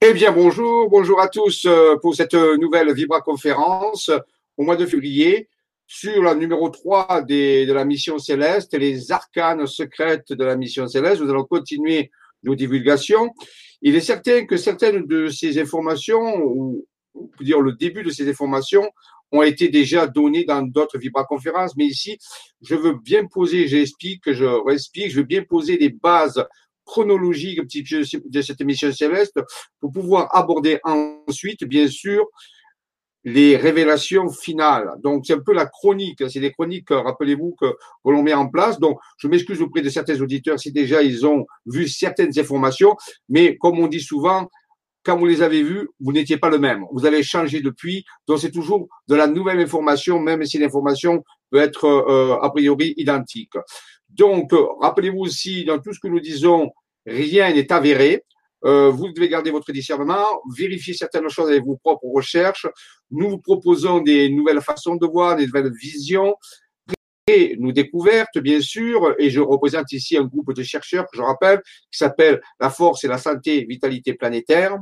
[0.00, 4.12] Eh bien, bonjour, bonjour à tous euh, pour cette nouvelle Vibra conférence
[4.56, 5.48] au mois de février
[5.88, 10.86] sur la numéro 3 des, de la mission céleste, les arcanes secrètes de la mission
[10.86, 11.20] céleste.
[11.20, 12.12] Nous allons continuer
[12.44, 13.34] nos divulgations.
[13.82, 16.86] Il est certain que certaines de ces informations, ou
[17.16, 18.88] on peut dire le début de ces informations,
[19.32, 22.18] ont été déjà données dans d'autres Vibra conférences, mais ici,
[22.62, 26.46] je veux bien poser, j'explique, je explique, je veux bien poser les bases
[26.88, 29.38] chronologique de cette émission céleste
[29.78, 32.24] pour pouvoir aborder ensuite, bien sûr,
[33.24, 34.90] les révélations finales.
[35.02, 36.22] Donc, c'est un peu la chronique.
[36.30, 38.78] C'est des chroniques, rappelez-vous, que, que l'on met en place.
[38.78, 42.96] Donc, je m'excuse auprès de certains auditeurs si déjà ils ont vu certaines informations.
[43.28, 44.48] Mais comme on dit souvent,
[45.04, 46.84] quand vous les avez vues, vous n'étiez pas le même.
[46.92, 48.04] Vous avez changé depuis.
[48.26, 52.94] Donc, c'est toujours de la nouvelle information, même si l'information peut être euh, a priori
[52.96, 53.54] identique.
[54.18, 56.70] Donc, rappelez-vous aussi, dans tout ce que nous disons,
[57.06, 58.24] rien n'est avéré.
[58.64, 62.66] Euh, vous devez garder votre discernement, vérifier certaines choses avec vos propres recherches.
[63.12, 66.34] Nous vous proposons des nouvelles façons de voir, des nouvelles visions,
[67.28, 69.14] et nos découvertes, bien sûr.
[69.18, 73.04] Et je représente ici un groupe de chercheurs que je rappelle, qui s'appelle La Force
[73.04, 74.76] et la Santé Vitalité Planétaire.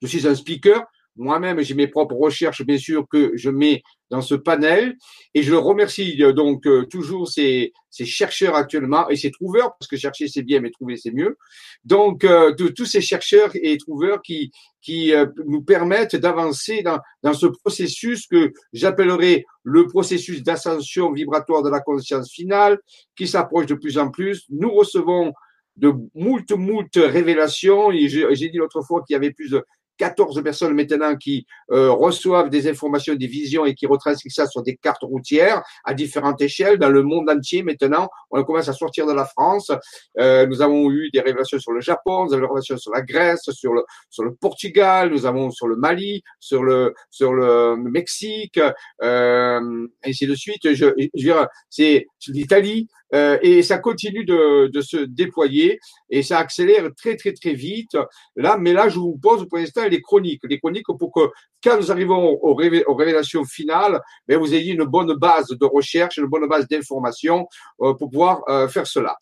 [0.00, 0.82] Je suis un speaker
[1.16, 4.96] moi-même, j'ai mes propres recherches, bien sûr, que je mets dans ce panel.
[5.34, 9.88] Et je remercie euh, donc euh, toujours ces, ces, chercheurs actuellement et ces trouveurs, parce
[9.88, 11.36] que chercher c'est bien, mais trouver c'est mieux.
[11.84, 14.50] Donc, euh, de tous ces chercheurs et trouveurs qui,
[14.82, 15.12] qui
[15.46, 21.80] nous permettent d'avancer dans, dans ce processus que j'appellerai le processus d'ascension vibratoire de la
[21.80, 22.78] conscience finale,
[23.16, 24.44] qui s'approche de plus en plus.
[24.50, 25.32] Nous recevons
[25.76, 27.90] de moult, moult révélations.
[27.92, 29.64] J'ai dit l'autre fois qu'il y avait plus de
[29.98, 34.62] 14 personnes maintenant qui euh, reçoivent des informations, des visions et qui retranscrivent ça sur
[34.62, 37.62] des cartes routières à différentes échelles dans le monde entier.
[37.62, 39.70] Maintenant, on commence à sortir de la France.
[40.18, 43.02] Euh, nous avons eu des révélations sur le Japon, nous avons des révélations sur la
[43.02, 47.76] Grèce, sur le sur le Portugal, nous avons sur le Mali, sur le sur le
[47.76, 48.60] Mexique,
[49.02, 50.74] euh, ainsi de suite.
[50.74, 52.88] Je, je, je c'est l'Italie.
[53.12, 55.78] Euh, et ça continue de, se déployer
[56.10, 57.96] et ça accélère très très très vite.
[58.36, 61.30] Là, mais là, je vous pose pour l'instant les chroniques, les chroniques pour que
[61.62, 66.26] quand nous arrivons aux, révélations finales, ben, vous ayez une bonne base de recherche, une
[66.26, 67.46] bonne base d'information
[67.80, 69.16] euh, pour pouvoir euh, faire cela.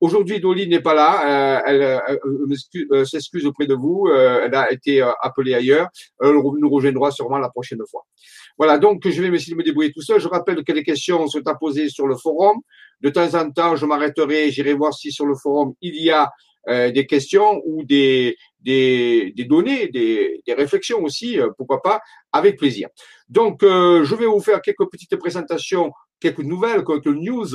[0.00, 1.62] Aujourd'hui, Dolly n'est pas là.
[1.66, 2.00] elle,
[2.92, 4.08] elle s'excuse auprès de vous.
[4.08, 5.88] elle a été appelée ailleurs.
[6.22, 8.04] Elle nous rejoindra sûrement la prochaine fois.
[8.58, 10.20] Voilà, donc je vais essayer de me débrouiller tout seul.
[10.20, 12.58] Je rappelle que les questions sont à poser sur le forum.
[13.00, 16.30] De temps en temps, je m'arrêterai, j'irai voir si sur le forum il y a
[16.68, 22.00] euh, des questions ou des, des, des données, des, des, réflexions aussi, euh, pourquoi pas,
[22.32, 22.88] avec plaisir.
[23.28, 27.46] Donc, euh, je vais vous faire quelques petites présentations, quelques nouvelles, quelques news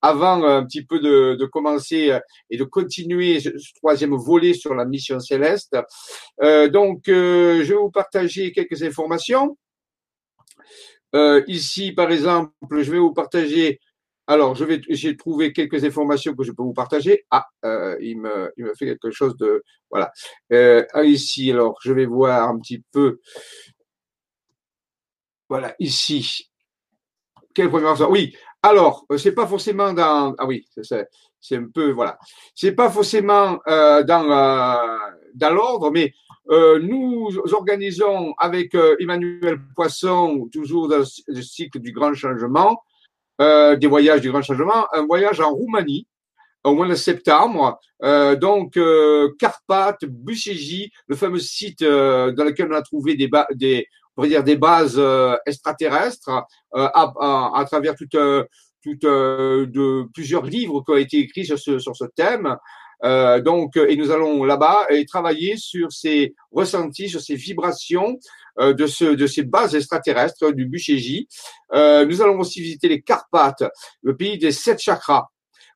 [0.00, 2.18] avant un petit peu de, commencer
[2.50, 5.76] et de continuer ce, troisième volet sur la mission céleste.
[6.40, 9.56] donc, je vais vous partager quelques informations.
[11.46, 13.80] ici, par exemple, je vais vous partager
[14.26, 17.24] alors, je vais, j'ai trouvé quelques informations que je peux vous partager.
[17.30, 20.12] Ah, euh, il, me, il me fait quelque chose de, voilà.
[20.52, 23.20] Euh, ici, alors, je vais voir un petit peu.
[25.48, 26.51] Voilà, ici.
[27.54, 28.34] Quelle première Oui.
[28.62, 30.34] Alors, euh, c'est pas forcément dans.
[30.38, 32.18] Ah oui, c'est, un peu, voilà.
[32.54, 34.98] C'est pas forcément euh, dans euh,
[35.34, 36.12] dans l'ordre, mais
[36.48, 40.98] nous organisons avec Emmanuel Poisson, toujours dans
[41.28, 42.82] le cycle du grand changement,
[43.38, 46.06] des voyages du Grand Changement, un voyage en Roumanie
[46.64, 47.78] au mois de septembre.
[48.02, 48.76] Donc,
[49.38, 53.86] Carpath, le fameux site dans lequel on a trouvé des, des,
[54.16, 56.30] on dire des bases euh, extraterrestres
[56.74, 57.12] à,
[57.54, 58.16] à, travers toute,
[58.82, 62.56] toute de plusieurs livres qui ont été écrits sur ce, sur ce thème.
[63.04, 68.18] Euh, donc, et nous allons là-bas et travailler sur ces ressentis, sur ces vibrations
[68.60, 71.28] euh, de, ce, de ces bases extraterrestres du Bucheji.
[71.72, 73.64] Euh, nous allons aussi visiter les Carpates,
[74.02, 75.28] le pays des sept chakras.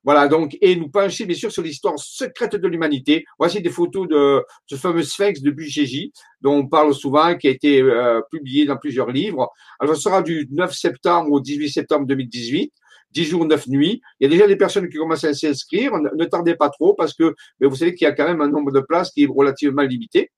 [0.06, 3.24] Voilà, donc, et nous pencher bien sûr sur l'histoire secrète de l'humanité.
[3.40, 7.50] Voici des photos de ce fameux sphinx de Bucheji, dont on parle souvent, qui a
[7.50, 9.50] été euh, publié dans plusieurs livres.
[9.80, 12.72] Alors, ce sera du 9 septembre au 18 septembre 2018.
[13.10, 14.00] 10 jours, 9 nuits.
[14.20, 15.90] Il y a déjà des personnes qui commencent à s'inscrire.
[15.96, 18.48] Ne tardez pas trop parce que mais vous savez qu'il y a quand même un
[18.48, 20.30] nombre de places qui est relativement limité.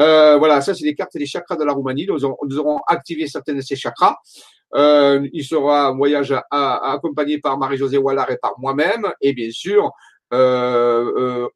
[0.00, 2.06] Euh, voilà, ça c'est des cartes des chakras de la Roumanie.
[2.06, 4.16] Nous aurons, nous aurons activé certains de ces chakras.
[4.74, 9.32] Euh, il sera un voyage à, à, accompagné par Marie-Josée Wallard et par moi-même, et
[9.32, 9.92] bien sûr
[10.32, 11.48] euh, euh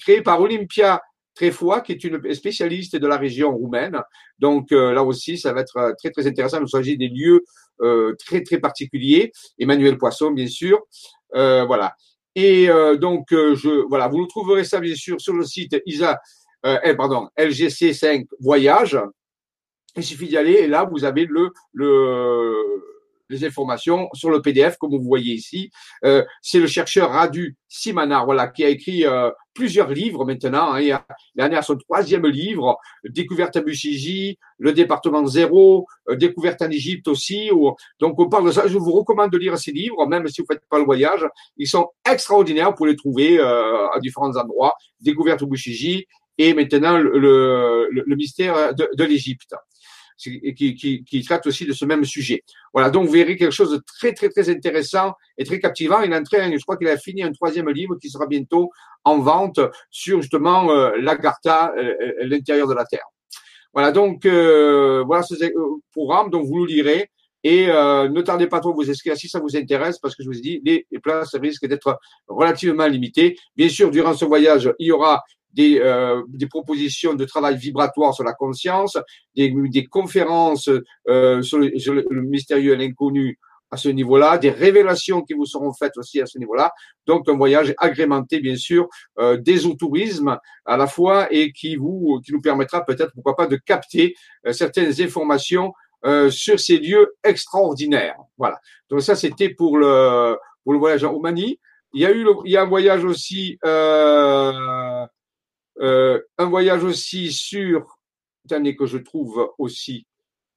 [0.00, 1.00] créé par Olympia
[1.36, 4.00] Tréfoy, qui est une spécialiste de la région roumaine.
[4.38, 6.60] Donc euh, là aussi, ça va être euh, très très intéressant.
[6.60, 7.44] Il s'agit des lieux
[7.82, 9.30] euh, très très particuliers.
[9.58, 10.80] Emmanuel Poisson, bien sûr.
[11.32, 11.94] voilà.
[12.34, 12.68] Et
[13.00, 16.20] donc je voilà, vous le trouverez ça bien sûr sur le site isa
[16.66, 18.98] euh, eh, pardon, LGC 5 voyage.
[19.96, 22.54] Il suffit d'y aller et là, vous avez le, le,
[23.30, 25.70] les informations sur le PDF, comme vous voyez ici.
[26.04, 30.72] Euh, c'est le chercheur Radu Simanar, voilà, qui a écrit euh, plusieurs livres maintenant.
[30.72, 36.70] Hein, il, a, en son troisième livre, Découverte à Bushiji, Le département zéro, Découverte en
[36.70, 37.50] Égypte aussi.
[38.00, 38.66] donc on parle de ça.
[38.66, 41.24] Je vous recommande de lire ces livres, même si vous faites pas le voyage.
[41.56, 42.70] Ils sont extraordinaires.
[42.70, 44.74] Vous pouvez les trouver à différents endroits.
[45.00, 46.06] Découverte au Bushiji
[46.38, 49.54] et maintenant le, le, le mystère de, de l'Égypte
[50.18, 52.42] qui, qui, qui, traite aussi de ce même sujet.
[52.72, 56.00] Voilà, donc vous verrez quelque chose de très très très intéressant et très captivant.
[56.00, 58.70] Il est en train, je crois qu'il a fini un troisième livre qui sera bientôt
[59.04, 59.60] en vente
[59.90, 63.04] sur justement euh, l'Agartha, euh, euh, l'intérieur de la Terre.
[63.72, 65.34] Voilà, donc euh, voilà ce
[65.92, 67.10] programme, donc vous le lirez.
[67.44, 70.28] Et ne tardez pas trop à vous inscrire si ça vous intéresse, parce que je
[70.28, 71.96] vous ai dit, les places risquent d'être
[72.26, 73.36] relativement limitées.
[73.54, 75.22] Bien sûr, durant ce voyage, il y aura
[75.56, 78.98] des, euh, des propositions de travail vibratoire sur la conscience,
[79.34, 80.68] des, des conférences
[81.08, 81.72] euh, sur, le,
[82.10, 83.38] le, mystérieux et l'inconnu
[83.70, 86.72] à ce niveau-là, des révélations qui vous seront faites aussi à ce niveau-là.
[87.06, 88.88] Donc un voyage agrémenté bien sûr
[89.18, 89.42] euh,
[89.78, 94.14] tourisme à la fois et qui vous qui nous permettra peut-être pourquoi pas de capter
[94.46, 95.72] euh, certaines informations
[96.04, 98.18] euh, sur ces lieux extraordinaires.
[98.38, 98.60] Voilà.
[98.88, 101.58] Donc ça c'était pour le pour le voyage en Roumanie.
[101.92, 105.06] Il y a eu le, il y a un voyage aussi euh,
[105.80, 107.98] euh, un voyage aussi sur,
[108.44, 110.06] attendez que je trouve aussi,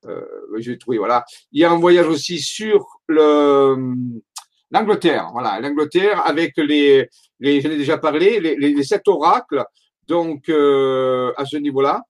[0.06, 0.25] euh,
[0.57, 1.25] je vais voilà.
[1.51, 3.95] Il y a un voyage aussi sur le
[4.71, 9.66] l'Angleterre, voilà, l'Angleterre avec les, les j'en ai déjà parlé, les, les, sept oracles,
[10.07, 12.04] donc euh, à ce niveau-là.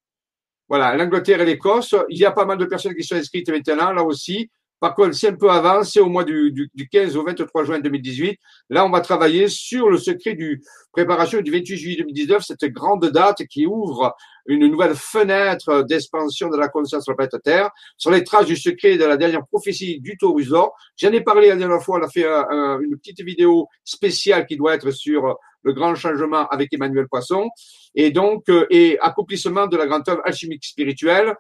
[0.68, 1.96] Voilà, l'Angleterre et l'Écosse.
[2.10, 4.50] Il y a pas mal de personnes qui sont inscrites maintenant, là aussi.
[4.80, 7.64] Par contre, c'est un peu avant, c'est au mois du, du, du, 15 au 23
[7.66, 8.40] juin 2018.
[8.70, 10.62] Là, on va travailler sur le secret du
[10.92, 14.16] préparation du 28 juillet 2019, cette grande date qui ouvre
[14.46, 18.56] une nouvelle fenêtre d'expansion de la conscience sur la planète Terre, sur les traces du
[18.56, 20.74] secret de la dernière prophétie du Taurusor.
[20.98, 24.74] J'en ai parlé la dernière fois, on a fait une petite vidéo spéciale qui doit
[24.74, 27.50] être sur le grand changement avec Emmanuel Poisson,
[27.96, 31.36] et donc, euh, et accomplissement de la grande œuvre alchimique spirituelle.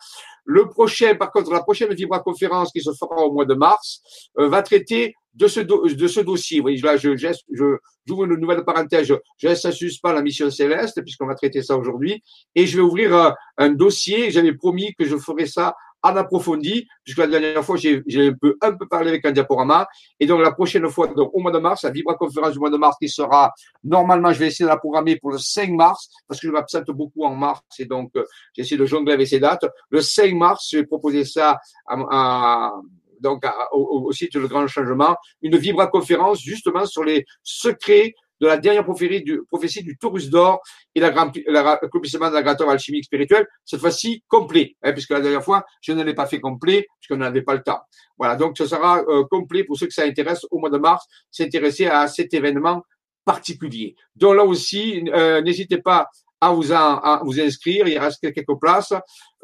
[0.45, 4.01] Le prochain, par contre, la prochaine Vibra conférence qui se fera au mois de mars,
[4.39, 6.60] euh, va traiter de ce, de ce dossier.
[6.60, 9.07] Oui, là, je, je, je, j'ouvre une nouvelle parenthèse.
[9.07, 12.24] Je, je à suspens la mission céleste, puisqu'on va traiter ça aujourd'hui.
[12.56, 14.31] Et je vais ouvrir un, un dossier.
[14.31, 18.56] J'avais promis que je ferais ça en approfondi, puisque la dernière fois, j'ai, un peu,
[18.62, 19.88] un peu parlé avec un diaporama.
[20.19, 22.69] Et donc, la prochaine fois, donc, au mois de mars, la Vibra conférence du mois
[22.69, 23.51] de mars qui sera,
[23.84, 26.88] normalement, je vais essayer de la programmer pour le 5 mars, parce que je m'absente
[26.88, 28.24] beaucoup en mars, et donc, euh,
[28.54, 29.66] j'essaie de jongler avec ces dates.
[29.90, 32.74] Le 5 mars, je vais proposer ça à, à
[33.22, 38.83] donc au, site Le Grand Changement, une vibra-conférence justement sur les secrets de la dernière
[38.83, 40.62] prophétie du, prophétie du Taurus d'or
[40.95, 45.65] et l'accomplissement de la grande alchimique spirituelle, cette fois-ci complet, hein, puisque la dernière fois,
[45.81, 47.81] je ne l'ai pas fait complet, puisqu'on n'avait pas le temps.
[48.18, 51.06] Voilà, donc ce sera euh, complet pour ceux que ça intéresse au mois de mars,
[51.31, 52.83] s'intéresser à cet événement
[53.25, 53.95] particulier.
[54.16, 56.07] Donc là aussi, euh, n'hésitez pas
[56.42, 57.87] à vous, à vous inscrire.
[57.87, 58.94] Il reste quelques places.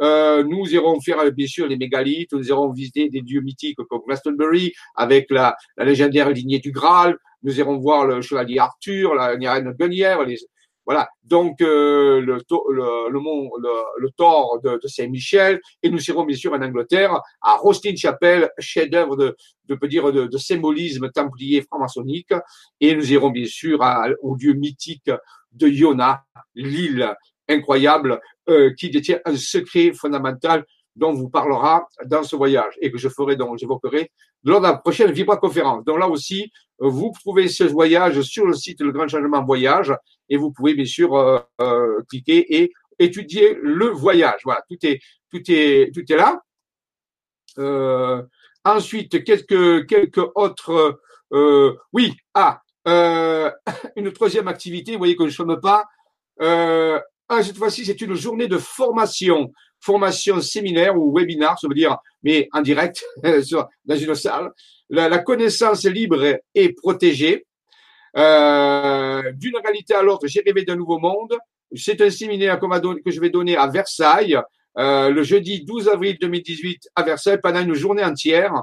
[0.01, 2.33] Euh, nous irons faire bien sûr les mégalithes.
[2.33, 7.17] Nous irons visiter des dieux mythiques comme Glastonbury avec la, la légendaire lignée du Graal.
[7.45, 10.37] Nous irons voir le chevalier Arthur, la reine Guenièvre, les,
[10.85, 11.09] voilà.
[11.23, 16.35] Donc euh, le, le, le, mont, le, le de, de Saint-Michel, et nous irons bien
[16.35, 19.35] sûr en Angleterre à Rostin Chapel, chef-d'œuvre de,
[19.65, 22.33] de peut de, de symbolisme templier franc-maçonnique,
[22.81, 25.09] et nous irons bien sûr à, au dieu mythique
[25.51, 26.23] de Yona,
[26.53, 27.15] l'île
[27.47, 32.97] incroyable euh, qui détient un secret fondamental dont vous parlera dans ce voyage et que
[32.97, 34.11] je ferai donc j'évoquerai
[34.43, 35.83] lors de la prochaine Vibra conférence.
[35.83, 39.93] Donc là aussi, vous trouvez ce voyage sur le site Le Grand Changement Voyage
[40.29, 44.41] et vous pouvez bien sûr euh, euh, cliquer et étudier le voyage.
[44.43, 44.99] Voilà, tout est
[45.31, 46.41] tout est tout est là.
[47.57, 48.23] Euh,
[48.63, 50.99] ensuite, quelques quelques autres.
[51.33, 53.51] Euh, oui, ah, euh,
[53.95, 55.85] une troisième activité, vous voyez que je ne me pas.
[56.41, 56.99] Euh,
[57.29, 59.51] ah, cette fois-ci, c'est une journée de formation,
[59.85, 63.03] formation séminaire ou webinaire, ça veut dire, mais en direct,
[63.85, 64.51] dans une salle.
[64.89, 67.45] La, la connaissance libre et protégée.
[68.17, 71.37] Euh, D'une réalité à l'autre, j'ai rêvé d'un nouveau monde.
[71.75, 74.39] C'est un séminaire que je vais donner à Versailles
[74.77, 78.53] euh, le jeudi 12 avril 2018 à Versailles pendant une journée entière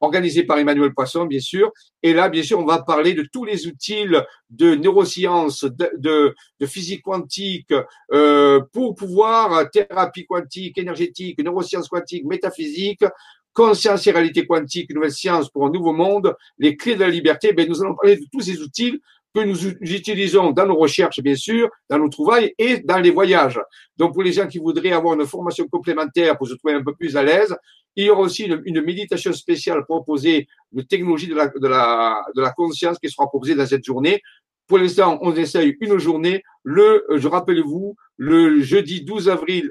[0.00, 1.72] organisé par Emmanuel Poisson, bien sûr.
[2.02, 4.04] Et là, bien sûr, on va parler de tous les outils
[4.50, 6.34] de neurosciences, de,
[6.66, 7.72] physique quantique,
[8.12, 13.04] euh, pour pouvoir, thérapie quantique, énergétique, neurosciences quantiques, métaphysique,
[13.52, 17.52] conscience et réalité quantique, nouvelle science pour un nouveau monde, les clés de la liberté.
[17.52, 19.00] Ben, nous allons parler de tous ces outils
[19.38, 23.60] que nous utilisons dans nos recherches, bien sûr, dans nos trouvailles et dans les voyages.
[23.96, 26.94] Donc, pour les gens qui voudraient avoir une formation complémentaire pour se trouver un peu
[26.94, 27.56] plus à l'aise,
[27.96, 32.42] il y aura aussi une, méditation spéciale proposée, de technologie de la, de, la, de
[32.42, 34.20] la conscience qui sera proposée dans cette journée.
[34.66, 36.42] Pour l'instant, on essaye une journée.
[36.62, 39.70] Le, je rappelle-vous, le jeudi 12 avril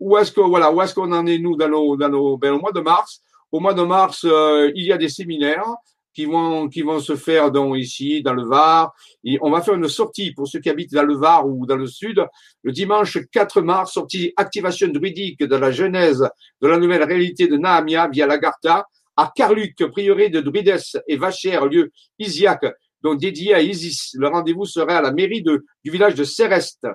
[0.00, 2.52] Où est-ce que, voilà, où est-ce qu'on en est, nous, dans nos, dans nos, ben,
[2.52, 3.20] au mois de mars?
[3.52, 5.66] Au mois de mars, il y a des séminaires
[6.14, 8.94] qui vont qui vont se faire dans ici dans le Var.
[9.40, 11.86] On va faire une sortie pour ceux qui habitent dans le Var ou dans le
[11.86, 12.24] Sud
[12.62, 16.26] le dimanche 4 mars, sortie activation druidique de la genèse
[16.62, 21.66] de la nouvelle réalité de Nahamia via l'Agartha à Carluc, prieuré de Druides et Vachère,
[21.66, 22.66] lieu Isiaque,
[23.02, 24.14] donc dédié à Isis.
[24.18, 26.86] Le rendez-vous serait à la mairie de, du village de Céreste.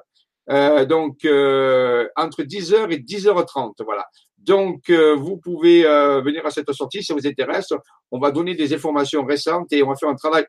[0.50, 4.06] Euh, donc euh, entre 10h et 10h30, voilà.
[4.44, 7.70] Donc, euh, vous pouvez euh, venir à cette sortie si ça vous intéresse.
[8.12, 10.46] On va donner des informations récentes et on va faire un travail,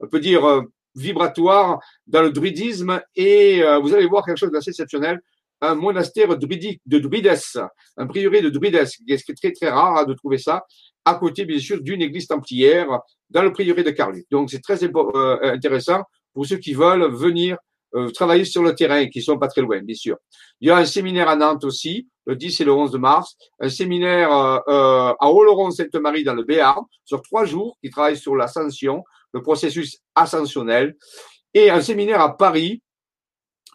[0.00, 0.62] on peut dire, euh,
[0.96, 5.20] vibratoire dans le druidisme et vous allez voir quelque chose d'assez exceptionnel.
[5.60, 7.34] Un monastère druidique de Druides,
[7.96, 10.64] un prieuré de Druides, qui est très très rare de trouver ça,
[11.04, 12.86] à côté bien sûr d'une église templière
[13.28, 14.24] dans le prieuré de Carluc.
[14.30, 16.02] Donc c'est très intéressant
[16.32, 17.56] pour ceux qui veulent venir
[18.12, 20.16] travailler sur le terrain, qui sont pas très loin, bien sûr.
[20.60, 23.68] Il y a un séminaire à Nantes aussi, le 10 et le 11 mars, un
[23.68, 29.04] séminaire euh, euh à Oloron-Sainte-Marie dans le Béarn, sur trois jours, qui travaille sur l'ascension,
[29.32, 30.96] le processus ascensionnel,
[31.54, 32.82] et un séminaire à Paris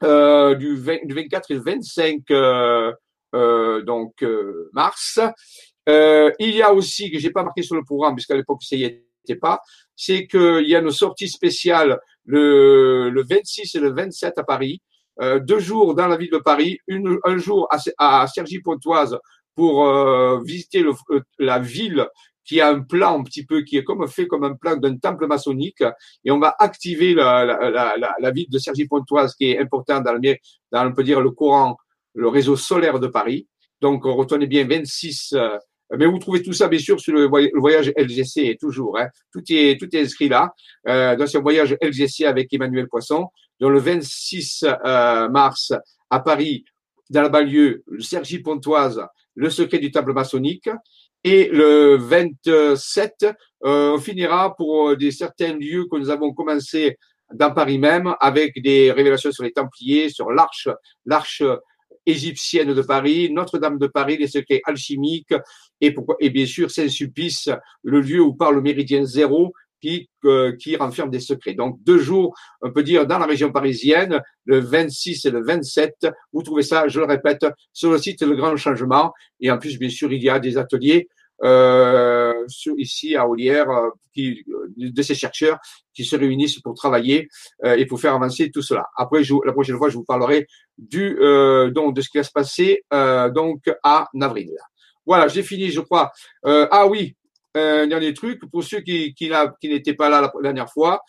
[0.04, 2.94] euh, du, 20, du 24 et 25 euh,
[3.36, 4.24] euh, donc
[4.72, 5.20] mars.
[5.88, 8.86] il y a aussi que j'ai pas marqué sur le programme puisqu'à l'époque ça y
[8.86, 9.62] était pas,
[9.98, 14.82] c'est qu'il y a une sortie spéciale le, le 26 et le 27 à Paris,
[15.22, 19.18] euh, deux jours dans la ville de Paris, une, un jour à, à Cergy-Pontoise
[19.56, 22.08] pour euh, visiter le, euh, la ville
[22.46, 24.98] qui a un plan un petit peu qui est comme fait comme un plan d'un
[24.98, 25.84] temple maçonnique
[26.24, 30.14] et on va activer la, la, la, la ville de Cergy-Pontoise qui est importante dans
[30.14, 30.36] le,
[30.72, 31.78] dans on peut dire le courant
[32.16, 33.48] le réseau solaire de Paris.
[33.82, 35.36] Donc retenez bien 26
[35.98, 37.28] mais vous trouvez tout ça, bien sûr, sur le
[37.60, 39.00] voyage LGC, toujours.
[39.00, 39.08] Hein.
[39.32, 40.54] Tout, est, tout est inscrit là.
[40.88, 43.28] Euh, dans ce voyage LGC avec Emmanuel Poisson,
[43.68, 45.74] le 26 euh, mars
[46.10, 46.64] à Paris,
[47.10, 49.02] dans la banlieue, Sergi Pontoise,
[49.36, 50.70] le secret du temple maçonnique.
[51.24, 53.26] Et le 27,
[53.66, 56.98] euh, on finira pour des certains lieux que nous avons commencé
[57.34, 61.44] dans Paris même, avec des révélations sur les Templiers, sur l'arche,
[62.06, 65.34] égyptienne de Paris, Notre-Dame de Paris, les secrets alchimiques,
[65.82, 67.50] et, et bien sûr Saint-Sulpice,
[67.84, 71.54] le lieu où parle le méridien zéro, qui, euh, qui renferme des secrets.
[71.54, 76.08] Donc deux jours, on peut dire, dans la région parisienne, le 26 et le 27.
[76.34, 79.14] Vous trouvez ça, je le répète, sur le site Le Grand Changement.
[79.40, 81.08] Et en plus, bien sûr, il y a des ateliers
[81.44, 84.44] euh, sur, ici à Olière euh, qui,
[84.76, 85.58] de ces chercheurs
[85.94, 87.30] qui se réunissent pour travailler
[87.64, 88.86] euh, et pour faire avancer tout cela.
[88.98, 91.18] Après, je, la prochaine fois, je vous parlerai du
[91.74, 92.84] donc de ce qui va se passer
[93.34, 94.50] donc à avril.
[95.10, 96.12] Voilà, j'ai fini, je crois.
[96.46, 97.16] Euh, ah oui,
[97.56, 99.16] un dernier truc, pour ceux qui,
[99.64, 101.02] n'étaient pas là la dernière fois,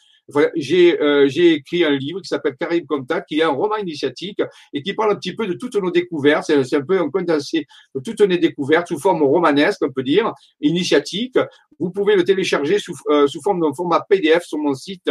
[0.55, 4.41] j'ai euh, j'ai écrit un livre qui s'appelle Caraïbes Contact, qui est un roman initiatique
[4.73, 6.45] et qui parle un petit peu de toutes nos découvertes.
[6.45, 10.33] C'est un peu un condensé de toutes nos découvertes sous forme romanesque, on peut dire,
[10.61, 11.39] initiatique.
[11.79, 15.11] Vous pouvez le télécharger sous, euh, sous forme d'un format PDF sur mon site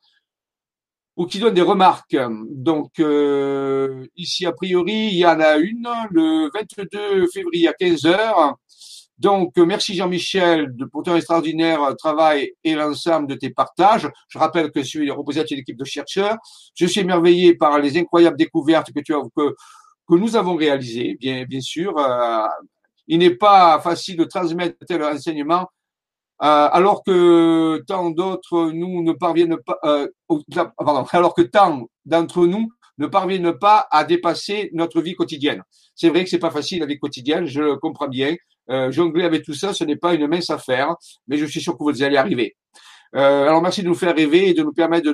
[1.16, 2.16] ou qui donne des remarques.
[2.50, 8.06] Donc euh, ici, a priori, il y en a une le 22 février à 15
[8.06, 8.56] heures.
[9.18, 14.08] Donc, merci Jean-Michel pour ton extraordinaire travail et l'ensemble de tes partages.
[14.28, 16.36] Je rappelle que je suis représentant d'une équipe de chercheurs.
[16.74, 19.54] Je suis émerveillé par les incroyables découvertes que tu as, que,
[20.08, 21.96] que nous avons réalisées, bien, bien sûr.
[21.98, 22.46] Euh,
[23.08, 25.66] il n'est pas facile de transmettre tel enseignement
[26.42, 30.06] euh, alors que tant d'autres nous ne parviennent pas, euh,
[30.76, 35.62] pardon, alors que tant d'entre nous ne parviennent pas à dépasser notre vie quotidienne.
[35.94, 38.36] C'est vrai que c'est pas facile la vie quotidienne, je le comprends bien.
[38.70, 40.94] Euh, jongler avec tout ça, ce n'est pas une mince affaire,
[41.28, 42.56] mais je suis sûr que vous allez arriver.
[43.14, 45.12] Euh, alors merci de nous faire rêver et de nous permettre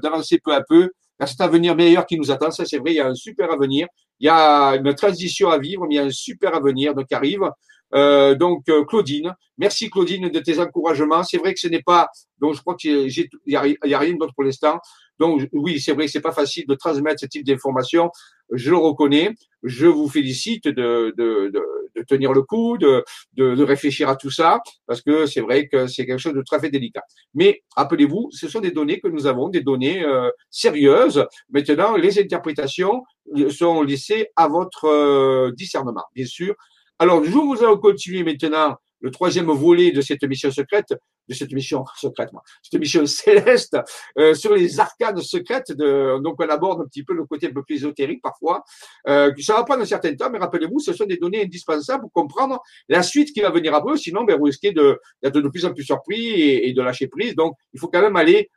[0.00, 2.50] d'avancer de, de, peu à peu vers cet avenir meilleur qui nous attend.
[2.50, 3.86] Ça c'est vrai, il y a un super avenir.
[4.20, 7.14] Il y a une transition à vivre, mais il y a un super avenir qui
[7.14, 7.48] arrive.
[7.94, 11.22] Euh, donc euh, Claudine, merci Claudine de tes encouragements.
[11.22, 12.08] C'est vrai que ce n'est pas,
[12.40, 13.08] donc je crois qu'il
[13.46, 14.80] y, a, rien d'autre pour l'instant.
[15.20, 18.10] Donc oui, c'est vrai que c'est pas facile de transmettre ce type d'informations.
[18.52, 19.34] Je le reconnais.
[19.62, 23.02] Je vous félicite de, de, de, tenir le coup, de,
[23.32, 26.68] de, réfléchir à tout ça, parce que c'est vrai que c'est quelque chose de très
[26.68, 27.02] délicat.
[27.32, 31.24] Mais rappelez-vous, ce sont des données que nous avons, des données euh, sérieuses.
[31.48, 33.04] Maintenant, les interprétations
[33.48, 36.54] sont laissées à votre discernement, bien sûr.
[36.98, 40.94] Alors, je vous allons continuer maintenant le troisième volet de cette mission secrète,
[41.28, 43.76] de cette mission secrète, moi, cette mission céleste,
[44.18, 45.72] euh, sur les arcades secrètes.
[45.72, 48.64] De, donc, on aborde un petit peu le côté un peu plus ésotérique parfois.
[49.06, 52.12] Euh, ça va prendre un certain temps, mais rappelez-vous, ce sont des données indispensables pour
[52.12, 53.98] comprendre la suite qui va venir après.
[53.98, 57.34] Sinon, ben, vous risquez d'être de, plus en plus surpris et de lâcher prise.
[57.34, 58.48] Donc, il faut quand même aller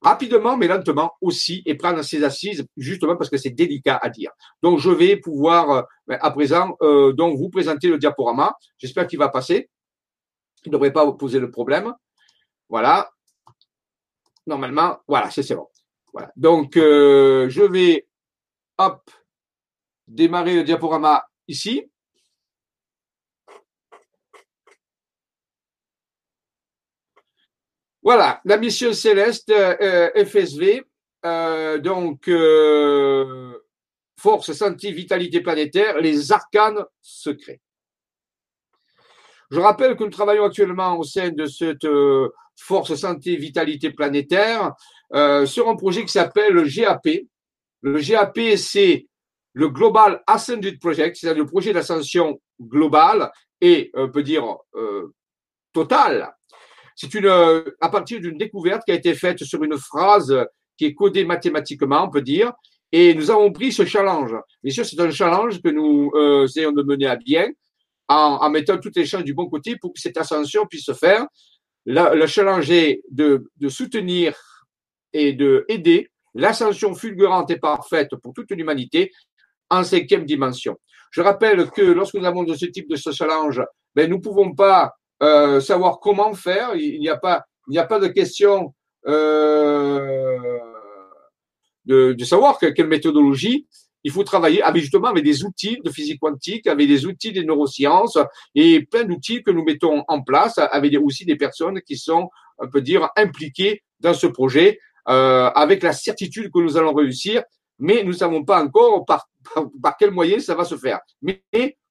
[0.00, 4.30] rapidement mais lentement aussi et prendre ses assises justement parce que c'est délicat à dire.
[4.62, 8.54] Donc je vais pouvoir euh, à présent euh, donc vous présenter le diaporama.
[8.78, 9.70] J'espère qu'il va passer.
[10.64, 11.92] Il ne devrait pas vous poser le problème.
[12.68, 13.10] Voilà.
[14.46, 15.68] Normalement, voilà, c'est bon.
[16.12, 16.32] Voilà.
[16.36, 18.06] Donc euh, je vais
[18.78, 19.10] hop
[20.08, 21.90] démarrer le diaporama ici.
[28.02, 30.82] Voilà, la mission céleste euh, FSV,
[31.26, 33.52] euh, donc euh,
[34.18, 37.60] force, santé, vitalité planétaire, les arcanes secrets.
[39.50, 41.86] Je rappelle que nous travaillons actuellement au sein de cette
[42.56, 44.72] force, santé, vitalité planétaire
[45.44, 47.26] sur un projet qui s'appelle le GAP.
[47.82, 49.08] Le GAP, c'est
[49.54, 54.56] le Global Ascended Project, c'est-à-dire le projet d'ascension globale et, on peut dire,
[55.72, 56.32] totale
[57.00, 60.36] c'est une, euh, à partir d'une découverte qui a été faite sur une phrase
[60.76, 62.52] qui est codée mathématiquement, on peut dire,
[62.92, 64.34] et nous avons pris ce challenge.
[64.62, 67.48] Bien sûr, c'est un challenge que nous euh, essayons de mener à bien
[68.08, 71.26] en, mettant toutes les chances du bon côté pour que cette ascension puisse se faire.
[71.86, 74.36] le challenge est de, soutenir
[75.14, 79.10] et de aider l'ascension fulgurante et parfaite pour toute l'humanité
[79.70, 80.76] en cinquième dimension.
[81.12, 83.62] Je rappelle que lorsque nous avons de ce type de challenge,
[83.94, 86.74] ben, nous ne pouvons pas euh, savoir comment faire.
[86.74, 88.74] Il n'y a pas, il n'y a pas de question
[89.06, 90.58] euh,
[91.84, 93.66] de, de, savoir quelle méthodologie.
[94.02, 97.44] Il faut travailler avec justement avec des outils de physique quantique, avec des outils des
[97.44, 98.18] neurosciences
[98.54, 102.68] et plein d'outils que nous mettons en place, avec aussi des personnes qui sont, on
[102.68, 104.78] peut dire, impliquées dans ce projet,
[105.08, 107.42] euh, avec la certitude que nous allons réussir.
[107.78, 111.00] Mais nous ne savons pas encore par, par, par quel moyen ça va se faire.
[111.22, 111.42] Mais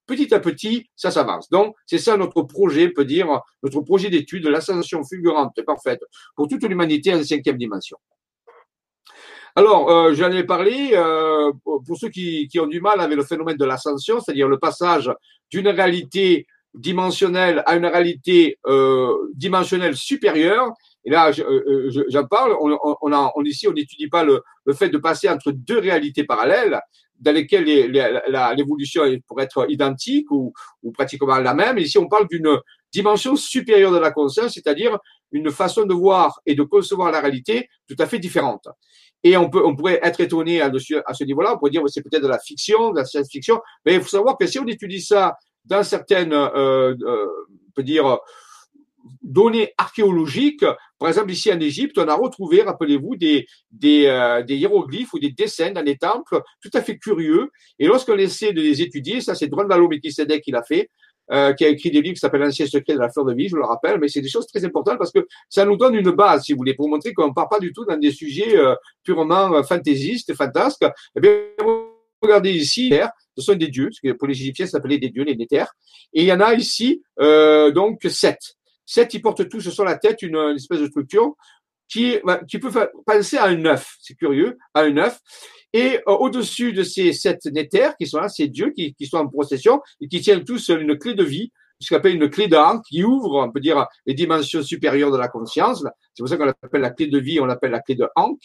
[0.09, 1.49] petit à petit, ça s'avance.
[1.49, 3.27] Donc, c'est ça notre projet, peut dire,
[3.63, 6.01] notre projet d'étude de l'ascension fulgurante parfaite
[6.35, 7.97] pour toute l'humanité en cinquième dimension.
[9.55, 13.57] Alors, euh, j'en ai parlé, euh, pour ceux qui, ont du mal avec le phénomène
[13.57, 15.11] de l'ascension, c'est-à-dire le passage
[15.51, 20.71] d'une réalité dimensionnelle à une réalité euh, dimensionnelle supérieure,
[21.05, 25.79] et là, j'en parle, on, ici, on n'étudie pas le fait de passer entre deux
[25.79, 26.79] réalités parallèles,
[27.19, 30.53] dans lesquelles l'évolution pourrait être identique ou,
[30.93, 31.77] pratiquement la même.
[31.77, 32.57] Ici, on parle d'une
[32.91, 34.97] dimension supérieure de la conscience, c'est-à-dire
[35.31, 38.67] une façon de voir et de concevoir la réalité tout à fait différente.
[39.23, 40.71] Et on peut, on pourrait être étonné à,
[41.05, 41.53] à ce niveau-là.
[41.53, 43.59] On pourrait dire c'est peut-être de la fiction, de la science-fiction.
[43.85, 47.27] Mais il faut savoir que si on étudie ça dans certaines, euh, euh,
[47.67, 48.17] on peut dire,
[49.21, 50.65] données archéologiques.
[50.97, 55.19] Par exemple, ici en Égypte, on a retrouvé, rappelez-vous, des, des, euh, des, hiéroglyphes ou
[55.19, 57.49] des dessins dans les temples tout à fait curieux.
[57.77, 60.89] Et lorsqu'on essaie de les étudier, ça c'est Drondalo Melchisedec qui l'a fait,
[61.31, 63.49] euh, qui a écrit des livres qui s'appellent L'ancien secret de la fleur de vie,
[63.49, 66.11] je le rappelle, mais c'est des choses très importantes parce que ça nous donne une
[66.11, 68.57] base, si vous voulez, pour montrer qu'on ne part pas du tout dans des sujets
[68.57, 70.85] euh, purement euh, fantaisistes, fantasques.
[71.15, 71.31] Eh bien,
[72.21, 72.93] regardez ici,
[73.37, 75.71] ce sont des dieux, parce que pour les Égyptiens, ça s'appelait des dieux, les néthers.
[76.13, 78.55] Et il y en a ici, euh, donc, sept.
[78.89, 81.35] Sept, ils portent tous sur la tête une, espèce de structure
[81.87, 82.71] qui, qui peut
[83.05, 83.95] penser à un œuf.
[84.01, 85.19] C'est curieux, à un œuf.
[85.73, 89.17] Et euh, au-dessus de ces sept néthers qui sont là, ces dieux qui, qui, sont
[89.17, 92.47] en procession et qui tiennent tous une clé de vie, ce qu'on appelle une clé
[92.47, 95.85] d'Ankh, qui ouvre, on peut dire, les dimensions supérieures de la conscience.
[96.15, 98.41] C'est pour ça qu'on l'appelle la clé de vie, on l'appelle la clé de Ankh.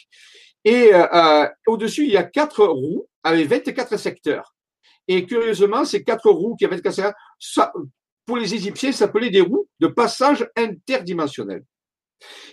[0.67, 4.55] Et euh, euh, au-dessus, il y a quatre roues avec 24 secteurs.
[5.09, 7.15] Et curieusement, ces quatre roues qui avaient 24 secteurs,
[8.27, 11.65] pour les Égyptiens, s'appelaient des roues de passage interdimensionnel.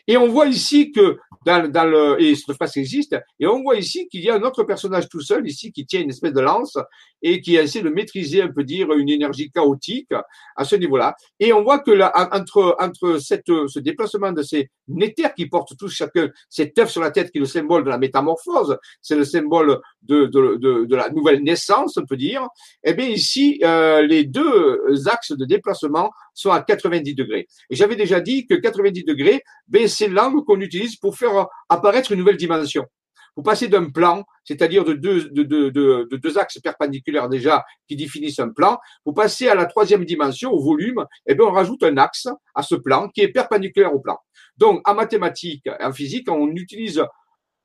[0.07, 3.75] Et on voit ici que dans, dans le et cette phrase existe et on voit
[3.75, 6.41] ici qu'il y a un autre personnage tout seul ici qui tient une espèce de
[6.41, 6.77] lance
[7.21, 10.11] et qui essaie de maîtriser un peu dire une énergie chaotique
[10.55, 11.15] à ce niveau-là.
[11.39, 15.77] Et on voit que là entre entre cette ce déplacement de ces néthers qui portent
[15.77, 19.15] tous chacun cet œuf sur la tête qui est le symbole de la métamorphose c'est
[19.15, 22.47] le symbole de, de, de, de, la nouvelle naissance on peut dire
[22.83, 27.47] eh bien ici euh, les deux axes de déplacement sont à 90 degrés.
[27.69, 31.30] Et j'avais déjà dit que 90 degrés ben c'est l'angle qu'on utilise pour faire
[31.69, 32.85] apparaître une nouvelle dimension.
[33.33, 37.95] Pour passer d'un plan, c'est-à-dire de deux, de, de, de, deux axes perpendiculaires déjà qui
[37.95, 41.83] définissent un plan, pour passer à la troisième dimension, au volume, eh bien, on rajoute
[41.83, 44.17] un axe à ce plan qui est perpendiculaire au plan.
[44.57, 47.01] Donc, en mathématiques, en physique, on utilise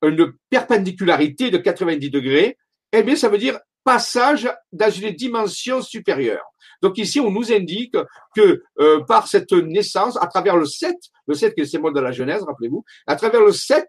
[0.03, 2.59] une perpendicularité de 90 degrés,
[2.93, 6.45] eh bien, ça veut dire passage dans une dimension supérieure.
[6.83, 7.97] Donc ici, on nous indique
[8.35, 10.95] que euh, par cette naissance, à travers le 7,
[11.27, 13.87] le 7 qui est le symbole de la Genèse, rappelez-vous, à travers le 7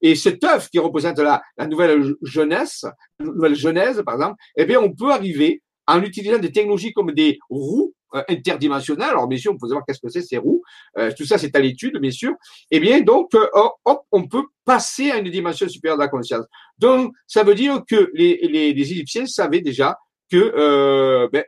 [0.00, 2.84] et cet œuf qui représente la, nouvelle jeunesse,
[3.18, 7.12] la nouvelle genèse, par exemple, eh bien, on peut arriver en utilisant des technologies comme
[7.12, 9.10] des roues euh, interdimensionnelles.
[9.10, 10.62] Alors, bien sûr, on peut savoir qu'est-ce que c'est ces roues.
[10.98, 12.32] Euh, tout ça, c'est à l'étude, bien sûr.
[12.70, 16.44] Eh bien, donc, hop, on peut passer à une dimension supérieure de la conscience.
[16.78, 19.98] Donc, ça veut dire que les, les, les Égyptiens savaient déjà
[20.30, 21.42] que ben,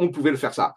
[0.00, 0.74] on pouvait le faire ça.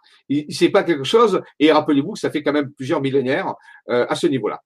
[0.50, 3.56] C'est pas quelque chose, et rappelez-vous que ça fait quand même plusieurs millénaires
[3.90, 4.62] euh, à ce niveau-là.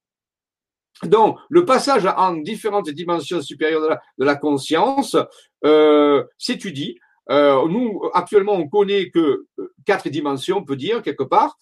[1.04, 5.16] Donc, le passage en différentes dimensions supérieures de la, conscience
[5.64, 6.98] euh, s'étudie.
[7.30, 9.46] Euh, nous, actuellement, on connaît que
[9.86, 11.60] quatre dimensions, on peut dire, quelque part,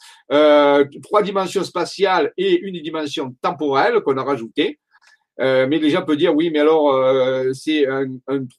[1.04, 4.80] trois dimensions spatiales et une dimension temporelle qu'on a rajoutée.
[5.38, 6.94] Mais les gens peuvent dire, oui, mais alors,
[7.54, 8.06] c'est un,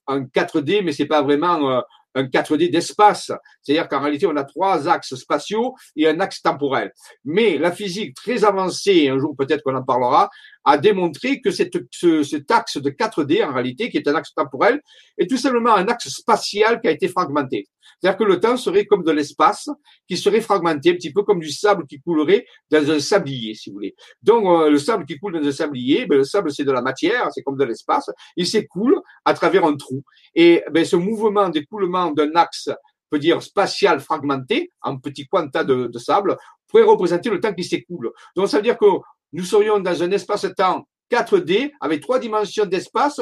[0.08, 1.82] 4D, mais c'est pas vraiment
[2.16, 3.30] un 4D d'espace.
[3.62, 6.92] C'est-à-dire qu'en réalité, on a trois axes spatiaux et un axe temporel.
[7.24, 10.30] Mais la physique très avancée, un jour peut-être qu'on en parlera,
[10.66, 14.34] a démontré que cette, ce, cet axe de 4D, en réalité, qui est un axe
[14.34, 14.82] temporel,
[15.16, 17.68] est tout simplement un axe spatial qui a été fragmenté.
[18.00, 19.70] C'est-à-dire que le temps serait comme de l'espace
[20.08, 23.70] qui serait fragmenté, un petit peu comme du sable qui coulerait dans un sablier, si
[23.70, 23.94] vous voulez.
[24.22, 26.82] Donc, euh, le sable qui coule dans un sablier, ben, le sable, c'est de la
[26.82, 30.02] matière, c'est comme de l'espace, il s'écoule à travers un trou.
[30.34, 32.70] Et ben, ce mouvement d'écoulement d'un axe,
[33.08, 37.62] peut dire spatial fragmenté, en petits quantas de, de sable, pourrait représenter le temps qui
[37.62, 38.10] s'écoule.
[38.34, 38.86] Donc, ça veut dire que
[39.32, 43.20] nous serions dans un espace-temps 4D avec trois dimensions d'espace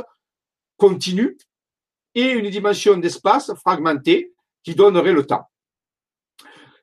[0.76, 1.36] continu
[2.14, 5.48] et une dimension d'espace fragmentée qui donnerait le temps.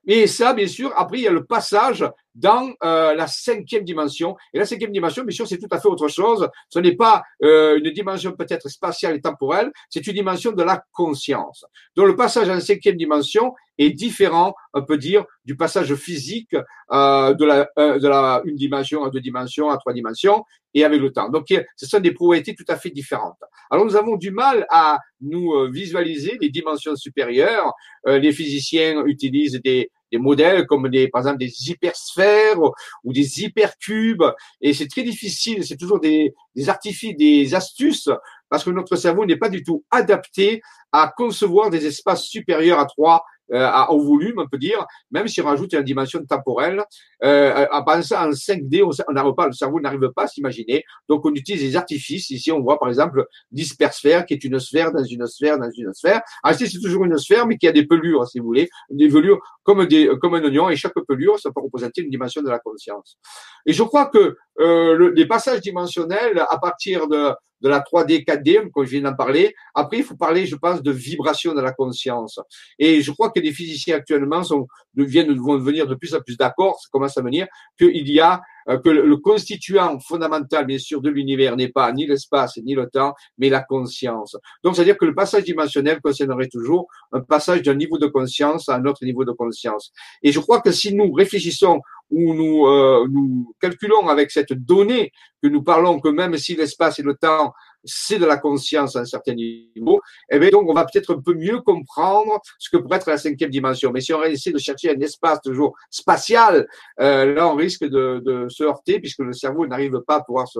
[0.05, 2.05] Et ça, bien sûr, après, il y a le passage
[2.35, 4.35] dans euh, la cinquième dimension.
[4.53, 6.47] Et la cinquième dimension, bien sûr, c'est tout à fait autre chose.
[6.69, 10.83] Ce n'est pas euh, une dimension peut-être spatiale et temporelle, c'est une dimension de la
[10.91, 11.65] conscience.
[11.95, 16.55] Donc le passage en cinquième dimension est différent, on peut dire, du passage physique
[16.91, 20.83] euh, de, la, euh, de la une dimension à deux dimensions, à trois dimensions, et
[20.83, 21.29] avec le temps.
[21.29, 23.39] Donc ce sont des propriétés tout à fait différentes.
[23.69, 27.73] Alors nous avons du mal à nous euh, visualiser les dimensions supérieures.
[28.05, 32.59] les physiciens utilisent des des modèles comme des, par exemple des hypersphères
[33.03, 34.23] ou des hypercubes.
[34.61, 38.09] Et c'est très difficile, c'est toujours des, des artifices, des astuces,
[38.49, 42.85] parce que notre cerveau n'est pas du tout adapté à concevoir des espaces supérieurs à
[42.85, 46.83] 3, euh, au volume, on peut dire, même si on rajoute une dimension temporelle,
[47.23, 50.83] euh, en pensant en 5D, on n'arrive pas, le cerveau n'arrive pas à s'imaginer.
[51.09, 52.29] Donc, on utilise des artifices.
[52.29, 55.93] Ici, on voit par exemple dispersphère, qui est une sphère dans une sphère dans une
[55.93, 56.21] sphère.
[56.43, 59.39] Ainsi, c'est toujours une sphère, mais qui a des pelures, si vous voulez, des pelures
[59.63, 62.59] comme des, comme un oignon, et chaque pelure, ça peut représenter une dimension de la
[62.59, 63.17] conscience.
[63.65, 68.25] Et je crois que euh, le, les passages dimensionnels, à partir de de la 3D,
[68.25, 69.53] 4D, comme je viens d'en parler.
[69.73, 72.39] Après, il faut parler, je pense, de vibration de la conscience.
[72.79, 76.37] Et je crois que les physiciens actuellement sont, deviennent, vont devenir de plus en plus
[76.37, 81.01] d'accord, ça commence à venir, qu'il y a euh, que le, constituant fondamental, bien sûr,
[81.01, 84.35] de l'univers n'est pas ni l'espace ni le temps, mais la conscience.
[84.63, 88.75] Donc, c'est-à-dire que le passage dimensionnel concernerait toujours un passage d'un niveau de conscience à
[88.75, 89.91] un autre niveau de conscience.
[90.23, 91.81] Et je crois que si nous réfléchissons
[92.11, 96.99] ou nous, euh, nous calculons avec cette donnée que nous parlons que même si l'espace
[96.99, 100.73] et le temps c'est de la conscience à un certain niveau, eh bien, donc, on
[100.73, 103.91] va peut-être un peu mieux comprendre ce que pourrait être la cinquième dimension.
[103.91, 106.67] Mais si on essaie de chercher un espace toujours spatial,
[106.99, 110.47] euh, là, on risque de, de, se heurter puisque le cerveau n'arrive pas à pouvoir
[110.47, 110.59] se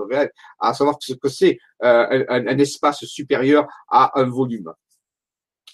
[0.60, 4.72] à savoir ce que c'est euh, un, un espace supérieur à un volume.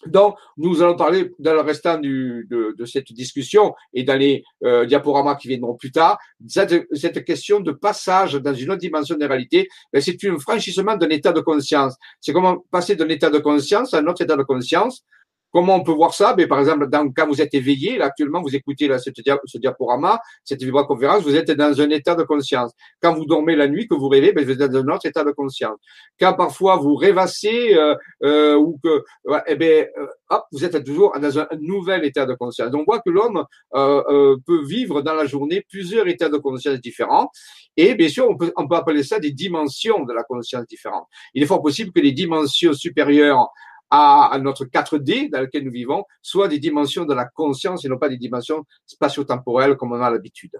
[0.07, 2.47] Donc, nous allons parler dans le restant de,
[2.87, 8.35] cette discussion et dans les euh, diaporamas qui viendront plus tard, cette, question de passage
[8.35, 11.97] dans une autre dimension de réalité, ben, c'est un franchissement d'un état de conscience.
[12.21, 15.05] C'est comment passer d'un état de conscience à un autre état de conscience
[15.53, 16.35] Comment on peut voir ça?
[16.35, 19.11] Ben, Par exemple, dans, quand vous êtes éveillé, là, actuellement, vous écoutez là, ce
[19.59, 22.73] diaporama, cette vibra-conférence, vous êtes dans un état de conscience.
[23.03, 25.25] Quand vous dormez la nuit, que vous rêvez, ben, vous êtes dans un autre état
[25.25, 25.79] de conscience.
[26.21, 29.05] Quand parfois vous rêvassez euh, euh, ou que,
[29.47, 32.71] eh ben, euh, hop, vous êtes toujours dans un, nouvel état de conscience.
[32.75, 36.81] On voit que l'homme euh, euh, peut vivre dans la journée plusieurs états de conscience
[36.81, 37.31] différents.
[37.77, 41.07] Et bien sûr, on peut, on peut appeler ça des dimensions de la conscience différentes.
[41.35, 43.49] Il est fort possible que les dimensions supérieures
[43.91, 47.99] à, notre 4D dans lequel nous vivons, soit des dimensions de la conscience et non
[47.99, 50.53] pas des dimensions spatio-temporelles comme on a l'habitude.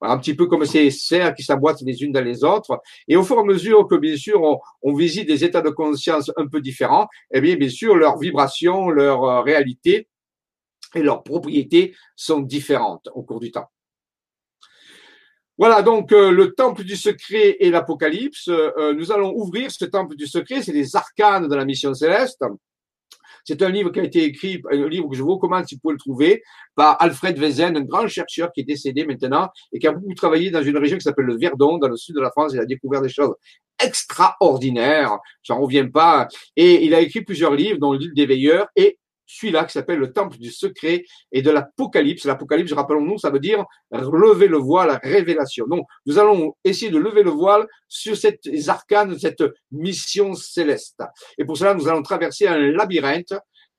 [0.00, 2.80] Voilà, un petit peu comme ces serres qui s'emboîtent les unes dans les autres.
[3.06, 4.40] Et au fur et à mesure que, bien sûr,
[4.82, 8.88] on, visite des états de conscience un peu différents, eh bien, bien sûr, leurs vibrations,
[8.88, 10.08] leur euh, réalité
[10.94, 13.68] et leurs propriétés sont différentes au cours du temps.
[15.60, 18.48] Voilà donc euh, le temple du secret et l'Apocalypse.
[18.48, 22.42] Euh, nous allons ouvrir ce temple du secret, c'est les arcanes de la mission céleste.
[23.44, 25.82] C'est un livre qui a été écrit, un livre que je vous recommande si vous
[25.82, 26.42] pouvez le trouver,
[26.74, 30.50] par Alfred Wezen, un grand chercheur qui est décédé maintenant et qui a beaucoup travaillé
[30.50, 32.52] dans une région qui s'appelle le Verdon, dans le sud de la France.
[32.54, 33.34] Il a découvert des choses
[33.84, 36.26] extraordinaires, j'en reviens pas.
[36.56, 38.98] Et il a écrit plusieurs livres, dont l'île des veilleurs et
[39.30, 42.24] celui-là qui s'appelle le temple du secret et de l'Apocalypse.
[42.24, 45.66] L'Apocalypse, rappelons-nous, ça veut dire lever le voile, révélation.
[45.66, 51.02] Donc, nous allons essayer de lever le voile sur cette arcanes, cette mission céleste.
[51.38, 53.34] Et pour cela, nous allons traverser un labyrinthe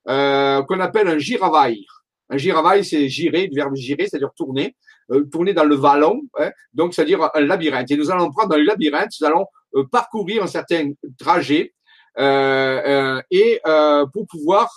[0.07, 1.85] euh, qu'on appelle un giravaille.
[2.29, 4.75] Un giravaille, c'est girer, le verbe girer, c'est-à-dire tourner,
[5.11, 7.91] euh, tourner dans le vallon, hein, donc c'est-à-dire un labyrinthe.
[7.91, 11.73] Et nous allons prendre le labyrinthe, nous allons euh, parcourir un certain trajet
[12.17, 13.59] euh, et
[14.13, 14.69] pour pouvoir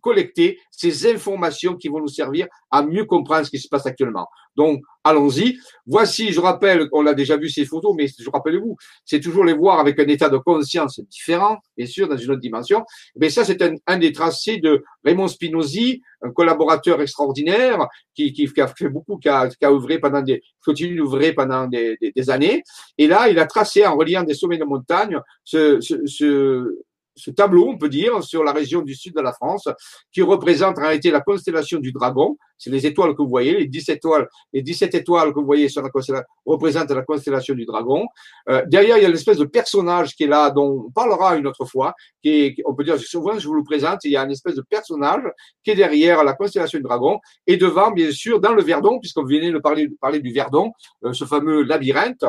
[0.00, 4.26] collecter ces informations qui vont nous servir à mieux comprendre ce qui se passe actuellement.
[4.56, 5.58] Donc, allons-y.
[5.86, 9.52] Voici, je rappelle, on a déjà vu ces photos, mais je rappelle-vous, c'est toujours les
[9.52, 12.84] voir avec un état de conscience différent, bien sûr, dans une autre dimension.
[13.16, 18.66] Mais ça, c'est un, des tracés de Raymond Spinozzi, un collaborateur extraordinaire qui, qui, a
[18.66, 22.62] fait beaucoup, qui a, qui a pendant des, continue d'ouvrir pendant des, des, années.
[22.98, 26.76] Et là, il a tracé en reliant des sommets de montagne ce, ce, ce
[27.14, 29.68] ce tableau, on peut dire, sur la région du sud de la France,
[30.12, 32.36] qui représente en réalité la constellation du dragon.
[32.56, 35.68] C'est les étoiles que vous voyez, les 17 étoiles, les 17 étoiles que vous voyez
[35.68, 38.06] sur la constellation représentent la constellation du dragon.
[38.48, 41.46] Euh, derrière, il y a l'espèce de personnage qui est là, dont on parlera une
[41.46, 44.22] autre fois, qui est, on peut dire, souvent je vous le présente, il y a
[44.22, 45.22] une espèce de personnage
[45.64, 49.24] qui est derrière la constellation du dragon, et devant, bien sûr, dans le Verdon, puisqu'on
[49.24, 50.72] venait de parler, parler du Verdon,
[51.04, 52.24] euh, ce fameux labyrinthe,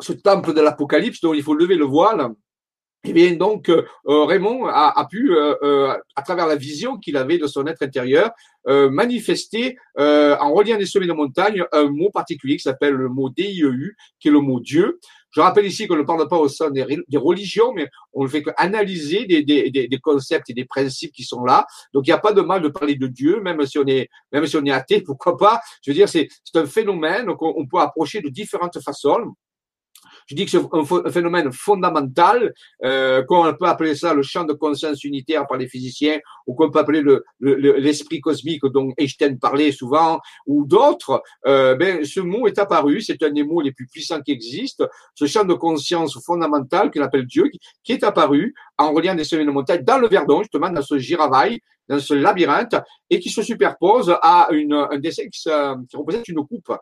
[0.00, 2.34] ce temple de l'Apocalypse dont il faut lever le voile,
[3.06, 7.18] eh bien, donc, euh, euh, Raymond a, a pu, euh, à travers la vision qu'il
[7.18, 8.30] avait de son être intérieur,
[8.66, 13.94] manifester, en reliant des sommets de montagne, un mot particulier qui s'appelle le mot DIEU,
[14.18, 14.98] qui est le mot Dieu.
[15.32, 18.28] Je rappelle ici qu'on ne parle pas au sein des, des religions, mais on ne
[18.28, 21.66] fait qu'analyser des, des, des, concepts et des principes qui sont là.
[21.92, 24.08] Donc, il n'y a pas de mal de parler de Dieu, même si on est,
[24.32, 25.60] même si on est athée, pourquoi pas.
[25.82, 29.34] Je veux dire, c'est un phénomène qu'on peut approcher de différentes façons.
[30.26, 32.52] Je dis que c'est un, phénomène fondamental,
[32.84, 36.70] euh, qu'on peut appeler ça le champ de conscience unitaire par les physiciens, ou qu'on
[36.70, 37.02] peut appeler
[37.40, 41.22] l'esprit le, cosmique dont Einstein parlait souvent, ou d'autres.
[41.46, 44.86] Euh, ben, ce mot est apparu, c'est un des mots les plus puissants qui existent,
[45.14, 47.50] ce champ de conscience fondamental qu'on appelle Dieu,
[47.82, 50.98] qui, est apparu en reliant des semaines de montagne dans le Verdon, justement, dans ce
[50.98, 52.76] Giravaille, dans ce labyrinthe
[53.10, 56.72] et qui se superpose à une, un dessin qui, qui représente une coupe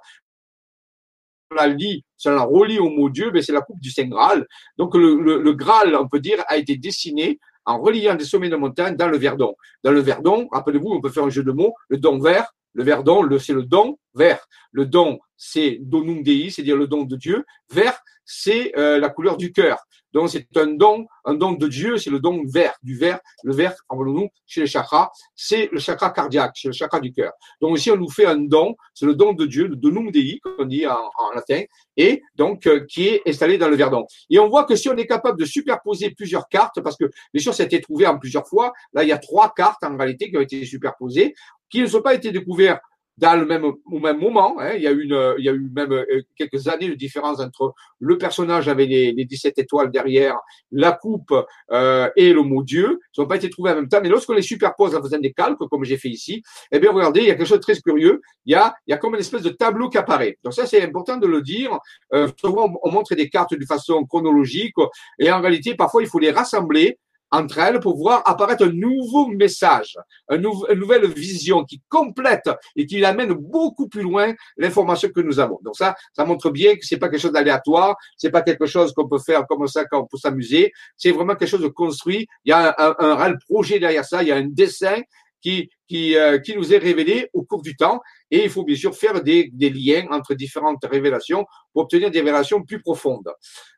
[1.55, 4.47] la lit, ça la relie au mot Dieu, c'est la coupe du Saint Graal.
[4.77, 8.57] Donc le, le, Graal, on peut dire, a été dessiné en reliant des sommets de
[8.57, 9.55] montagne dans le Verdon.
[9.85, 12.85] Dans le Verdon, rappelez-vous, on peut faire un jeu de mots, le don vert, le
[12.85, 14.47] verdon, le, c'est le don vert.
[14.71, 17.45] Le don, c'est donum dei, c'est-à-dire le don de Dieu.
[17.71, 19.79] Vert, c'est euh, la couleur du cœur.
[20.13, 23.19] Donc c'est un don, un don de Dieu, c'est le don vert, du vert.
[23.45, 27.33] Le vert, nous chez les chakras, c'est le chakra cardiaque, c'est le chakra du cœur.
[27.61, 30.39] Donc ici, on nous fait un don, c'est le don de Dieu, le donum dei,
[30.43, 31.63] comme on dit en, en latin,
[31.97, 34.07] et donc euh, qui est installé dans le verdon.
[34.29, 37.43] Et on voit que si on est capable de superposer plusieurs cartes, parce que bien
[37.43, 39.97] sûr, ça a été trouvé en plusieurs fois, là, il y a trois cartes en
[39.97, 41.35] réalité qui ont été superposées,
[41.73, 42.79] qui ne sont pas été découverts
[43.19, 44.57] dans le même, au même moment.
[44.59, 44.73] Hein.
[44.75, 47.41] Il, y a eu une, il y a eu même euh, quelques années de différence
[47.41, 50.37] entre le personnage avec les, les 17 étoiles derrière,
[50.71, 51.35] la coupe
[51.71, 53.01] euh, et le mot Dieu.
[53.17, 54.01] Ils n'ont pas été trouvés en même temps.
[54.03, 57.21] Mais lorsqu'on les superpose en faisant des calques, comme j'ai fait ici, eh bien, regardez,
[57.21, 58.21] il y a quelque chose de très curieux.
[58.47, 60.39] Il y a, il y a comme une espèce de tableau qui apparaît.
[60.43, 61.79] Donc ça, c'est important de le dire.
[62.15, 64.75] Euh, souvent, on montre des cartes de façon chronologique.
[65.19, 66.99] Et en réalité, parfois, il faut les rassembler
[67.33, 69.97] entre elles pour voir apparaître un nouveau message,
[70.31, 70.43] une
[70.75, 75.59] nouvelle vision qui complète et qui amène beaucoup plus loin l'information que nous avons.
[75.63, 78.93] Donc ça, ça montre bien que c'est pas quelque chose d'aléatoire, c'est pas quelque chose
[78.93, 82.27] qu'on peut faire comme ça quand peut s'amuser, c'est vraiment quelque chose de construit.
[82.45, 85.01] Il y a un, un réel projet derrière ça, il y a un dessin
[85.43, 88.01] qui, qui, euh, qui nous est révélé au cours du temps.
[88.31, 92.21] Et il faut bien sûr faire des, des liens entre différentes révélations pour obtenir des
[92.21, 93.29] révélations plus profondes.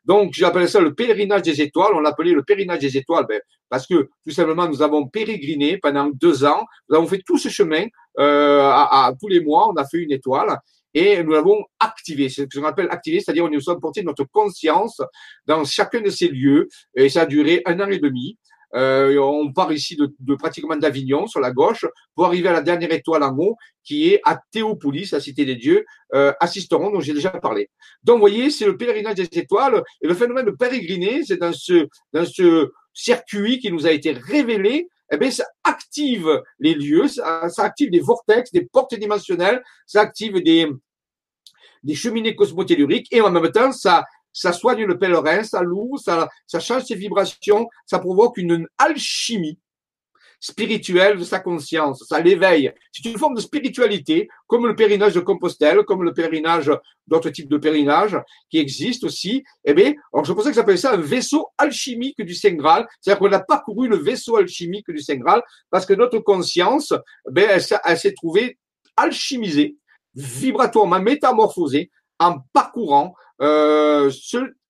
[0.05, 1.93] Donc, j'appelle ça le pèlerinage des étoiles.
[1.95, 6.09] On l'appelait le pèlerinage des étoiles ben, parce que tout simplement, nous avons pérégriné pendant
[6.09, 6.63] deux ans.
[6.89, 7.85] Nous avons fait tout ce chemin
[8.19, 9.69] euh, à, à, tous les mois.
[9.69, 10.57] On a fait une étoile
[10.95, 12.29] et nous l'avons activé.
[12.29, 15.01] C'est ce qu'on appelle activé, c'est-à-dire nous sommes portés notre conscience
[15.45, 18.37] dans chacun de ces lieux et ça a duré un an et demi.
[18.75, 22.91] Euh, on part ici de, pratiquement d'Avignon sur la gauche pour arriver à la dernière
[22.91, 27.13] étoile en haut qui est à Théopolis, la cité des dieux, euh, assisteront dont j'ai
[27.13, 27.69] déjà parlé.
[28.03, 31.53] Donc, vous voyez, c'est le pèlerinage des étoiles et le phénomène de pérégriner, c'est dans
[31.53, 34.87] ce, dans ce circuit qui nous a été révélé.
[35.11, 40.01] Eh bien, ça active les lieux, ça, ça, active des vortex, des portes dimensionnelles, ça
[40.01, 40.67] active des,
[41.83, 44.03] des cheminées cosmotelluriques et en même temps, ça,
[44.35, 49.57] ça soigne le pèlerin, ça loue, ça, ça change ses vibrations, ça provoque une alchimie
[50.41, 52.71] spirituelle de sa conscience, ça l'éveille.
[52.91, 56.69] C'est une forme de spiritualité, comme le pèlerinage de Compostelle, comme le pèlerinage,
[57.07, 58.17] d'autres types de pèlerinage
[58.49, 59.43] qui existent aussi.
[59.63, 62.85] Eh bien, alors je pensais que j'appelais ça un vaisseau alchimique du Saint Graal.
[62.99, 66.93] C'est-à-dire qu'on a parcouru le vaisseau alchimique du Saint Graal parce que notre conscience,
[67.35, 68.57] elle, elle s'est trouvée
[68.97, 69.77] alchimisée,
[70.13, 74.09] vibratoirement métamorphosée en parcourant euh,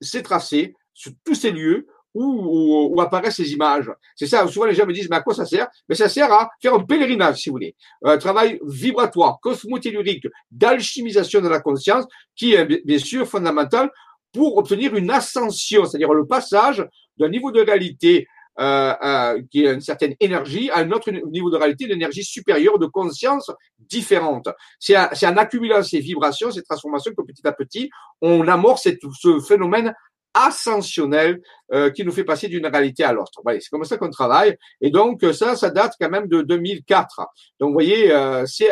[0.02, 0.76] ces tracés,
[1.24, 3.92] tous ces lieux où, où, apparaissent ces images.
[4.16, 5.68] C'est ça, souvent les gens me disent, mais à quoi ça sert?
[5.90, 7.76] Mais ça sert à faire un pèlerinage, si vous voulez.
[8.04, 12.06] Un travail vibratoire, cosmotellurique, d'alchimisation de la conscience,
[12.36, 13.92] qui est bien sûr fondamental
[14.32, 18.28] pour obtenir une ascension, c'est-à-dire le passage d'un niveau de réalité
[18.60, 22.80] euh, euh, qui a une certaine énergie à un autre niveau de réalité, d'énergie supérieure,
[22.80, 24.48] de conscience différente.
[24.80, 27.90] C'est en accumulant ces vibrations, ces transformations que petit à petit,
[28.22, 28.88] on amorce
[29.20, 29.94] ce phénomène
[30.36, 31.42] ascensionnel
[31.74, 33.42] euh, qui nous fait passer d'une réalité à l'autre.
[33.44, 34.56] Voilà, c'est comme ça qu'on travaille.
[34.82, 37.22] Et donc ça, ça date quand même de 2004.
[37.60, 38.70] Donc vous voyez, euh, c'est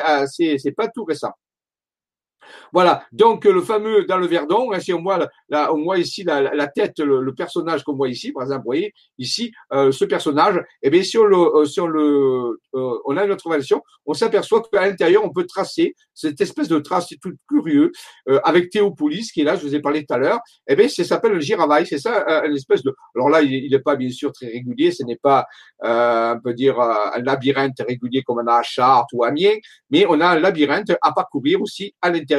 [0.59, 1.31] c'est pas tout récent.
[2.71, 3.05] Voilà.
[3.11, 6.67] Donc le fameux dans le Verdon, hein, si on voit, on voit ici la, la
[6.67, 10.57] tête, le, personnage qu'on voit ici, par exemple, vous voyez ici euh, ce personnage.
[10.81, 13.49] Et eh bien si on le, euh, si on le, euh, on a une autre
[13.49, 17.91] version, on s'aperçoit qu'à l'intérieur on peut tracer cette espèce de trace, c'est tout curieux,
[18.43, 20.39] avec Théopolis qui est là, je vous ai parlé tout à l'heure.
[20.67, 22.93] Et eh bien ça s'appelle le giravail, c'est ça, une espèce de.
[23.15, 25.45] Alors là, il n'est pas bien sûr très régulier, ce n'est pas,
[25.81, 29.55] on peut dire un labyrinthe régulier comme on a à Chartres ou à Amiens,
[29.89, 32.32] mais on a un labyrinthe à parcourir aussi à l'intérieur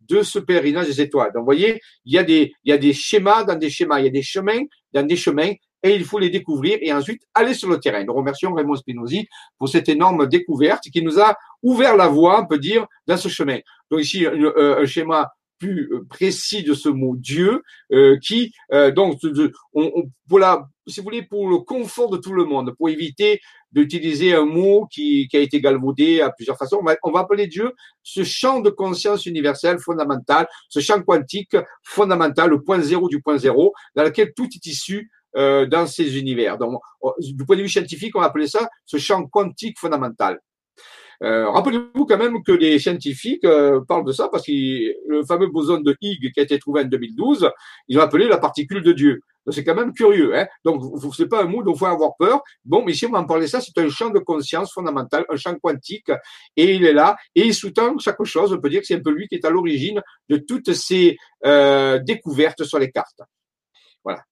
[0.00, 1.30] de ce pèlerinage des étoiles.
[1.32, 4.22] Donc, vous voyez, il y a des, schémas dans des schémas, il y a des
[4.22, 8.04] chemins dans des chemins, et il faut les découvrir et ensuite aller sur le terrain.
[8.04, 9.26] Nous remercions Raymond Spinozzi
[9.58, 13.28] pour cette énorme découverte qui nous a ouvert la voie, on peut dire, dans ce
[13.28, 13.58] chemin.
[13.90, 15.30] Donc ici, euh, un schéma
[15.60, 19.20] plus euh, précis de ce mot Dieu, euh, qui euh, donc
[19.74, 20.40] on, on, pour
[20.88, 23.40] si vous voulez, pour le confort de tout le monde, pour éviter
[23.70, 27.72] d'utiliser un mot qui, a été galvaudé à plusieurs façons, on va, on appeler Dieu
[28.02, 33.38] ce champ de conscience universel fondamental, ce champ quantique fondamental, le point zéro du point
[33.38, 36.58] zéro, dans lequel tout est issu dans ces univers.
[36.58, 36.80] Donc,
[37.20, 40.40] du point de vue scientifique, on va appeler ça ce champ quantique fondamental.
[41.22, 44.52] Euh, rappelez-vous quand même que les scientifiques euh, parlent de ça parce que
[45.08, 47.50] le fameux boson de Higgs qui a été trouvé en 2012,
[47.88, 49.20] ils l'ont appelé la particule de Dieu.
[49.50, 50.36] C'est quand même curieux.
[50.36, 50.82] Hein Donc,
[51.14, 52.42] c'est pas un mot dont il faut avoir peur.
[52.64, 55.54] Bon, mais si on en parler ça, c'est un champ de conscience fondamental, un champ
[55.56, 56.10] quantique,
[56.56, 58.52] et il est là, et il sous-tend chaque chose.
[58.52, 61.16] On peut dire que c'est un peu lui qui est à l'origine de toutes ces
[61.46, 63.22] euh, découvertes sur les cartes.
[64.04, 64.22] Voilà.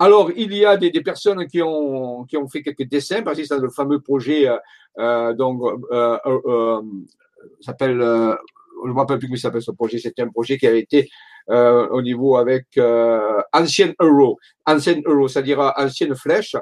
[0.00, 3.62] Alors, il y a des, personnes qui ont, qui ont fait quelques dessins, par exemple,
[3.62, 4.56] le fameux projet, euh,
[4.98, 6.82] euh donc, euh, euh, euh
[7.60, 10.66] s'appelle, je ne me rappelle plus comment il s'appelle ce projet, c'était un projet qui
[10.66, 11.08] avait été
[11.48, 12.66] au niveau avec
[13.52, 16.56] Ancien Euro, Ancien Euro, c'est-à-dire Ancienne Flèche,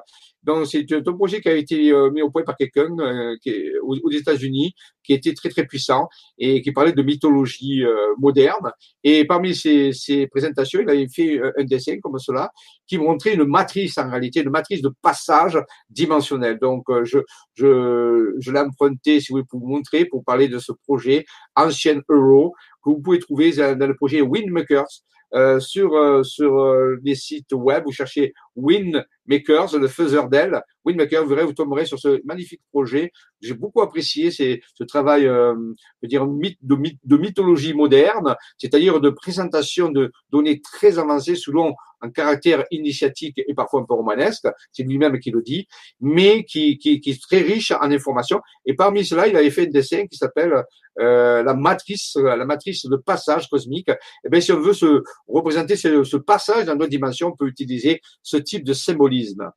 [0.46, 3.36] donc, c'est un projet qui a été euh, mis au point par quelqu'un euh,
[3.82, 8.70] aux, États-Unis, qui était très très puissant et qui parlait de mythologie euh, moderne.
[9.02, 12.52] Et parmi ces, présentations, il avait fait un dessin comme cela,
[12.86, 15.58] qui montrait une matrice en réalité, une matrice de passage
[15.90, 16.58] dimensionnel.
[16.60, 17.18] Donc, je
[17.54, 21.24] je, je l'ai emprunté, si vous voulez, pour vous montrer, pour parler de ce projet
[21.56, 25.02] Ancient Euro que vous pouvez trouver dans le projet Windmakers.
[25.34, 30.62] Euh, sur euh, sur euh, les sites web, vous cherchez Windmakers, le faiseur d'elle.
[30.84, 33.10] Windmakers, vous verrez, vous tomberez sur ce magnifique projet.
[33.40, 35.54] J'ai beaucoup apprécié ces, ce travail, euh,
[36.00, 42.10] je veux dire, de mythologie moderne, c'est-à-dire de présentation de données très avancées selon un
[42.10, 45.66] caractère initiatique et parfois un peu romanesque, c'est lui-même qui le dit,
[46.00, 48.40] mais qui, est très riche en informations.
[48.64, 50.64] Et parmi cela, il avait fait un dessin qui s'appelle
[50.98, 53.88] euh, la matrice, la matrice de passage cosmique.
[53.88, 53.94] Et
[54.24, 57.48] eh bien, si on veut se représenter ce, ce passage dans notre dimension, on peut
[57.48, 59.50] utiliser ce type de symbolisme.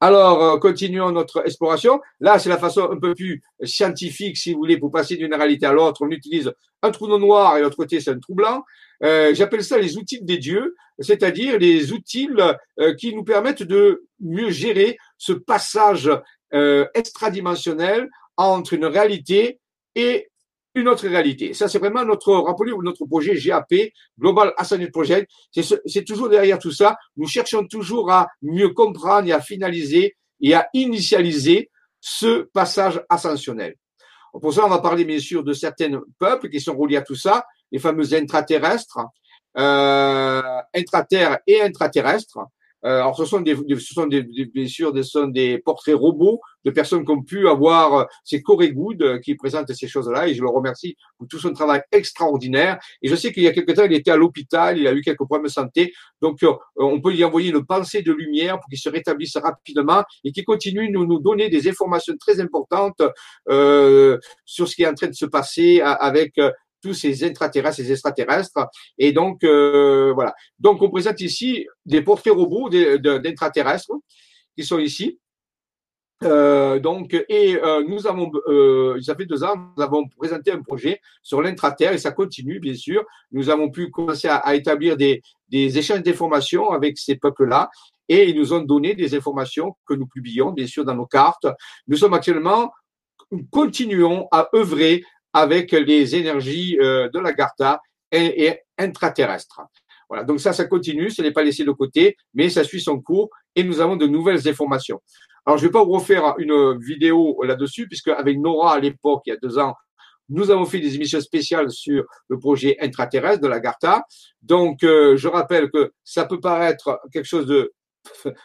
[0.00, 2.00] Alors, euh, continuons notre exploration.
[2.20, 5.66] Là, c'est la façon un peu plus scientifique, si vous voulez, pour passer d'une réalité
[5.66, 6.02] à l'autre.
[6.02, 8.64] On utilise un trou noir et l'autre côté, c'est un trou blanc.
[9.02, 12.28] Euh, J'appelle ça les outils des dieux, c'est-à-dire les outils
[12.78, 16.10] euh, qui nous permettent de mieux gérer ce passage
[16.54, 19.60] euh, extradimensionnel entre une réalité
[19.94, 20.28] et
[20.74, 21.52] une autre réalité.
[21.54, 25.30] Ça, c'est vraiment notre, rappelez-vous, notre projet GAP, Global Ascended Project.
[25.52, 26.96] C'est toujours derrière tout ça.
[27.16, 33.74] Nous cherchons toujours à mieux comprendre et à finaliser et à initialiser ce passage ascensionnel.
[34.40, 37.16] Pour ça, on va parler bien sûr de certains peuples qui sont reliés à tout
[37.16, 39.00] ça, les fameux intraterrestres,
[39.58, 42.38] euh, intraterres et intraterrestres.
[42.84, 46.40] Euh, alors, ce sont des, ce sont des, bien sûr, ce sont des portraits robots
[46.64, 50.28] de personnes qui ont pu avoir euh, ces Corey Good euh, qui présentent ces choses-là
[50.28, 52.78] et je le remercie pour tout son travail extraordinaire.
[53.02, 55.02] Et je sais qu'il y a quelque temps, il était à l'hôpital, il a eu
[55.02, 55.92] quelques problèmes de santé.
[56.20, 56.38] Donc,
[56.76, 60.44] on peut lui envoyer une pensée de lumière pour qu'il se rétablisse rapidement et qu'il
[60.44, 63.02] continue de nous, nous donner des informations très importantes
[63.48, 66.38] euh, sur ce qui est en train de se passer avec
[66.82, 68.66] tous ces intraterrestres, ces extraterrestres.
[68.98, 70.34] Et donc, euh, voilà.
[70.58, 73.92] Donc, on présente ici des portraits robots d'intraterrestres
[74.56, 75.18] qui sont ici.
[76.22, 80.60] Euh, donc, et euh, nous avons, euh, ça fait deux ans, nous avons présenté un
[80.60, 83.04] projet sur l'intraterre et ça continue, bien sûr.
[83.32, 87.70] Nous avons pu commencer à, établir des, des échanges d'informations avec ces peuples-là
[88.08, 91.46] et ils nous ont donné des informations que nous publions, bien sûr, dans nos cartes.
[91.86, 92.70] Nous sommes actuellement,
[93.30, 95.02] nous continuons à œuvrer
[95.32, 99.60] avec les énergies euh, de la Gartha et, et intraterrestres.
[100.08, 103.00] Voilà, donc ça, ça continue, ce n'est pas laissé de côté, mais ça suit son
[103.00, 105.00] cours et nous avons de nouvelles informations.
[105.46, 109.22] Alors, je ne vais pas vous refaire une vidéo là-dessus, puisque avec Nora à l'époque,
[109.26, 109.74] il y a deux ans,
[110.28, 114.04] nous avons fait des émissions spéciales sur le projet intraterrestre de la Gartha.
[114.42, 117.72] Donc, euh, je rappelle que ça peut paraître quelque chose de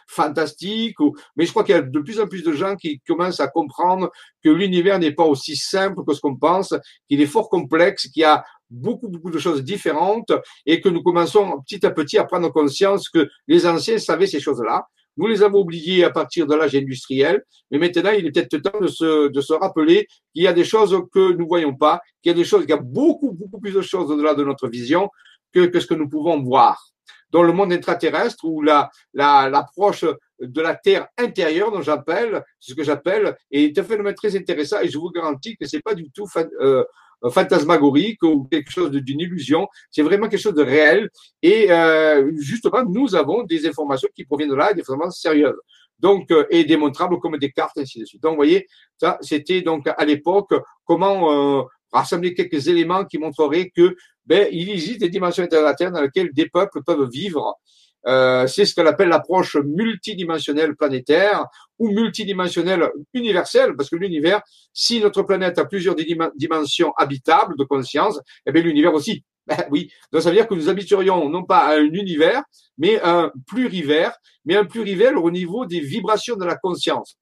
[0.06, 1.14] fantastique, ou...
[1.36, 3.48] mais je crois qu'il y a de plus en plus de gens qui commencent à
[3.48, 4.10] comprendre
[4.42, 6.74] que l'univers n'est pas aussi simple que ce qu'on pense,
[7.08, 10.32] qu'il est fort complexe, qu'il y a beaucoup, beaucoup de choses différentes
[10.64, 14.40] et que nous commençons petit à petit à prendre conscience que les anciens savaient ces
[14.40, 14.86] choses-là.
[15.16, 18.80] Nous les avons oubliées à partir de l'âge industriel, mais maintenant il est peut-être temps
[18.80, 22.30] de se, de se rappeler qu'il y a des choses que nous voyons pas, qu'il
[22.30, 24.68] y a des choses, qu'il y a beaucoup, beaucoup plus de choses au-delà de notre
[24.68, 25.08] vision
[25.52, 26.92] que, que ce que nous pouvons voir
[27.30, 30.04] dans le monde intraterrestre ou la, la, l'approche
[30.40, 34.88] de la Terre intérieure, dont j'appelle, ce que j'appelle, est un phénomène très intéressant et
[34.88, 36.84] je vous garantis que c'est pas du tout euh,
[37.30, 41.08] fantasmagorique ou quelque chose d'une illusion, c'est vraiment quelque chose de réel
[41.42, 45.60] et euh, justement nous avons des informations qui proviennent de là, des informations sérieuses.
[45.98, 48.22] Donc, euh, et démontrables comme des cartes, ainsi de suite.
[48.22, 48.66] Donc, vous voyez,
[48.98, 50.52] ça, c'était donc à l'époque
[50.84, 51.62] comment euh,
[51.92, 56.48] rassembler quelques éléments qui montreraient que ben, il existe des dimensions interplanétaires dans lesquelles des
[56.48, 57.58] peuples peuvent vivre.
[58.06, 61.44] Euh, c'est ce qu'on appelle l'approche multidimensionnelle planétaire
[61.78, 65.96] ou multidimensionnelle universelle, parce que l'univers, si notre planète a plusieurs
[66.36, 69.24] dimensions habitables de conscience, eh bien l'univers aussi.
[69.48, 72.42] Ben oui, donc ça veut dire que nous habiterions non pas un univers,
[72.78, 74.12] mais un plurivers,
[74.44, 77.16] mais un plurivers au niveau des vibrations de la conscience.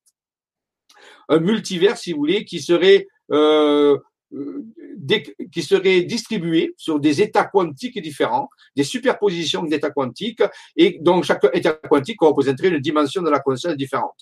[1.29, 3.99] un multivers, si vous voulez, qui serait euh,
[5.53, 10.43] qui serait distribué sur des états quantiques différents, des superpositions d'états quantiques,
[10.76, 14.20] et donc chaque état quantique représenterait une dimension de la conscience différente.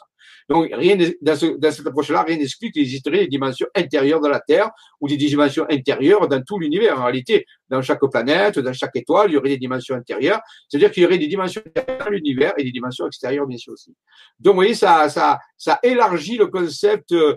[0.49, 4.71] Donc, rien dans, cette approche-là, rien n'exclut qu'il existerait des dimensions intérieures de la Terre
[5.01, 7.01] ou des dimensions intérieures dans tout l'univers.
[7.01, 10.41] En réalité, dans chaque planète, dans chaque étoile, il y aurait des dimensions intérieures.
[10.69, 13.73] C'est-à-dire qu'il y aurait des dimensions intérieures dans l'univers et des dimensions extérieures, bien sûr
[13.73, 13.95] aussi.
[14.39, 15.41] Donc, vous voyez, ça,
[15.83, 17.37] élargit le concept euh,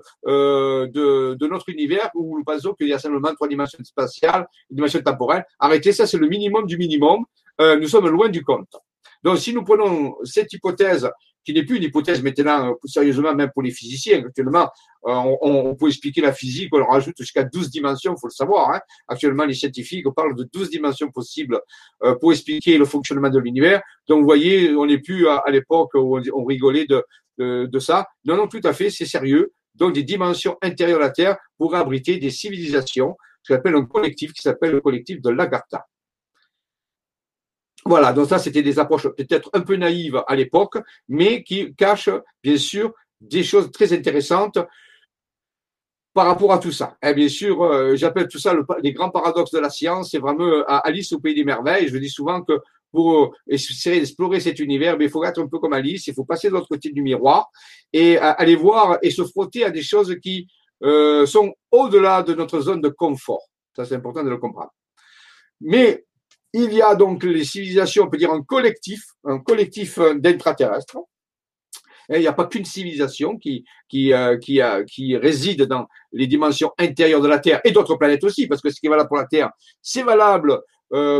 [0.87, 4.77] de, de notre univers où nous pensons qu'il y a simplement trois dimensions spatiales, une
[4.77, 5.45] dimension temporelle.
[5.59, 7.25] Arrêtez, ça, c'est le minimum du minimum.
[7.61, 8.75] Euh, nous sommes loin du compte.
[9.23, 11.09] Donc, si nous prenons cette hypothèse
[11.45, 14.23] qui n'est plus une hypothèse maintenant, euh, sérieusement, même pour les physiciens.
[14.25, 14.69] Actuellement,
[15.07, 18.71] euh, on, peut expliquer la physique, on rajoute jusqu'à 12 dimensions, il faut le savoir.
[18.71, 18.79] Hein.
[19.07, 21.61] Actuellement, les scientifiques parlent de 12 dimensions possibles
[22.03, 23.81] euh, pour expliquer le fonctionnement de l'univers.
[24.07, 27.03] Donc, vous voyez, on n'est plus à, l'époque où on, rigolait de,
[27.37, 28.07] de, de, ça.
[28.25, 29.53] Non, non, tout à fait, c'est sérieux.
[29.75, 33.85] Donc, des dimensions intérieures de la Terre pour abriter des civilisations, ce qu'on appelle un
[33.85, 35.85] collectif qui s'appelle le collectif de l'Agartha.
[37.87, 40.77] Voilà, donc ça, c'était des approches peut-être un peu naïves à l'époque,
[41.07, 42.09] mais qui cachent,
[42.43, 44.57] bien sûr, des choses très intéressantes
[46.13, 46.97] par rapport à tout ça.
[47.03, 50.11] Et bien sûr, euh, j'appelle tout ça le, les grands paradoxes de la science.
[50.11, 51.87] C'est vraiment euh, Alice au pays des merveilles.
[51.87, 52.53] Je dis souvent que
[52.91, 56.07] pour essayer d'explorer cet univers, il faut être un peu comme Alice.
[56.07, 57.49] Il faut passer de l'autre côté du miroir
[57.91, 60.47] et euh, aller voir et se frotter à des choses qui
[61.25, 63.41] sont au-delà de notre zone de confort.
[63.75, 64.69] Ça, c'est important de le comprendre.
[65.61, 66.05] Mais
[66.57, 70.97] il y a donc les civilisations, on peut dire un collectif, un collectif euh, d'intraterrestres.
[72.09, 77.21] il n'y a pas qu'une civilisation euh, qui, euh, qui réside dans les dimensions intérieures
[77.21, 79.25] de la Terre et d'autres planètes aussi, parce que ce qui est valable pour la
[79.25, 79.51] Terre,
[79.81, 80.61] c'est valable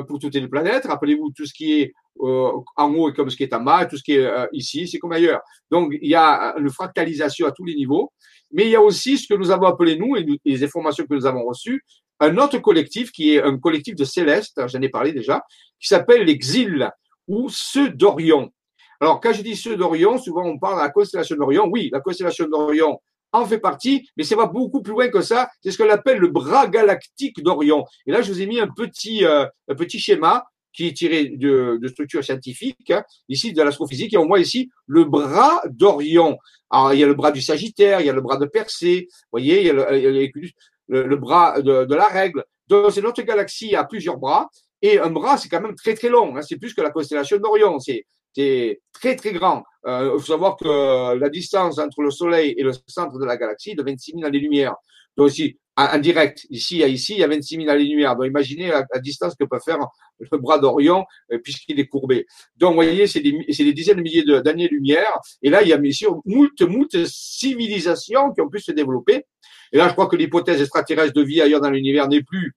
[0.07, 0.85] pour toutes les planètes.
[0.85, 3.97] Rappelez-vous, tout ce qui est en haut est comme ce qui est en bas, tout
[3.97, 5.41] ce qui est ici, c'est comme ailleurs.
[5.69, 8.13] Donc, il y a une fractalisation à tous les niveaux.
[8.51, 11.13] Mais il y a aussi ce que nous avons appelé, nous, et les informations que
[11.13, 11.83] nous avons reçues,
[12.19, 15.43] un autre collectif qui est un collectif de célestes, j'en ai parlé déjà,
[15.79, 16.89] qui s'appelle l'Exil
[17.27, 18.51] ou ceux d'Orion.
[19.01, 21.67] Alors, quand je dis ceux d'Orion, souvent on parle de la constellation d'Orion.
[21.71, 22.99] Oui, la constellation d'Orion
[23.33, 25.49] en fait partie, mais ça va beaucoup plus loin que ça.
[25.61, 27.85] C'est ce qu'on appelle le bras galactique d'Orion.
[28.07, 31.25] Et là, je vous ai mis un petit, euh, un petit schéma qui est tiré
[31.25, 36.37] de, de structures scientifiques, hein, ici de l'astrophysique, et on voit ici le bras d'Orion.
[36.69, 39.07] Alors, il y a le bras du Sagittaire, il y a le bras de Persée,
[39.09, 40.21] vous voyez, il y a le, a
[40.87, 42.43] le, bras de, de, la règle.
[42.67, 44.49] Donc, c'est notre galaxie a plusieurs bras.
[44.81, 46.35] Et un bras, c'est quand même très, très long.
[46.35, 46.41] Hein.
[46.41, 47.79] C'est plus que la constellation d'Orion.
[47.79, 48.05] C'est
[48.93, 49.63] très, très grand.
[49.87, 53.37] Euh, il faut savoir que la distance entre le Soleil et le centre de la
[53.37, 54.75] galaxie est de 26 000 années-lumière.
[55.17, 58.15] Donc, aussi, en, direct, ici à ici, il y a 26 000 années-lumière.
[58.15, 59.79] Donc, imaginez la, distance que peut faire
[60.19, 62.25] le bras d'Orion euh, puisqu'il est courbé.
[62.57, 65.19] Donc, vous voyez, c'est des, des, dizaines de milliers d'années-lumière.
[65.41, 69.25] Et là, il y a bien sûr moult, moult civilisations qui ont pu se développer.
[69.75, 72.55] Et là, je crois que l'hypothèse extraterrestre de vie ailleurs dans l'univers n'est plus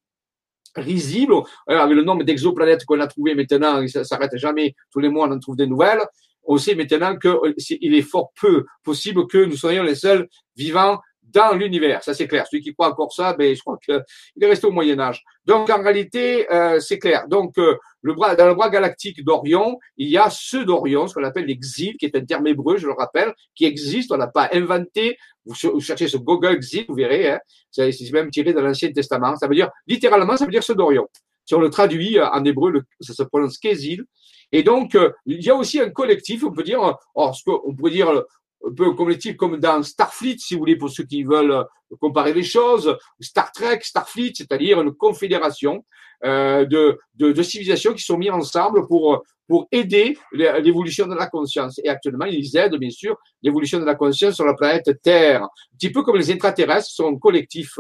[0.77, 1.35] risible.
[1.67, 4.77] avec le nombre d'exoplanètes qu'on a trouvé maintenant, ça s'arrête jamais.
[4.93, 5.99] Tous les mois, on en trouve des nouvelles.
[6.45, 11.57] On sait maintenant qu'il est fort peu possible que nous soyons les seuls vivants dans
[11.57, 12.05] l'univers.
[12.05, 12.47] Ça, c'est clair.
[12.49, 14.01] Celui qui croit encore ça, ben, je crois qu'il
[14.41, 15.25] est resté au Moyen Âge.
[15.45, 17.27] Donc, en réalité, euh, c'est clair.
[17.27, 21.15] Donc, euh, le bras, dans le bras galactique d'Orion, il y a ceux d'Orion, ce
[21.15, 24.13] qu'on appelle l'exil, qui est un terme hébreu, je le rappelle, qui existe.
[24.13, 25.17] On n'a pas inventé.
[25.45, 27.31] Vous, cherchez ce Google exil, vous verrez.
[27.31, 27.41] Hein,
[27.71, 29.37] c'est même tiré de l'Ancien Testament.
[29.37, 31.07] Ça veut dire, littéralement, ça veut dire ceux d'Orion.
[31.45, 34.05] Si on le traduit euh, en hébreu, ça se prononce Kézil.
[34.53, 34.97] Et donc,
[35.27, 38.23] il y a aussi un collectif, on peut dire, ce qu'on pourrait dire
[38.77, 41.65] peu comme les types comme dans Starfleet, si vous voulez, pour ceux qui veulent euh,
[42.01, 45.85] comparer les choses, Star Trek, Starfleet, c'est-à-dire une confédération
[46.25, 51.81] euh, de, de, civilisations qui sont mises ensemble pour, pour aider l'évolution de la conscience.
[51.85, 55.45] Et actuellement, ils aident, bien sûr, l'évolution de la conscience sur la planète Terre.
[55.45, 55.49] Un
[55.79, 57.79] petit peu comme les intraterrestres sont un collectif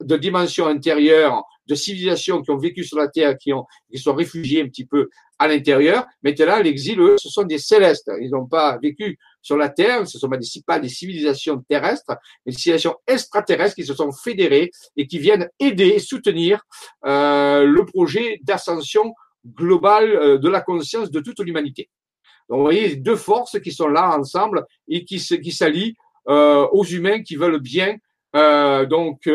[0.00, 4.14] de dimensions intérieures, de civilisations qui ont vécu sur la Terre, qui, ont, qui sont
[4.14, 5.08] réfugiés un petit peu
[5.38, 6.06] à l'intérieur.
[6.22, 8.10] Maintenant, l'exil, eux, ce sont des célestes.
[8.20, 10.30] Ils n'ont pas vécu sur la Terre, ce sont
[10.66, 15.48] pas des civilisations terrestres, mais des civilisations extraterrestres qui se sont fédérées et qui viennent
[15.58, 16.60] aider et soutenir
[17.06, 19.14] euh, le projet d'ascension
[19.46, 21.88] globale euh, de la conscience de toute l'humanité.
[22.48, 25.94] Donc, vous voyez, deux forces qui sont là ensemble et qui, s'allient
[26.28, 27.96] euh, aux humains qui veulent bien
[28.32, 29.28] donc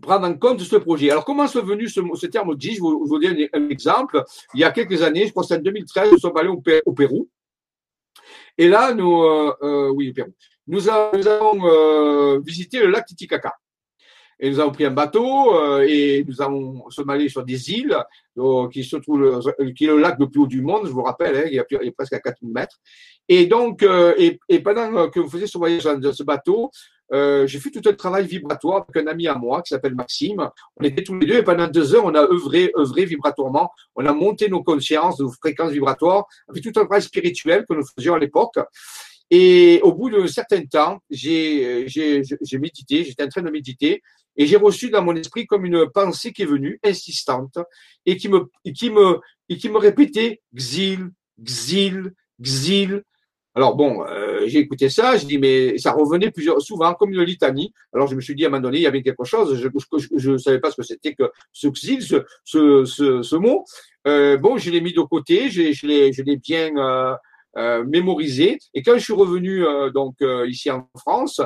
[0.00, 1.10] prendre en compte ce projet.
[1.10, 4.22] Alors, comment est venu ce, ce terme dit je vous, vous donne un exemple.
[4.54, 6.92] Il y a quelques années, je crois que c'est en 2013, nous sommes allés au,
[6.92, 7.28] Pérou.
[8.56, 10.32] Et là, nous, euh, euh oui, Pérou.
[10.66, 13.54] Nous, avons euh, visité le lac Titicaca.
[14.40, 17.96] Et nous avons pris un bateau euh, et nous avons sommes allés sur des îles
[18.36, 19.40] donc, qui se trouvent,
[19.74, 21.58] qui est le lac le plus haut du monde, je vous rappelle, hein, il, y
[21.58, 22.78] a, presque à 4000 mètres.
[23.28, 26.70] Et donc, euh, et, et, pendant que vous faisiez ce voyage dans ce bateau,
[27.12, 30.48] euh, j'ai fait tout un travail vibratoire avec un ami à moi qui s'appelle Maxime.
[30.76, 33.70] On était tous les deux et pendant deux heures, on a œuvré, œuvré vibratoirement.
[33.94, 37.84] On a monté nos consciences, nos fréquences vibratoires, avec tout un travail spirituel que nous
[37.96, 38.58] faisions à l'époque.
[39.30, 41.86] Et au bout d'un certain temps, j'ai
[42.52, 44.02] médité, j'étais en train de méditer,
[44.36, 47.58] et j'ai reçu dans mon esprit comme une pensée qui est venue, insistante,
[48.06, 51.10] et qui me, et qui me, et qui me répétait Xil,
[51.42, 53.02] Xil, Xil.
[53.58, 57.22] Alors bon, euh, j'ai écouté ça, je dis mais ça revenait plusieurs, souvent comme une
[57.22, 57.74] litanie.
[57.92, 59.60] Alors je me suis dit à un moment donné, il y avait quelque chose,
[60.16, 63.64] je ne savais pas ce que c'était que ce ce, ce, mot.
[64.06, 66.70] Euh, bon, je l'ai mis de côté, je, l'ai bien
[67.56, 68.60] euh, mémorisé.
[68.74, 71.40] Et quand je suis revenu donc ici en France,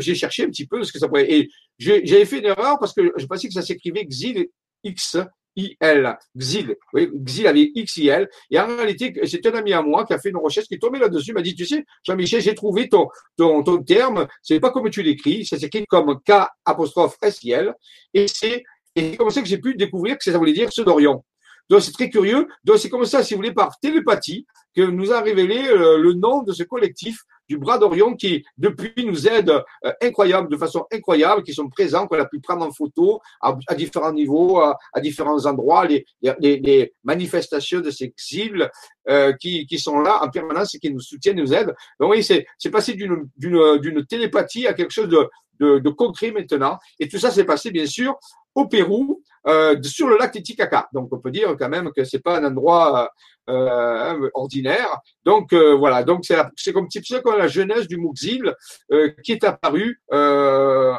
[0.00, 1.32] j'ai cherché un petit peu ce que ça pourrait.
[1.32, 4.48] Et j'avais fait une erreur parce que je pensais que ça s'écrivait Xil
[4.84, 5.16] X.
[5.58, 6.76] I-L, Xil.
[6.94, 8.28] Xil avait X-I-L.
[8.50, 10.78] Et en réalité, c'est un ami à moi qui a fait une recherche, qui est
[10.78, 14.70] tombé là-dessus, m'a dit, tu sais, Jean-Michel, j'ai trouvé ton, ton, ton terme, c'est pas
[14.70, 17.74] comme tu l'écris, ça s'écrit comme K apostrophe S-I-L.
[18.14, 18.62] Et c'est,
[18.94, 21.24] et comme ça que j'ai pu découvrir que ça voulait dire ce d'Orion.
[21.68, 22.46] Donc c'est très curieux.
[22.64, 26.12] Donc c'est comme ça, si vous voulez, par télépathie, que nous a révélé euh, le
[26.14, 30.84] nom de ce collectif du Bras d'Orion qui, depuis, nous aide euh, incroyable, de façon
[30.92, 35.46] incroyable, qui sont présents, qu'on a pu prendre en photo à, différents niveaux, à, différents
[35.46, 38.70] endroits, les, manifestations de ces exils
[39.08, 41.74] euh, qui, qui sont là en permanence et qui nous soutiennent, nous aident.
[41.98, 45.28] Donc oui, c'est passé d'une télépathie à quelque chose de,
[45.60, 46.78] de, de concret maintenant.
[46.98, 48.16] Et tout ça s'est passé, bien sûr,
[48.54, 50.88] au Pérou, euh, sur le lac Titicaca.
[50.92, 53.10] Donc, on peut dire quand même que c'est pas un endroit
[53.48, 55.00] euh, ordinaire.
[55.24, 56.04] Donc, euh, voilà.
[56.04, 56.24] Donc,
[56.56, 58.54] c'est comme type comme la jeunesse du Muxil
[58.92, 60.94] euh, qui est apparue euh,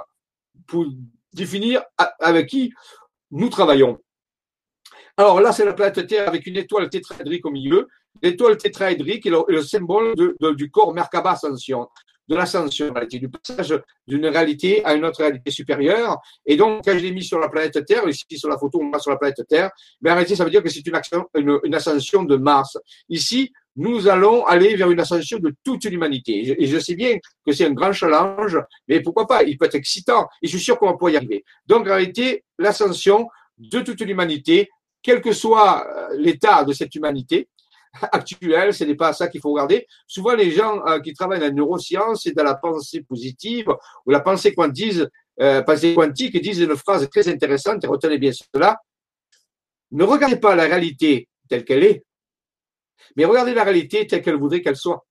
[0.67, 0.85] pour
[1.33, 1.83] définir
[2.19, 2.73] avec qui
[3.31, 3.99] nous travaillons.
[5.17, 7.87] Alors là, c'est la planète Terre avec une étoile tétraédrique au milieu.
[8.21, 10.15] L'étoile tétraédrique est le, symbole
[10.55, 11.87] du corps Merkaba Ascension
[12.30, 13.73] de l'ascension, du passage
[14.07, 16.19] d'une réalité à une autre réalité supérieure.
[16.45, 18.89] Et donc, quand je l'ai mis sur la planète Terre, ici sur la photo, on
[18.89, 19.71] voit sur la planète Terre,
[20.01, 22.77] mais en réalité, ça veut dire que c'est une, une, ascension de Mars.
[23.09, 26.61] Ici, nous allons aller vers une ascension de toute l'humanité.
[26.61, 29.43] Et je sais bien que c'est un grand challenge, mais pourquoi pas?
[29.43, 30.27] Il peut être excitant.
[30.43, 31.43] Et je suis sûr qu'on va pouvoir y arriver.
[31.65, 33.27] Donc, en réalité, l'ascension
[33.57, 34.69] de toute l'humanité,
[35.01, 37.47] quel que soit euh, l'état de cette humanité,
[38.11, 39.87] actuelle, ce n'est pas ça qu'il faut regarder.
[40.07, 43.73] Souvent, les gens euh, qui travaillent dans la neuroscience et dans la pensée positive
[44.05, 45.01] ou la pensée quantique,
[45.41, 48.77] euh, pensée quantique disent une phrase très intéressante, et retenez bien cela.
[49.91, 52.03] Ne regardez pas la réalité telle qu'elle est,
[53.15, 55.05] mais regardez la réalité telle qu'elle voudrait qu'elle soit.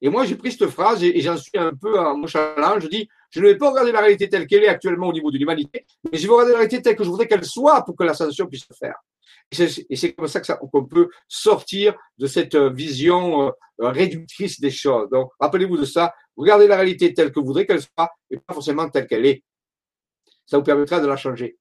[0.00, 2.84] Et moi, j'ai pris cette phrase et, j'en suis un peu mon challenge.
[2.84, 5.30] Je dis, je ne vais pas regarder la réalité telle qu'elle est actuellement au niveau
[5.30, 7.96] de l'humanité, mais je vais regarder la réalité telle que je voudrais qu'elle soit pour
[7.96, 8.96] que l'ascension puisse se faire.
[9.50, 15.08] Et c'est comme ça qu'on peut sortir de cette euh, vision euh, réductrice des choses.
[15.10, 16.12] Donc, rappelez-vous de ça.
[16.36, 19.42] Regardez la réalité telle que vous voudrez qu'elle soit et pas forcément telle qu'elle est.
[20.46, 21.56] Ça vous permettra de la changer.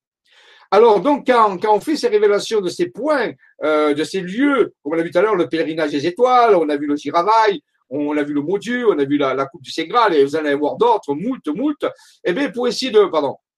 [0.72, 3.32] Alors, donc, quand, on fait ces révélations de ces points,
[3.64, 6.56] euh, de ces lieux, comme on l'a vu tout à l'heure, le pèlerinage des étoiles,
[6.56, 9.46] on a vu le giravail, on a vu le mot Dieu, on a vu la,
[9.46, 11.86] coupe du Ségral, et vous allez voir d'autres, moult, moult.
[12.24, 13.06] Eh bien, pour essayer de,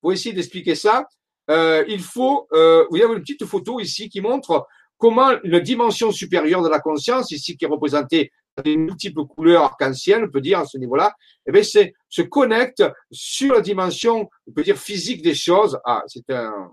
[0.01, 1.07] pour essayer d'expliquer ça,
[1.50, 4.68] euh, il faut, euh, vous avez une petite photo ici qui montre
[4.98, 9.64] comment une dimension supérieure de la conscience, ici qui est représentée par des multiples couleurs
[9.64, 11.14] arc-en-ciel, on peut dire à ce niveau-là,
[11.46, 15.78] eh bien, c'est, se connecte sur la dimension, on peut dire physique des choses.
[15.84, 16.72] Ah, c'est un,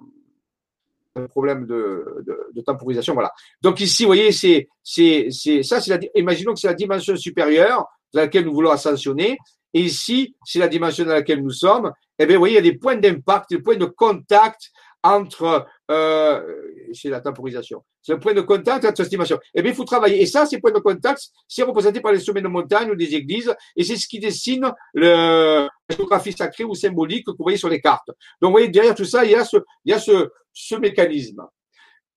[1.16, 3.32] un problème de, de, de, temporisation, voilà.
[3.60, 7.16] Donc ici, vous voyez, c'est, c'est, c'est ça, c'est la, imaginons que c'est la dimension
[7.16, 9.36] supérieure dans laquelle nous voulons ascensionner,
[9.74, 12.68] et ici, c'est la dimension dans laquelle nous sommes, eh bien, vous voyez, il y
[12.68, 14.70] a des points d'impact, des points de contact
[15.02, 16.40] entre, euh,
[16.92, 19.38] c'est la temporisation, c'est un point de contact entre cette dimension.
[19.54, 20.22] Eh bien, il faut travailler.
[20.22, 23.14] Et ça, ces points de contact, c'est représenté par les sommets de montagne ou des
[23.14, 27.58] églises, et c'est ce qui dessine le, la géographie sacrée ou symbolique que vous voyez
[27.58, 28.08] sur les cartes.
[28.40, 30.76] Donc, vous voyez, derrière tout ça, il y a ce, il y a ce, ce
[30.76, 31.42] mécanisme.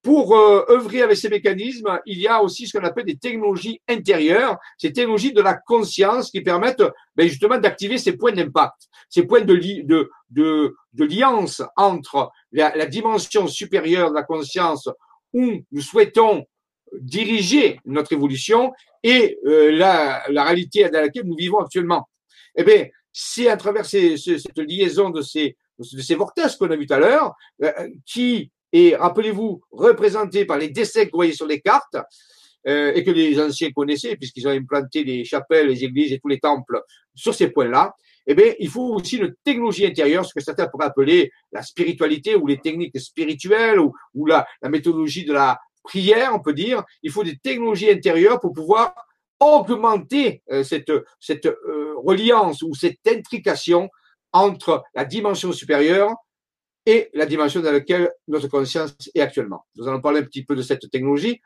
[0.06, 3.82] Pour euh, œuvrer avec ces mécanismes, il y a aussi ce qu'on appelle des technologies
[3.90, 6.84] intérieures, ces technologies de la conscience qui permettent
[7.16, 12.76] ben, justement d'activer ces points d'impact, ces points de, de, de, de liance entre la,
[12.76, 14.88] la, dimension supérieure de la conscience
[15.34, 16.46] où nous souhaitons
[17.00, 22.08] diriger notre évolution et euh, la, la, réalité dans laquelle nous vivons actuellement.
[22.56, 26.76] Eh bien, c'est à travers ces, cette liaison de ces, de ces vortex qu'on a
[26.76, 27.34] vu tout à l'heure,
[27.64, 31.96] euh, qui et rappelez-vous, représenté par les dessins que vous voyez sur les cartes,
[32.68, 36.28] euh, et que les anciens connaissaient, puisqu'ils ont implanté les chapelles, les églises et tous
[36.28, 36.82] les temples
[37.14, 37.96] sur ces points-là,
[38.28, 42.36] eh bien, il faut aussi une technologie intérieure, ce que certains pourraient appeler la spiritualité
[42.36, 46.84] ou les techniques spirituelles ou, la méthodologie de la prière, on peut dire.
[47.02, 48.94] Il faut des technologies intérieures pour pouvoir
[49.40, 53.90] augmenter euh, cette, cette euh, reliance ou cette intrication
[54.34, 56.14] entre la dimension supérieure
[56.86, 59.66] et la dimension dans laquelle notre conscience est actuellement.
[59.76, 61.42] Nous allons parler un petit peu de cette technologie.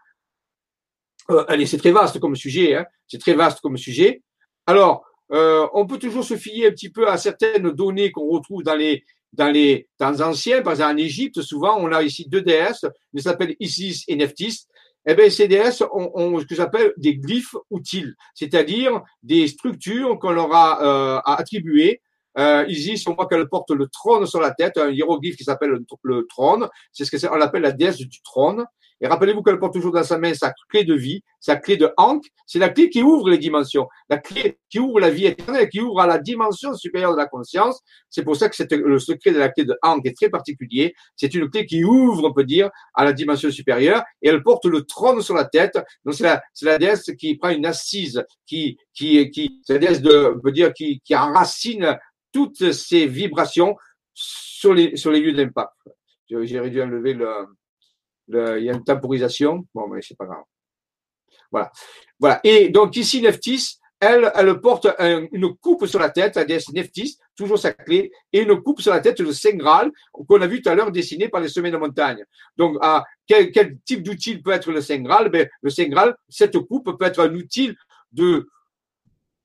[1.30, 2.86] Euh, allez, c'est très vaste comme sujet, hein.
[3.08, 4.22] c'est très vaste comme sujet.
[4.66, 8.64] Alors, euh, on peut toujours se fier un petit peu à certaines données qu'on retrouve
[8.64, 10.62] dans les dans les temps anciens.
[10.64, 14.66] Par exemple, en Égypte, souvent, on a ici deux déesses, elles s'appellent Isis et Nephthys.
[15.06, 20.32] Eh bien, ces déesses ont, ce que j'appelle des glyphes utiles, c'est-à-dire des structures qu'on
[20.32, 22.02] leur a euh, attribuées
[22.38, 25.72] euh, Isis, on voit qu'elle porte le trône sur la tête, un hiéroglyphe qui s'appelle
[26.04, 26.68] le, trône.
[26.92, 28.66] C'est ce qu'on appelle la déesse du trône.
[29.02, 31.90] Et rappelez-vous qu'elle porte toujours dans sa main sa clé de vie, sa clé de
[31.96, 32.26] Ankh.
[32.46, 35.80] C'est la clé qui ouvre les dimensions, la clé qui ouvre la vie éternelle, qui
[35.80, 37.80] ouvre à la dimension supérieure de la conscience.
[38.10, 40.94] C'est pour ça que le secret de la clé de Ankh est très particulier.
[41.16, 44.04] C'est une clé qui ouvre, on peut dire, à la dimension supérieure.
[44.22, 45.80] Et elle porte le trône sur la tête.
[46.04, 49.80] Donc c'est la, c'est la déesse qui prend une assise, qui, qui, qui, c'est la
[49.80, 51.98] déesse de, on peut dire, qui, qui enracine
[52.32, 53.76] toutes ces vibrations
[54.14, 55.74] sur les, sur les lieux d'impact.
[56.28, 57.48] J'ai dû enlever le,
[58.28, 59.66] le, il y a une temporisation.
[59.74, 60.44] Bon, mais c'est pas grave.
[61.52, 61.72] Voilà.
[62.20, 62.40] Voilà.
[62.44, 67.18] Et donc, ici, Neftis, elle, elle porte une coupe sur la tête, la déesse Neftis,
[67.36, 70.62] toujours sa clé, et une coupe sur la tête, le Saint Graal, qu'on a vu
[70.62, 72.24] tout à l'heure dessiné par les sommets de montagne.
[72.56, 75.30] Donc, à quel, quel type d'outil peut être le Saint Graal?
[75.30, 77.76] Ben, Le Saint Graal, cette coupe peut être un outil
[78.12, 78.48] de,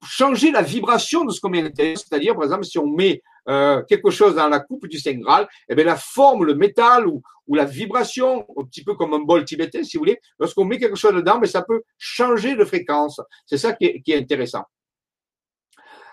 [0.05, 1.71] changer la vibration de ce qu'on met à.
[1.97, 5.49] C'est-à-dire, par exemple, si on met euh, quelque chose dans la coupe du Saint Graal,
[5.69, 9.21] eh bien, la forme, le métal ou, ou, la vibration, un petit peu comme un
[9.21, 12.65] bol tibétain, si vous voulez, lorsqu'on met quelque chose dedans, mais ça peut changer de
[12.65, 13.21] fréquence.
[13.47, 14.65] C'est ça qui est, qui est, intéressant.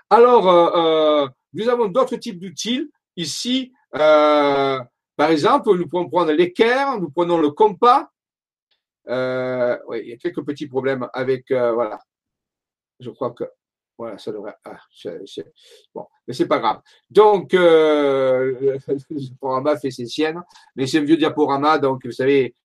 [0.10, 2.90] Alors, euh, euh, nous avons d'autres types d'outils.
[3.16, 4.80] Ici, euh,
[5.16, 8.10] par exemple, nous pouvons prendre l'équerre, nous prenons le compas.
[9.08, 12.00] Euh, oui, il y a quelques petits problèmes avec, euh, voilà.
[13.00, 13.44] Je crois que
[13.98, 14.56] voilà, ça devrait.
[14.66, 14.78] Ah,
[15.94, 16.82] bon, mais c'est pas grave.
[17.10, 20.42] Donc, euh, le diaporama fait ses siennes,
[20.76, 22.56] mais c'est un vieux diaporama, donc vous savez.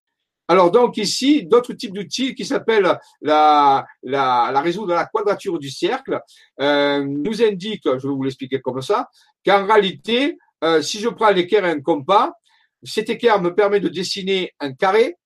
[0.49, 6.21] Alors, donc ici, d'autres types d'outils qui s'appellent la, la, la la quadrature du cercle
[6.61, 9.09] euh, nous indiquent, je vais vous l'expliquer comme ça,
[9.45, 12.33] qu'en réalité, euh, si je prends l'équerre et un compas,
[12.83, 15.17] cet équerre me permet de dessiner un carré.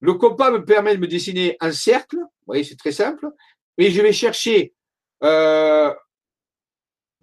[0.00, 2.16] Le compas me permet de me dessiner un cercle.
[2.16, 3.28] Vous voyez, c'est très simple.
[3.76, 4.72] Et je vais chercher
[5.22, 5.92] euh,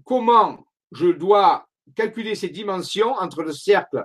[0.03, 4.03] comment je dois calculer ces dimensions entre le cercle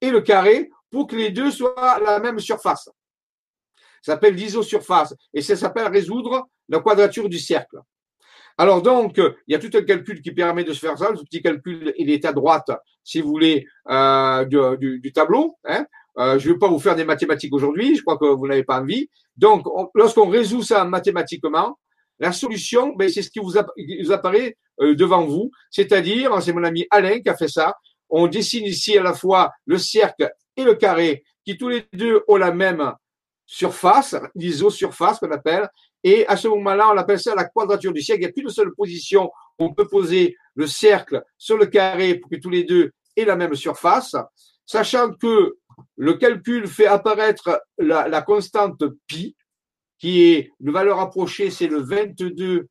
[0.00, 2.90] et le carré pour que les deux soient la même surface?
[4.02, 7.78] Ça s'appelle l'isosurface et ça s'appelle résoudre la quadrature du cercle.
[8.58, 11.14] Alors donc, il y a tout un calcul qui permet de se faire ça.
[11.14, 12.70] Ce petit calcul, est à droite,
[13.02, 15.56] si vous voulez, euh, du, du, tableau.
[15.64, 15.86] Hein.
[16.18, 18.64] Euh, je ne vais pas vous faire des mathématiques aujourd'hui, je crois que vous n'avez
[18.64, 19.08] pas envie.
[19.36, 21.78] Donc, lorsqu'on résout ça mathématiquement,
[22.18, 26.86] la solution, ben, c'est ce qui vous, apparaît euh, devant vous, c'est-à-dire, c'est mon ami
[26.90, 27.74] Alain qui a fait ça.
[28.08, 32.22] On dessine ici à la fois le cercle et le carré, qui tous les deux
[32.28, 32.92] ont la même
[33.46, 35.68] surface, l'iso-surface qu'on appelle,
[36.04, 38.22] et à ce moment-là, on appelle ça la quadrature du cercle.
[38.22, 42.30] Il n'y a qu'une seule position on peut poser le cercle sur le carré pour
[42.30, 44.16] que tous les deux aient la même surface,
[44.66, 45.56] sachant que
[45.96, 49.36] le calcul fait apparaître la, la constante pi,
[50.02, 52.66] qui est une valeur approchée, c'est le 22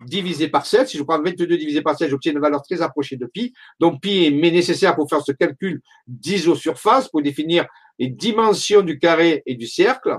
[0.00, 0.88] divisé par 7.
[0.88, 3.54] Si je prends 22 divisé par 7, j'obtiens une valeur très approchée de pi.
[3.78, 7.66] Donc pi est nécessaire pour faire ce calcul d'isosurface, pour définir
[8.00, 10.18] les dimensions du carré et du cercle.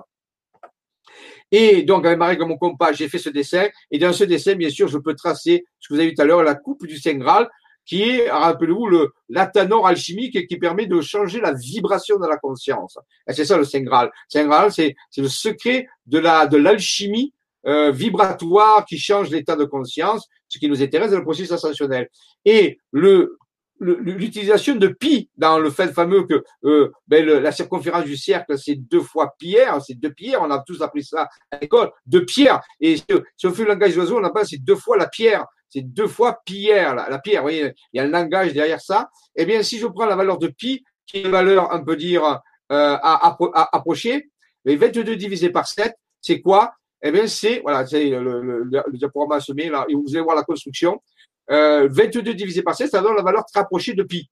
[1.52, 3.68] Et donc, avec ma règle, mon compas, j'ai fait ce dessin.
[3.92, 6.22] Et dans ce dessin, bien sûr, je peux tracer ce que vous avez vu tout
[6.22, 7.50] à l'heure, la coupe du Saint Graal,
[7.86, 12.98] qui est, rappelez-vous, le l'atanor alchimique qui permet de changer la vibration de la conscience.
[13.28, 14.12] Et c'est ça le Saint Graal.
[14.28, 17.34] Saint Graal, c'est le secret de la de l'alchimie
[17.68, 20.28] euh, vibratoire qui change l'état de conscience.
[20.48, 22.10] Ce qui nous intéresse, c'est le processus ascensionnel.
[22.46, 23.38] Et le
[23.80, 28.76] l'utilisation de pi dans le fait fameux que euh, ben, la circonférence du cercle c'est
[28.76, 32.62] deux fois pierre, c'est deux pierres, on a tous appris ça à l'école, deux pierres.
[32.80, 33.04] Et si,
[33.44, 35.46] on fait le langage d'oiseau, on appelle c'est deux fois la pierre
[35.76, 39.10] c'est deux fois pierre, la, pierre, vous voyez, il y a un langage derrière ça.
[39.36, 41.98] Eh bien, si je prends la valeur de pi, qui est une valeur, on peut
[41.98, 43.38] dire, euh, à,
[43.74, 44.30] approcher,
[44.64, 46.74] mais 22 divisé par 7, c'est quoi?
[47.04, 51.04] Eh bien, c'est, voilà, c'est le, diaporama semé, là, et vous allez voir la construction.
[51.52, 54.30] Euh, 22 divisé par 7, ça donne la valeur très approchée de pi.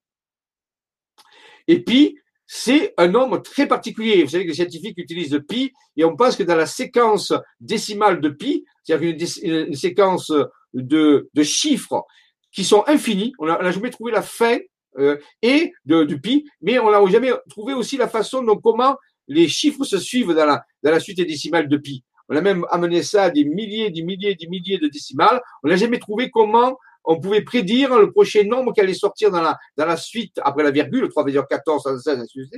[1.67, 2.17] Et pi,
[2.47, 4.23] c'est un nombre très particulier.
[4.23, 8.21] Vous savez que les scientifiques utilisent pi et on pense que dans la séquence décimale
[8.21, 9.09] de pi, c'est-à-dire
[9.43, 10.31] une, une, séquence
[10.73, 12.05] de, chiffres
[12.51, 13.33] qui sont infinis.
[13.39, 14.57] On n'a jamais trouvé la fin
[14.97, 18.95] euh, et de, pi, mais on n'a jamais trouvé aussi la façon dont comment
[19.27, 22.03] les chiffres se suivent dans la, suite décimale de pi.
[22.29, 25.41] On a même amené ça à des milliers, des milliers, des milliers de décimales.
[25.63, 29.41] On n'a jamais trouvé comment on pouvait prédire le prochain nombre qui allait sortir dans
[29.41, 32.49] la, dans la suite après la virgule, 3,14, 16,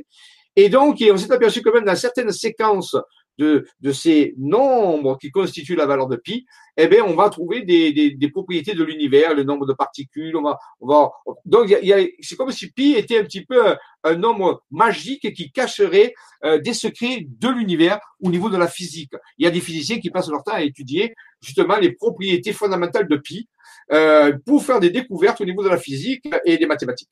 [0.55, 2.95] Et donc, on s'est aperçu quand même dans certaines séquences
[3.37, 6.45] de, ces nombres qui constituent la valeur de pi,
[6.77, 10.35] eh bien, on va trouver des, propriétés de l'univers, le nombre de particules.
[10.35, 11.11] On va, on va,
[11.45, 15.51] donc, y a, c'est comme si pi était un petit peu un, nombre magique qui
[15.51, 16.13] cacherait
[16.43, 19.11] euh, des secrets de l'univers au niveau de la physique.
[19.37, 23.07] Il y a des physiciens qui passent leur temps à étudier justement les propriétés fondamentales
[23.07, 23.47] de pi
[23.91, 27.09] euh, pour faire des découvertes au niveau de la physique et des mathématiques.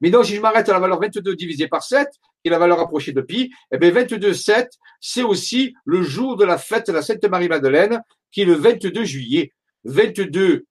[0.00, 2.08] Mais donc, si je m'arrête à la valeur 22 divisé par 7,
[2.42, 4.70] qui est la valeur approchée de pi, eh bien 22, 7,
[5.00, 9.04] c'est aussi le jour de la fête de la Sainte Marie-Madeleine, qui est le 22
[9.04, 9.52] juillet.
[9.84, 10.66] 22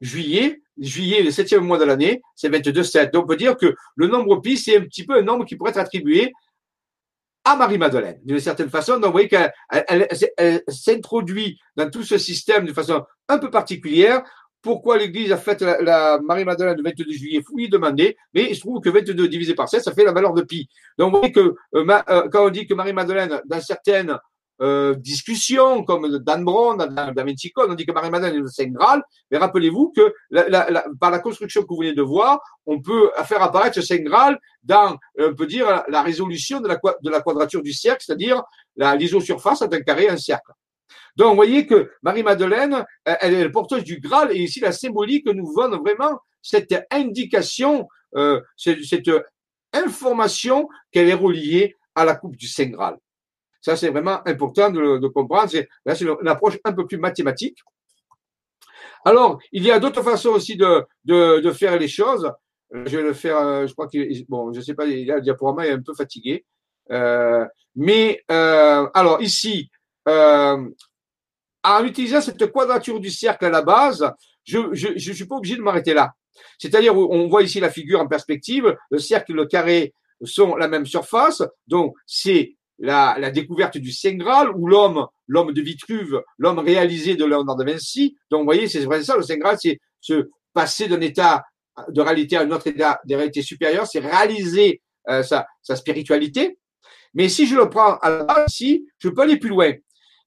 [0.00, 3.12] juillet, juillet, le septième mois de l'année, c'est 22, 7.
[3.12, 5.56] Donc, on peut dire que le nombre pi, c'est un petit peu un nombre qui
[5.56, 6.32] pourrait être attribué
[7.44, 8.94] à Marie-Madeleine, d'une certaine façon.
[8.94, 14.22] Donc, vous voyez qu'elle elle, s'introduit dans tout ce système de façon un peu particulière
[14.66, 18.56] pourquoi l'Église a fait la, Marie-Madeleine le 22 juillet, il faut lui demander, mais il
[18.56, 20.68] se trouve que 22 divisé par 7, ça fait la valeur de pi.
[20.98, 24.18] Donc vous voyez que euh, euh, quand on dit que Marie-Madeleine, dans certaines
[24.60, 28.66] euh, discussions, comme Dan Brown, dans Da Vinci on dit que Marie-Madeleine est le Saint
[28.66, 30.12] Graal, mais rappelez-vous que
[30.98, 34.36] par la construction que vous venez de voir, on peut faire apparaître ce Saint Graal
[34.64, 38.42] dans, on peut dire, la résolution de la, quadrature du cercle, c'est-à-dire
[38.76, 40.50] l'isosurface d'un carré, un cercle.
[41.16, 45.54] Donc, vous voyez que Marie-Madeleine, elle est porteuse du Graal et ici, la symbolique nous
[45.54, 49.10] donne vraiment cette indication, euh, cette,
[49.72, 52.96] information qu'elle est reliée à la coupe du Saint Graal.
[53.60, 55.52] Ça, c'est vraiment important de, comprendre.
[55.84, 57.58] Là, c'est une approche un peu plus mathématique.
[59.04, 62.32] Alors, il y a d'autres façons aussi de, faire les choses.
[62.72, 65.72] Je vais le faire, euh, je crois que, bon, je sais pas, le diaporama est
[65.72, 66.44] un peu fatigué.
[66.90, 69.70] Euh, mais, alors ici,
[70.06, 74.10] en utilisant cette quadrature du cercle à la base,
[74.44, 76.12] je ne suis pas obligé de m'arrêter là.
[76.58, 80.68] C'est-à-dire, on voit ici la figure en perspective, le cercle et le carré sont la
[80.68, 86.58] même surface, donc c'est la, découverte du Saint Graal, ou l'homme, l'homme de Vitruve, l'homme
[86.58, 88.16] réalisé de Léonard de Vinci.
[88.30, 91.44] Donc, vous voyez, c'est vrai ça, le Saint Graal, c'est se passer d'un état
[91.88, 96.58] de réalité à un autre état de réalité supérieure, c'est réaliser euh, sa, spiritualité.
[97.14, 99.72] Mais si je le prends à la base, ici, je peux aller plus loin.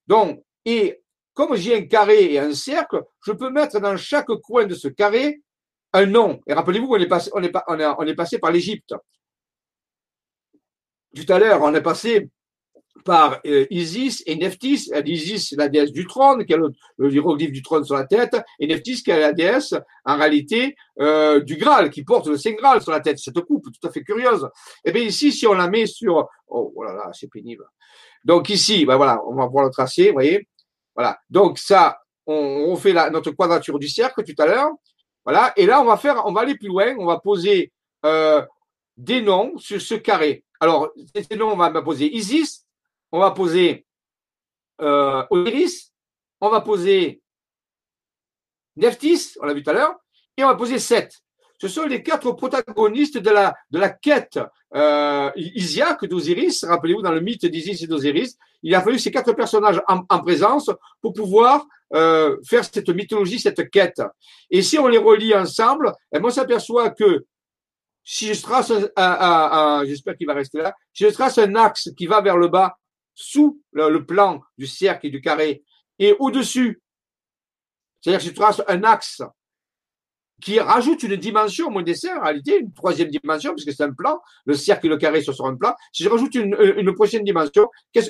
[0.10, 1.04] Donc, et
[1.36, 4.88] comme j'ai un carré et un cercle, je peux mettre dans chaque coin de ce
[4.88, 5.42] carré
[5.94, 6.42] un nom.
[6.48, 8.96] Et rappelez-vous passé, on est, on est passé par l'Égypte.
[11.16, 12.28] Tout à l'heure, on est passé
[13.06, 14.92] par euh, Isis et Nephthys.
[15.06, 16.74] Isis, la déesse du trône, qui a le,
[17.12, 21.40] hiéroglyphe du trône sur la tête, et Nephthys, qui est la déesse, en réalité, euh,
[21.40, 23.20] du Graal, qui porte le Saint Graal sur la tête.
[23.20, 24.50] Cette coupe tout à fait curieuse.
[24.84, 26.28] Et eh bien ici, si on la met sur...
[26.48, 27.66] Oh, oh là là, c'est pénible.
[28.24, 30.48] Donc ici, ben voilà, on va pouvoir le tracer, vous voyez.
[30.96, 31.20] Voilà.
[31.30, 34.70] Donc ça, on, fait notre quadrature du cercle tout à l'heure.
[35.26, 35.54] Voilà.
[35.56, 36.96] Et là, on va faire, on va aller plus loin.
[36.98, 37.72] On va poser
[38.06, 38.46] euh,
[38.98, 40.44] des noms sur ce carré.
[40.60, 42.66] Alors, ces noms, on va poser Isis,
[43.12, 43.86] on va poser
[44.82, 45.94] euh, Osiris,
[46.42, 47.22] on va poser
[48.76, 49.96] Nephthys, on l'a vu tout à l'heure,
[50.36, 51.22] et on va poser Seth.
[51.62, 54.40] Ce sont les quatre protagonistes de la, de la quête
[54.76, 56.64] euh, Isiaque d'Osiris.
[56.64, 60.70] Rappelez-vous, dans le mythe d'Isis et d'Osiris, il a fallu ces quatre personnages en, présence
[61.02, 64.02] pour pouvoir euh, faire cette mythologie, cette quête.
[64.50, 67.26] Et si on les relie ensemble, eh, on s'aperçoit que
[68.04, 68.72] si je trace
[69.86, 72.76] j'espère qu'il va rester là, si je trace un axe qui va vers le bas,
[73.14, 75.64] sous le, plan du cercle et du carré,
[76.00, 76.82] et au-dessus,
[78.00, 79.22] c'est-à-dire que je trace un axe
[80.42, 83.94] qui rajoute une dimension au mon dessin, en réalité, une troisième dimension, puisque c'est un
[83.94, 85.74] plan, le cercle et le carré sont sur un plan.
[85.92, 87.68] Si je rajoute une, une prochaine dimension,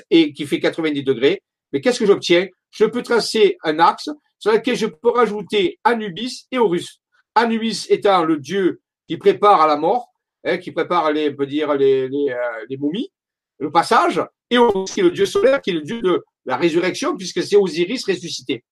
[0.09, 2.47] et qui fait 90 degrés, mais qu'est-ce que j'obtiens?
[2.71, 7.01] Je peux tracer un axe sur lequel je peux rajouter Anubis et Horus.
[7.35, 10.07] Anubis étant le dieu qui prépare à la mort,
[10.43, 13.11] hein, qui prépare les, on peut dire, les, les, euh, les momies,
[13.59, 16.57] le passage, et Horus qui est le dieu solaire, qui est le dieu de la
[16.57, 18.63] résurrection, puisque c'est Osiris ressuscité.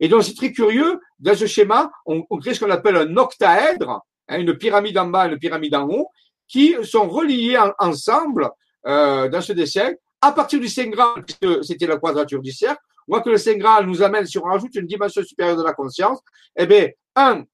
[0.00, 4.02] Et donc, c'est très curieux, dans ce schéma, on, crée ce qu'on appelle un octaèdre,
[4.28, 6.08] hein, une pyramide en bas et une pyramide en haut,
[6.46, 8.50] qui sont reliés ensemble
[8.86, 9.92] euh, dans ce dessin.
[10.20, 13.38] À partir du Saint Graal, puisque c'était la quadrature du cercle, on voit que le
[13.38, 16.20] Saint Graal nous amène, si on rajoute une dimension supérieure de la conscience,
[16.56, 17.44] eh bien, un,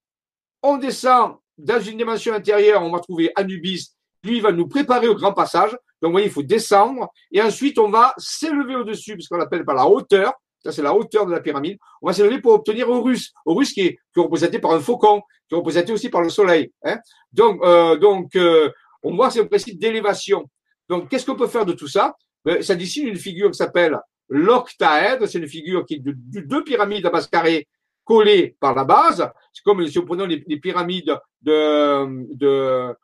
[0.63, 5.07] on descend dans une dimension intérieure, on va trouver Anubis, lui, il va nous préparer
[5.07, 5.71] au grand passage.
[6.01, 7.09] Donc, vous voyez, il faut descendre.
[7.31, 10.33] Et ensuite, on va s'élever au-dessus, puisqu'on l'appelle par la hauteur,
[10.65, 11.79] Ça, c'est la hauteur de la pyramide.
[12.01, 13.33] On va s'élever pour obtenir Horus.
[13.45, 16.73] Horus qui est, représenté par un faucon, qui est représenté aussi par le soleil.
[16.85, 16.99] Hein.
[17.33, 17.99] Donc, euh,
[18.37, 18.71] euh,
[19.03, 20.49] on voit c'est un principe d'élévation.
[20.89, 22.17] Donc, qu'est-ce qu'on peut faire de tout ça?
[22.45, 23.99] Ben, Ça dessine une figure qui s'appelle
[24.29, 25.29] l'octaèdre.
[25.29, 27.69] C'est une figure qui est de, deux pyramides à base carrée
[28.03, 29.31] collées par la base.
[29.53, 32.97] C'est comme si on prenait les, les pyramides de, de,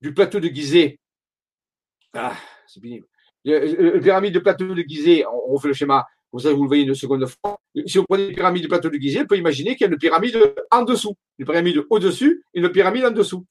[0.00, 0.98] du plateau de Gizeh.
[2.14, 2.36] Ah,
[2.66, 3.06] c'est pénible.
[3.44, 6.84] Le, pyramide de plateau de Gizeh, on, fait le schéma, vous, savez, vous le voyez
[6.84, 7.58] une seconde fois.
[7.86, 9.92] Si vous prenez une pyramide de plateau de Gizeh, on peut imaginer qu'il y a
[9.92, 10.38] une pyramide
[10.70, 13.46] en dessous, une pyramide au-dessus et une pyramide en dessous.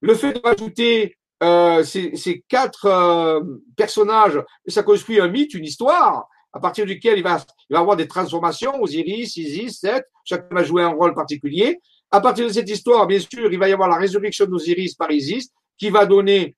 [0.00, 3.40] Le fait de rajouter euh, ces, quatre euh,
[3.76, 8.06] personnages, ça construit un mythe, une histoire, à partir duquel il va, il avoir des
[8.06, 11.80] transformations, Osiris, Isis, Seth, chacun va jouer un rôle particulier.
[12.10, 15.10] À partir de cette histoire, bien sûr, il va y avoir la résurrection d'Osiris par
[15.10, 16.54] Isis, qui va donner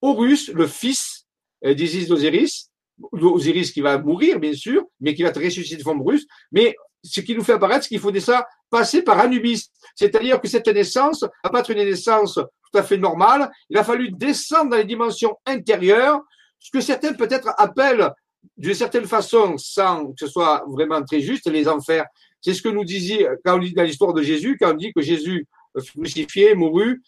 [0.00, 1.26] Horus, le fils
[1.64, 2.69] euh, d'Isis d'Osiris,
[3.12, 6.26] Osiris qui va mourir, bien sûr, mais qui va être ressuscité de forme russe.
[6.52, 9.70] Mais ce qui nous fait apparaître, c'est qu'il faut ça passer par Anubis.
[9.94, 13.50] C'est-à-dire que cette naissance n'a pas être une naissance tout à fait normale.
[13.68, 16.20] Il a fallu descendre dans les dimensions intérieures,
[16.58, 18.10] ce que certains peut-être appellent
[18.56, 22.04] d'une certaine façon, sans que ce soit vraiment très juste, les enfers.
[22.40, 24.92] C'est ce que nous disait, quand on lit dans l'histoire de Jésus, quand on dit
[24.94, 25.46] que Jésus
[25.82, 27.02] fut crucifié, mourut,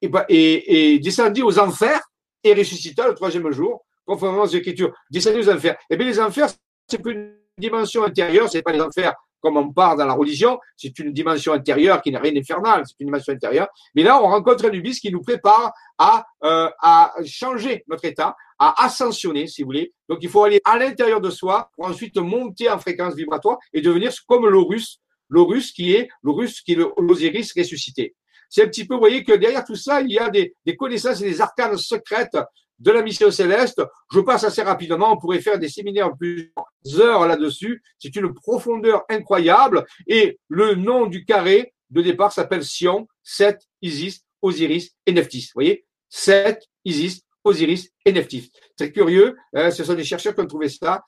[0.00, 2.00] et, et, et descendit aux enfers
[2.44, 4.92] et ressuscita le troisième jour, conformément aux Écritures.
[5.10, 5.76] Descendit aux enfers.
[5.90, 6.48] Eh bien, les enfers,
[6.88, 10.96] c'est une dimension intérieure, c'est pas les enfers comme on part dans la religion, c'est
[11.00, 13.68] une dimension intérieure qui n'est rien d'infernal, c'est une dimension intérieure.
[13.94, 18.36] Mais là, on rencontre un ubis qui nous prépare à, euh, à changer notre état,
[18.58, 19.92] à ascensionner, si vous voulez.
[20.08, 23.80] Donc, il faut aller à l'intérieur de soi pour ensuite monter en fréquence vibratoire et
[23.80, 28.14] devenir comme l'Horus, l'Horus qui est l'Horus qui est l'Osiris ressuscité.
[28.48, 31.20] C'est un petit peu, vous voyez que derrière tout ça, il y a des connaissances
[31.22, 32.36] et des arcanes secrètes
[32.82, 33.80] de la mission céleste.
[34.12, 35.12] Je passe assez rapidement.
[35.12, 37.82] On pourrait faire des séminaires plusieurs heures là-dessus.
[37.98, 39.86] C'est une profondeur incroyable.
[40.06, 45.46] Et le nom du carré de départ s'appelle Sion, Seth, Isis, Osiris et Nephthys.
[45.54, 45.84] Vous voyez?
[46.08, 48.50] Seth, Isis, Osiris et Nephthys.
[48.76, 49.36] Très curieux.
[49.54, 51.04] Hein, ce sont des chercheurs qui ont trouvé ça.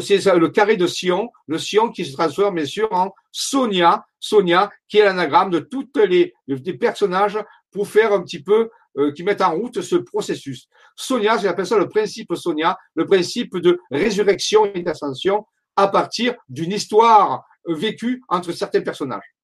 [0.00, 4.70] C'est le carré de Sion, le Sion qui se transforme bien sûr en Sonia, Sonia,
[4.86, 7.38] qui est l'anagramme de toutes les, les personnages
[7.70, 8.68] pour faire un petit peu
[8.98, 10.68] euh, qui mettent en route ce processus.
[10.96, 16.72] Sonia, j'appelle ça le principe Sonia, le principe de résurrection et d'ascension à partir d'une
[16.72, 19.34] histoire vécue entre certains personnages.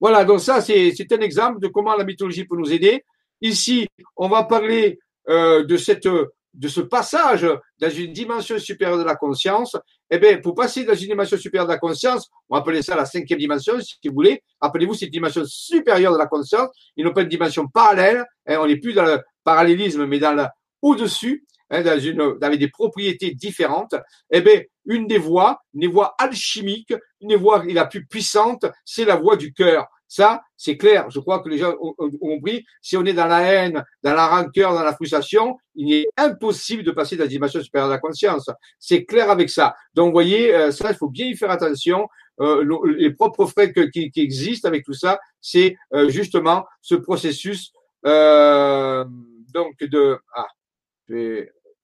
[0.00, 3.04] Voilà, donc ça, c'est un exemple de comment la mythologie peut nous aider.
[3.40, 3.86] Ici,
[4.16, 4.98] on va parler
[5.28, 7.46] euh, de ce passage
[7.80, 9.76] dans une dimension supérieure de la conscience,
[10.14, 12.94] eh bien, pour passer dans une dimension supérieure de la conscience, on va appeler ça
[12.94, 14.42] la cinquième dimension, si vous voulez.
[14.60, 18.24] Appelez-vous cette dimension supérieure de la conscience, et non pas une dimension parallèle.
[18.46, 20.44] Hein, on n'est plus dans le parallélisme, mais dans le
[20.82, 23.94] au-dessus, hein, dans une, avec des propriétés différentes.
[24.30, 29.16] Eh bien, une des voies, une voie alchimiques, une voie la plus puissante, c'est la
[29.16, 29.86] voie du cœur.
[30.14, 31.10] Ça, c'est clair.
[31.10, 32.64] Je crois que les gens ont, compris.
[32.80, 36.84] Si on est dans la haine, dans la rancœur, dans la frustration, il est impossible
[36.84, 38.48] de passer dans la dimension supérieure de la conscience.
[38.78, 39.74] C'est clair avec ça.
[39.92, 42.06] Donc, vous voyez, euh, ça, il faut bien y faire attention.
[42.40, 42.64] Euh,
[42.96, 47.72] les propres frais qui, existent avec tout ça, c'est euh, justement ce processus
[48.06, 49.04] euh,
[49.52, 50.46] donc de ah,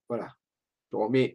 [0.08, 0.28] voilà,
[0.92, 1.34] je remets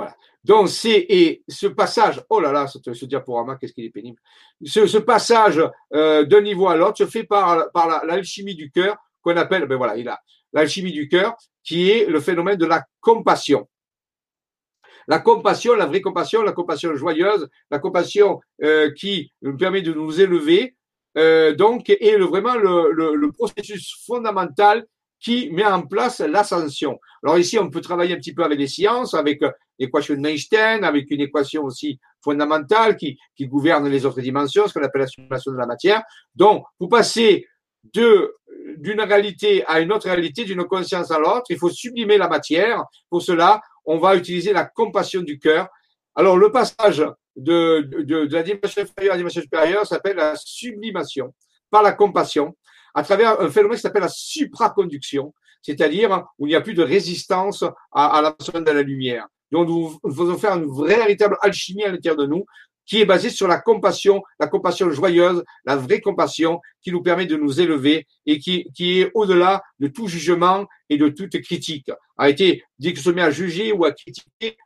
[0.00, 0.16] voilà.
[0.42, 4.18] Donc, c'est et ce passage, oh là là, ce, ce diaporama, qu'est-ce qu'il est pénible.
[4.64, 9.36] Ce, passage euh, d'un niveau à l'autre se fait par, par l'alchimie du cœur, qu'on
[9.36, 10.18] appelle, ben voilà, il a
[10.54, 13.68] l'alchimie du cœur, qui est le phénomène de la compassion.
[15.06, 19.92] La compassion, la vraie compassion, la compassion joyeuse, la compassion euh, qui nous permet de
[19.92, 20.74] nous élever,
[21.18, 24.86] euh, donc, est vraiment le, le processus fondamental
[25.20, 26.98] qui met en place l'ascension.
[27.22, 29.42] Alors ici, on peut travailler un petit peu avec les sciences, avec
[29.80, 34.84] l'équation d'Einstein, avec une équation aussi fondamentale qui, qui gouverne les autres dimensions, ce qu'on
[34.84, 36.02] appelle la sublimation de la matière.
[36.36, 37.46] Donc, pour passer
[37.94, 38.34] de
[38.76, 42.84] d'une réalité à une autre réalité, d'une conscience à l'autre, il faut sublimer la matière.
[43.08, 45.68] Pour cela, on va utiliser la compassion du cœur.
[46.14, 47.04] Alors, le passage
[47.36, 51.34] de, de, la dimension inférieure à la dimension supérieure s'appelle la sublimation
[51.70, 52.56] par la compassion
[52.94, 56.82] à travers un phénomène qui s'appelle la supraconduction, c'est-à-dire où il n'y a plus de
[56.82, 59.26] résistance à, à l'absence de la lumière.
[59.50, 62.44] Donc, nous, faisons faire une vraie, véritable alchimie à l'intérieur de nous
[62.86, 67.24] qui est basée sur la compassion, la compassion joyeuse, la vraie compassion qui nous permet
[67.24, 71.90] de nous élever et qui, est au-delà de tout jugement et de toute critique.
[72.18, 74.56] A été, dès que se met à juger ou à critiquer,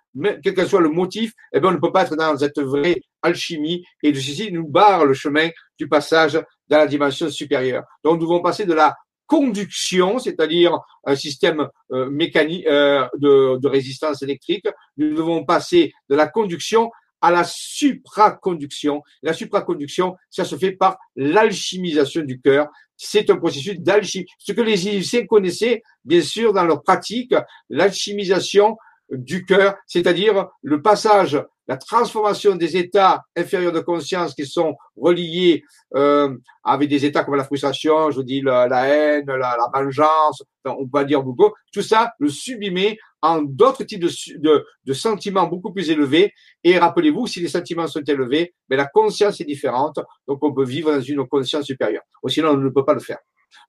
[0.42, 3.02] quel que soit le motif, eh bien, on ne peut pas être dans cette vraie
[3.20, 7.84] alchimie et de ceci nous barre le chemin du passage dans la dimension supérieure.
[8.02, 8.96] Donc, nous devons passer de la
[9.34, 14.66] conduction, c'est-à-dire un système euh, mécanique euh, de, de résistance électrique.
[14.96, 19.02] Nous devons passer de la conduction à la supraconduction.
[19.22, 22.68] La supraconduction, ça se fait par l'alchimisation du cœur.
[22.96, 24.26] C'est un processus d'alchimie.
[24.38, 27.34] Ce que les Égyptiens connaissaient, bien sûr, dans leur pratique,
[27.68, 28.76] l'alchimisation
[29.10, 35.62] du cœur, c'est-à-dire le passage, la transformation des états inférieurs de conscience qui sont reliés
[35.94, 41.04] euh, avec des états comme la frustration, je dis la, haine, la, vengeance, on va
[41.04, 45.90] dire beaucoup, tout ça, le sublimer en d'autres types de, de, de, sentiments beaucoup plus
[45.90, 46.34] élevés.
[46.62, 49.98] Et rappelez-vous, si les sentiments sont élevés, mais ben, la conscience est différente,
[50.28, 52.02] donc on peut vivre dans une conscience supérieure.
[52.22, 53.18] Ou sinon, on ne peut pas le faire.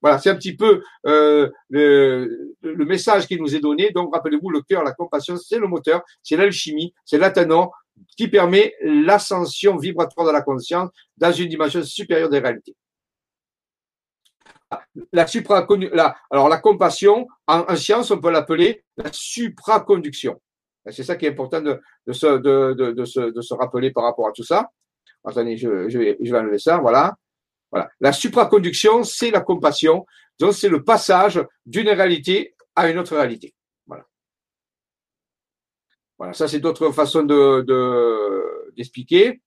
[0.02, 3.92] Voilà, c'est un petit peu euh, le, le, message qui nous est donné.
[3.92, 7.72] Donc, rappelez-vous, le cœur, la compassion, c'est le moteur, c'est l'alchimie, c'est l'athanor
[8.18, 12.76] qui permet l'ascension vibratoire de la conscience dans une dimension supérieure des réalités.
[15.12, 20.42] La supra, la, alors la compassion, en, science, on peut l'appeler la supraconduction.
[20.92, 24.28] C'est ça qui est important de, de, se, de, se, de se rappeler par rapport
[24.28, 24.70] à tout ça.
[25.24, 27.16] Attendez, je, je, vais, je vais enlever ça, voilà.
[27.72, 27.90] Voilà.
[28.00, 30.06] La supraconduction, c'est la compassion,
[30.40, 33.54] donc c'est le passage d'une réalité à une autre réalité.
[36.18, 36.34] Voilà.
[36.34, 37.66] Ça c'est d'autres façons de
[38.76, 39.42] d'expliquer.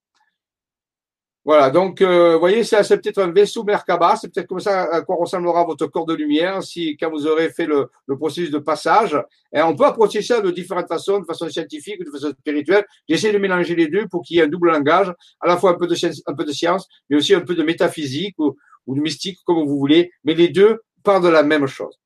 [1.49, 5.01] Voilà, donc, euh, vous voyez, c'est peut-être un vaisseau Merkaba, c'est peut-être comme ça à
[5.01, 8.59] quoi ressemblera votre corps de lumière si, quand vous aurez fait le, le processus de
[8.59, 9.19] passage.
[9.55, 12.85] Et on peut approcher ça de différentes façons, de façon scientifique, de façon spirituelle.
[13.09, 15.11] J'essaie de mélanger les deux pour qu'il y ait un double langage,
[15.41, 17.55] à la fois un peu de science, un peu de science, mais aussi un peu
[17.55, 18.55] de métaphysique ou,
[18.87, 20.11] ou de mystique, comme vous voulez.
[20.25, 21.99] Mais les deux partent de la même chose.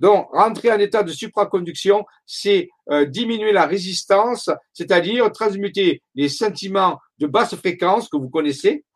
[0.00, 6.98] Donc, rentrer en état de supraconduction, c'est euh, diminuer la résistance, c'est-à-dire transmuter les sentiments
[7.18, 8.86] de basse fréquence que vous connaissez,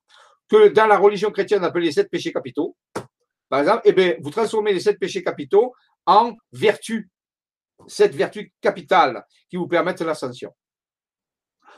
[0.49, 2.75] que dans la religion chrétienne on appelle les sept péchés capitaux.
[3.51, 5.75] Par exemple, eh bien, vous transformez les sept péchés capitaux
[6.07, 7.07] en vertus,
[7.87, 10.53] sept vertus capitales qui vous permettent l'ascension.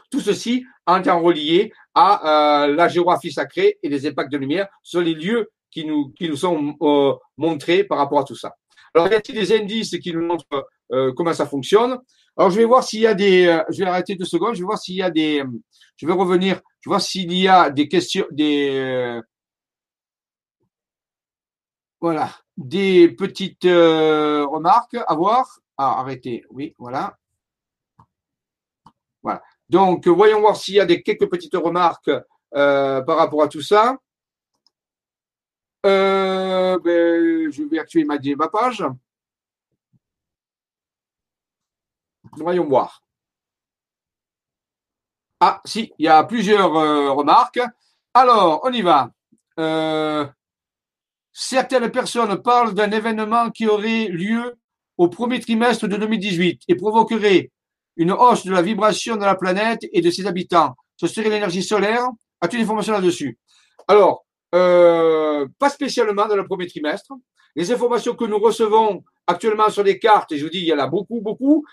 [0.09, 4.69] Tout ceci en étant relié à euh, la géographie sacrée et les impacts de lumière
[4.85, 8.55] sur les lieux qui nous, qui nous sont euh, montrés par rapport à tout ça.
[8.97, 11.99] Alors, y a-t-il des indices qui nous montrent euh, comment ça fonctionne?
[12.35, 13.47] Alors, je vais voir s'il y a des.
[13.47, 14.55] Euh, je vais arrêter deux secondes.
[14.55, 15.45] Je vais voir s'il y a des.
[15.99, 16.63] Je vais revenir.
[16.81, 18.71] Je vais voir s'il y a des questions, des.
[18.71, 19.21] Euh,
[22.01, 25.61] voilà, des petites remarques à voir.
[25.77, 26.47] Ah, arrêtez.
[26.49, 27.19] Oui, voilà.
[29.23, 29.43] Voilà.
[29.69, 32.11] Donc, voyons voir s'il y a des quelques petites remarques
[32.51, 33.99] par rapport à tout ça.
[35.87, 38.85] Euh, ben, je vais actuer ma, ma page.
[42.33, 43.03] Voyons voir.
[45.41, 47.61] Ah, si, il y a plusieurs euh, remarques.
[48.15, 49.11] Alors, on y va.
[49.61, 50.27] Euh,
[51.33, 54.57] certaines personnes parlent d'un événement qui aurait lieu
[54.97, 57.53] au premier trimestre de 2018 et provoquerait
[57.97, 60.75] une hausse de la vibration de la planète et de ses habitants.
[60.97, 62.09] Ce serait l'énergie solaire.
[62.41, 63.39] As-tu une information là-dessus?
[63.89, 64.26] Alors,
[64.57, 67.13] euh, pas spécialement dans le premier trimestre.
[67.55, 70.73] Les informations que nous recevons actuellement sur les cartes, et je vous dis, il y
[70.73, 71.65] en a beaucoup, beaucoup,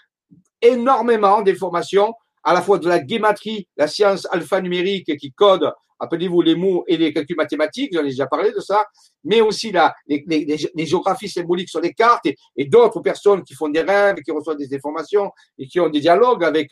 [0.62, 2.14] énormément d'informations,
[2.44, 5.72] à la fois de la guématrie, la science alphanumérique qui code,
[6.04, 8.86] appelez-vous les mots et les calculs mathématiques, j'en ai déjà parlé de ça,
[9.24, 13.82] mais aussi la, les, géographies symboliques sur les cartes et, d'autres personnes qui font des
[13.82, 16.70] rêves, qui reçoivent des informations et qui ont des dialogues avec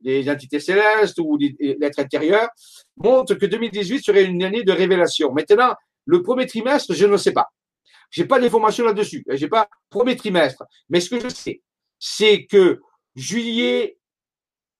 [0.00, 2.48] des entités célestes ou l'être intérieur,
[2.96, 5.32] montrent que 2018 serait une année de révélation.
[5.32, 5.74] Maintenant,
[6.04, 7.48] le premier trimestre, je ne sais pas.
[8.10, 9.24] J'ai pas d'informations là-dessus.
[9.30, 10.62] J'ai pas premier trimestre.
[10.88, 11.62] Mais ce que je sais,
[11.98, 12.80] c'est que
[13.16, 13.96] juillet,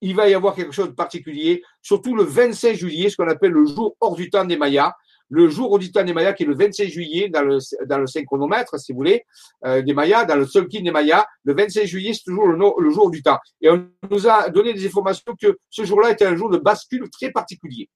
[0.05, 3.53] il va y avoir quelque chose de particulier, surtout le 25 juillet, ce qu'on appelle
[3.53, 4.93] le jour hors du temps des Mayas
[5.31, 8.07] le jour du temps des Mayas, qui est le 26 juillet, dans le, dans le
[8.07, 9.25] synchronomètre, si vous voulez,
[9.65, 13.11] euh, des Mayas, dans le Solkin des Mayas, le 26 juillet, c'est toujours le, jour
[13.11, 13.39] du temps.
[13.61, 17.09] Et on nous a donné des informations que ce jour-là était un jour de bascule
[17.11, 17.89] très particulier.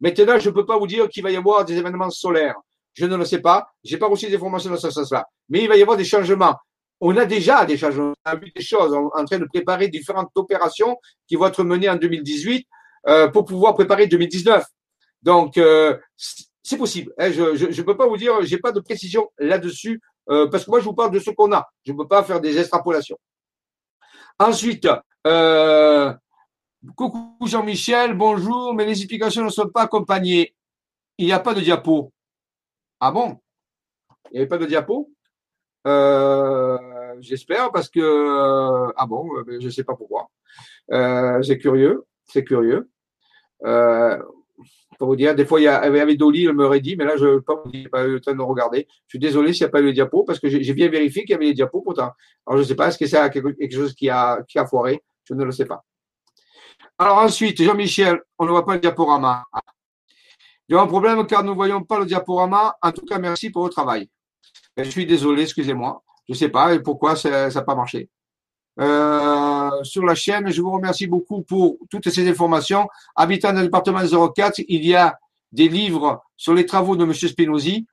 [0.00, 2.56] Maintenant, je ne peux pas vous dire qu'il va y avoir des événements solaires.
[2.94, 3.68] Je ne le sais pas.
[3.84, 5.26] J'ai pas reçu des informations dans ce sens-là.
[5.48, 6.56] Mais il va y avoir des changements.
[7.00, 8.14] On a déjà changements.
[8.24, 8.92] On a vu des choses.
[8.92, 10.96] On est en train de préparer différentes opérations
[11.26, 12.66] qui vont être menées en 2018
[13.06, 14.64] euh, pour pouvoir préparer 2019.
[15.22, 17.12] Donc, euh, c'est possible.
[17.18, 20.70] Hein, je ne peux pas vous dire, j'ai pas de précision là-dessus, euh, parce que
[20.70, 21.66] moi, je vous parle de ce qu'on a.
[21.84, 23.18] Je ne peux pas faire des extrapolations.
[24.38, 24.88] Ensuite,
[25.26, 26.12] euh,
[26.94, 30.54] coucou Jean-Michel, bonjour, mais les explications ne sont pas accompagnées.
[31.16, 32.12] Il n'y a pas de diapo.
[33.00, 33.40] Ah bon?
[34.30, 35.10] Il n'y avait pas de diapo?
[35.86, 36.78] Euh,
[37.20, 40.28] J'espère parce que ah bon, je ne sais pas pourquoi.
[41.42, 42.88] c'est curieux, c'est curieux.
[44.98, 47.26] Pour vous dire, des fois, il y avait Dolly, elle m'aurait dit, mais là, je
[47.26, 47.62] n'ai pas,
[47.92, 48.88] pas, eu le temps de regarder.
[49.06, 51.22] Je suis désolé s'il n'y a pas eu les diapos, parce que j'ai bien vérifié
[51.22, 52.10] qu'il y avait les diapos pourtant.
[52.46, 55.04] Alors, je ne sais pas, est-ce que c'est quelque chose qui a, qui a foiré?
[55.22, 55.84] Je ne le sais pas.
[56.98, 59.44] Alors ensuite, Jean-Michel, on ne voit pas le diaporama.
[60.68, 62.76] Il y a un problème car nous ne voyons pas le diaporama.
[62.82, 64.10] En tout cas, merci pour votre travail.
[64.76, 66.02] Je suis désolé, excusez-moi.
[66.28, 68.08] Je sais pas pourquoi ça n'a pas marché.
[68.80, 72.86] Euh, sur la chaîne, je vous remercie beaucoup pour toutes ces informations.
[73.16, 74.00] Habitant du département
[74.34, 75.18] 04, il y a
[75.50, 77.12] des livres sur les travaux de M.
[77.12, 77.86] Spinozzi.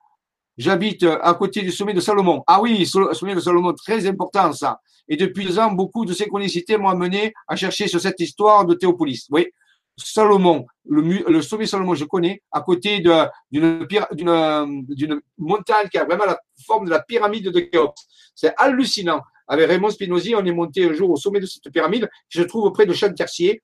[0.56, 2.42] J'habite à côté du sommet de Salomon.
[2.46, 4.80] Ah oui, sommet de Salomon, très important ça.
[5.08, 8.74] Et depuis deux ans, beaucoup de synchronicités m'ont amené à chercher sur cette histoire de
[8.74, 9.26] Théopolis.
[9.30, 9.46] Oui,
[9.96, 11.00] Salomon, le,
[11.30, 13.02] le sommet Salomon, je connais, à côté
[13.50, 18.06] d'une montagne qui a vraiment la forme de la pyramide de Khéops.
[18.34, 19.22] C'est hallucinant.
[19.48, 22.42] Avec Raymond Spinozzi, on est monté un jour au sommet de cette pyramide qui se
[22.42, 23.62] trouve près de Chantercier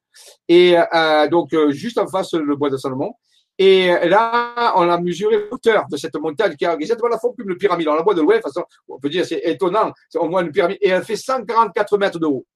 [0.48, 3.12] et euh, donc euh, juste en face le bois de Salomon.
[3.58, 7.34] Et là, on a mesuré la hauteur de cette montagne qui a exactement la forme
[7.38, 7.88] d'une pyramide.
[7.88, 9.92] On la voit de loin, de façon, on peut dire c'est étonnant.
[10.14, 12.46] Au moins une pyramide et elle fait 144 mètres de haut.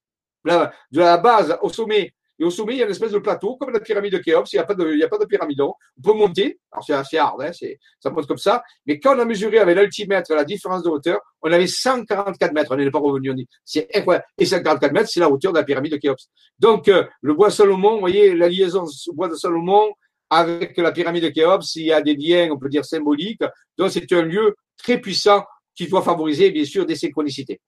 [0.44, 3.56] de la base au sommet et au sommet, il y a une espèce de plateau,
[3.56, 4.52] comme la pyramide de Khéops.
[4.52, 5.74] Il n'y a, pas de, il a pas de pyramidon.
[5.98, 6.58] On peut monter.
[6.70, 7.50] Alors, c'est assez hard, hein,
[7.98, 8.62] ça monte comme ça.
[8.84, 12.72] Mais quand on a mesuré avec l'altimètre la différence de hauteur, on avait 144 mètres.
[12.72, 13.30] On n'est pas revenu.
[13.30, 14.26] On c'est incroyable.
[14.36, 16.28] Et 144 mètres, c'est la hauteur de la pyramide de Khéops.
[16.58, 18.84] Donc, euh, le bois Salomon, vous voyez, la liaison
[19.14, 19.94] bois de Salomon
[20.28, 23.42] avec la pyramide de Khéops, il y a des liens, on peut dire, symboliques.
[23.78, 25.42] Donc, c'est un lieu très puissant
[25.74, 27.60] qui doit favoriser, bien sûr, des synchronicités.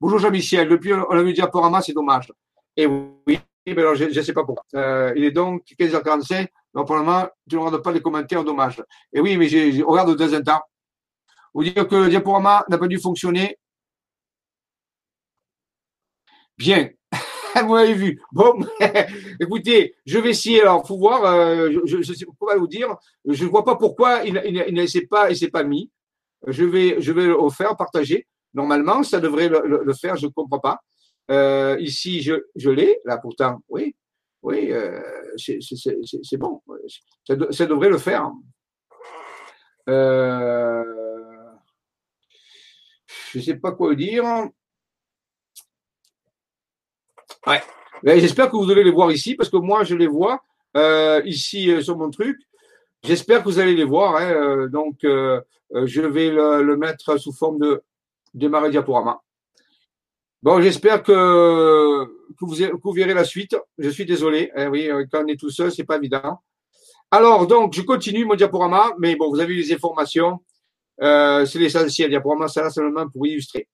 [0.00, 0.68] Bonjour Jean-Michel.
[0.68, 2.30] Depuis, on a vu Diaporama, c'est dommage.
[2.76, 4.64] Et oui, je ne sais pas pourquoi.
[4.74, 6.48] Euh, il est donc 15h45.
[6.74, 8.82] Donc, pour le moment, tu ne regardes pas les commentaires, dommage.
[9.12, 10.62] Et oui, mais je regarde de temps en temps.
[11.54, 13.58] Vous dire que le diaporama n'a pas dû fonctionner.
[16.58, 16.90] Bien.
[17.62, 18.22] vous m'avez vu.
[18.30, 18.64] Bon,
[19.40, 20.62] écoutez, je vais essayer.
[20.62, 21.24] Alors, il faut voir.
[21.24, 22.94] Euh, je ne sais pas vous dire.
[23.24, 25.90] Je ne vois pas pourquoi il, ne s'est pas, il s'est pas mis.
[26.46, 28.26] Je vais, je vais le faire, partager.
[28.54, 30.16] Normalement, ça devrait le faire.
[30.16, 30.80] Je ne comprends pas.
[31.30, 33.96] Euh, ici, je, je l'ai, là pourtant, oui,
[34.46, 35.02] oui, euh,
[35.36, 36.62] c'est bon,
[37.26, 38.30] ça, ça, devrait le faire.
[39.88, 40.84] Euh,
[43.32, 44.24] je ne sais pas quoi dire.
[47.46, 47.62] Ouais.
[48.04, 50.44] J'espère que vous allez les voir ici, parce que moi, je les vois
[50.76, 52.38] euh, ici sur mon truc.
[53.02, 54.14] J'espère que vous allez les voir.
[54.16, 57.82] Hein, donc, je vais le, le, mettre sous forme de
[58.32, 59.20] démarrer diaporama.
[60.46, 63.56] Bon, j'espère que, que, vous, verrez la suite.
[63.78, 64.52] Je suis désolé.
[64.56, 66.38] Eh oui, euh, quand on est tout seul, c'est pas évident.
[67.10, 70.38] Alors, donc, je continue mon diaporama, mais bon, vous avez les informations.
[71.02, 72.10] Euh, c'est l'essentiel.
[72.10, 73.66] Diaporama, ça là seulement pour illustrer.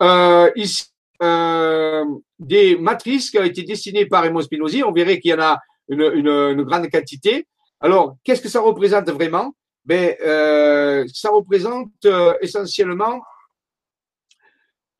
[0.00, 0.84] Euh, ici,
[1.24, 2.04] euh,
[2.38, 4.84] des matrices qui ont été dessinées par Raymond Spinozzi.
[4.84, 5.58] On verrait qu'il y en a
[5.88, 7.48] une, une, une grande quantité.
[7.80, 9.56] Alors, qu'est-ce que ça représente vraiment?
[9.84, 13.20] Ben, euh, ça représente euh, essentiellement.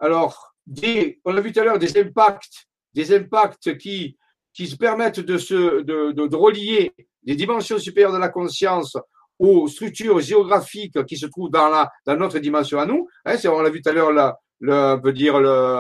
[0.01, 0.56] Alors,
[1.25, 4.17] on l'a vu tout à l'heure, des impacts, des impacts qui,
[4.53, 6.93] qui se permettent de, se, de, de, relier
[7.25, 8.97] les dimensions supérieures de la conscience
[9.39, 13.07] aux structures géographiques qui se trouvent dans, la, dans notre dimension à nous.
[13.25, 14.31] Hein, on l'a vu tout à l'heure, le,
[14.61, 15.79] le, dire le,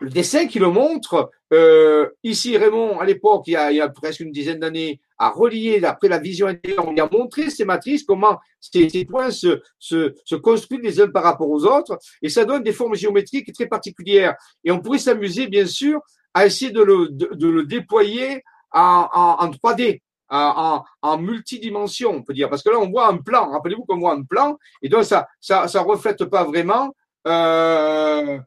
[0.00, 4.32] le dessin qui le montre, euh, ici Raymond, à l'époque, il, y a presque une
[4.32, 8.88] dizaine d'années, a relié, après la vision intérieure, on a montré ces matrices, comment ces,
[8.88, 12.62] ces points se, se, se, construisent les uns par rapport aux autres, et ça donne
[12.62, 14.34] des formes géométriques très particulières.
[14.64, 16.00] Et on pourrait s'amuser, bien sûr,
[16.32, 18.42] à essayer de le, de, de le déployer
[18.72, 20.00] en, en, en 3D.
[20.30, 23.52] En, en, multidimension, on peut dire, parce que là on voit un plan.
[23.52, 26.92] Rappelez-vous qu'on voit un plan, et donc ça, ça, ça reflète pas vraiment
[27.28, 28.40] euh,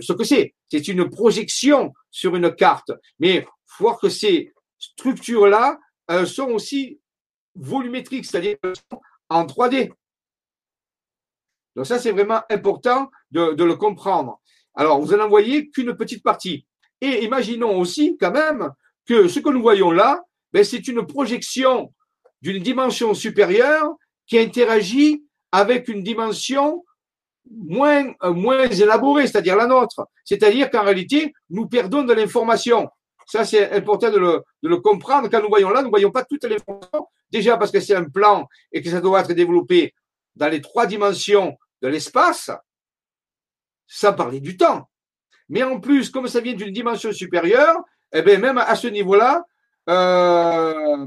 [0.00, 0.54] ce que c'est.
[0.70, 2.92] C'est une projection sur une carte.
[3.18, 3.46] Mais
[3.78, 4.52] voir que ces
[4.98, 5.78] structures-là
[6.10, 7.00] euh, sont aussi
[7.54, 8.56] volumétriques, c'est-à-dire
[9.28, 9.92] en 3D.
[11.76, 14.40] Donc ça, c'est vraiment important de, le comprendre.
[14.74, 16.66] Alors, vous n'en voyez qu'une petite partie.
[17.00, 18.70] Et imaginons aussi quand même
[19.06, 20.20] que ce que nous voyons là,
[20.52, 21.92] ben, c'est une projection
[22.42, 23.94] d'une dimension supérieure
[24.26, 26.84] qui interagit avec une dimension
[27.50, 30.06] moins, euh, moins élaborée, c'est-à-dire la nôtre.
[30.24, 32.88] C'est-à-dire qu'en réalité, nous perdons de l'information.
[33.32, 35.30] Ça, c'est important de le, comprendre.
[35.30, 37.08] Quand nous voyons là, nous ne voyons pas toute l'information.
[37.30, 39.94] Déjà parce que c'est un plan et que ça doit être développé
[40.36, 42.50] dans les trois dimensions de l'espace,
[43.86, 44.86] sans parler du temps.
[45.48, 47.78] Mais en plus, comme ça vient d'une dimension supérieure,
[48.12, 49.42] eh bien, même à ce niveau-là,
[49.88, 51.06] euh,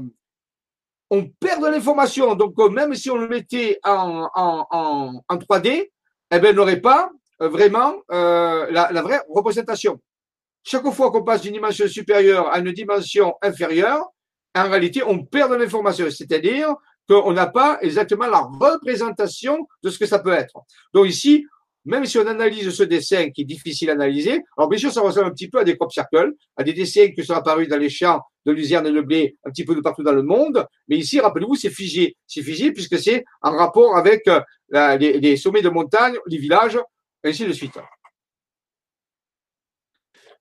[1.08, 2.34] on perd de l'information.
[2.34, 5.92] Donc, même si on le mettait en, en, en, en 3D,
[6.32, 7.08] eh bien, n'aurait pas
[7.38, 10.00] vraiment euh, la, vraie représentation.
[10.66, 14.04] Chaque fois qu'on passe d'une dimension supérieure à une dimension inférieure,
[14.54, 16.10] en réalité, on perd de l'information.
[16.10, 16.74] C'est-à-dire
[17.08, 20.54] qu'on n'a pas exactement la représentation de ce que ça peut être.
[20.92, 21.46] Donc ici,
[21.84, 25.02] même si on analyse ce dessin qui est difficile à analyser, alors bien sûr, ça
[25.02, 27.78] ressemble un petit peu à des crop circles, à des dessins qui sont apparus dans
[27.78, 30.66] les champs de luzerne et de blé un petit peu de partout dans le monde.
[30.88, 32.16] Mais ici, rappelez-vous, c'est figé.
[32.26, 36.78] C'est figé puisque c'est en rapport avec euh, les, sommets de montagne, les villages,
[37.22, 37.78] ainsi de suite.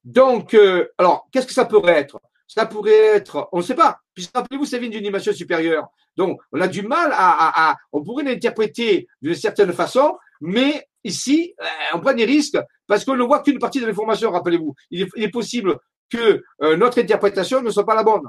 [0.05, 2.21] Donc, euh, alors, qu'est-ce que ça pourrait être?
[2.47, 5.87] Ça pourrait être, on ne sait pas, puisque rappelez-vous, ça vient d'une dimension supérieure.
[6.15, 11.65] Donc, on a du mal à, on pourrait l'interpréter d'une certaine façon, mais Ici, euh,
[11.93, 12.57] on prend des risques
[12.87, 14.73] parce qu'on ne voit qu'une partie de l'information, rappelez-vous.
[14.89, 15.77] Il, est, possible
[16.09, 18.23] que euh, notre interprétation ne soit pas la bonne.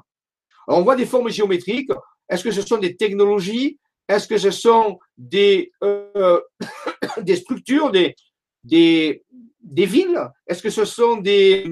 [0.69, 1.90] on voit des formes géométriques.
[2.28, 3.78] Est-ce que ce sont des technologies?
[4.07, 5.73] Est-ce que ce sont des,
[7.23, 8.15] des structures, des,
[8.62, 9.24] des,
[9.66, 10.20] des villes?
[10.47, 11.66] Est-ce que ce sont des,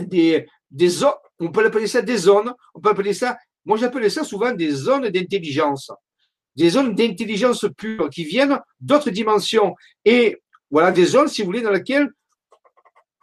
[0.00, 0.46] des,
[0.88, 2.52] zones On peut appeler ça des zones.
[2.74, 5.90] On peut appeler ça, moi j'appelais ça souvent des zones d'intelligence
[6.56, 9.74] des zones d'intelligence pure qui viennent d'autres dimensions.
[10.04, 12.08] Et voilà des zones, si vous voulez, dans lesquelles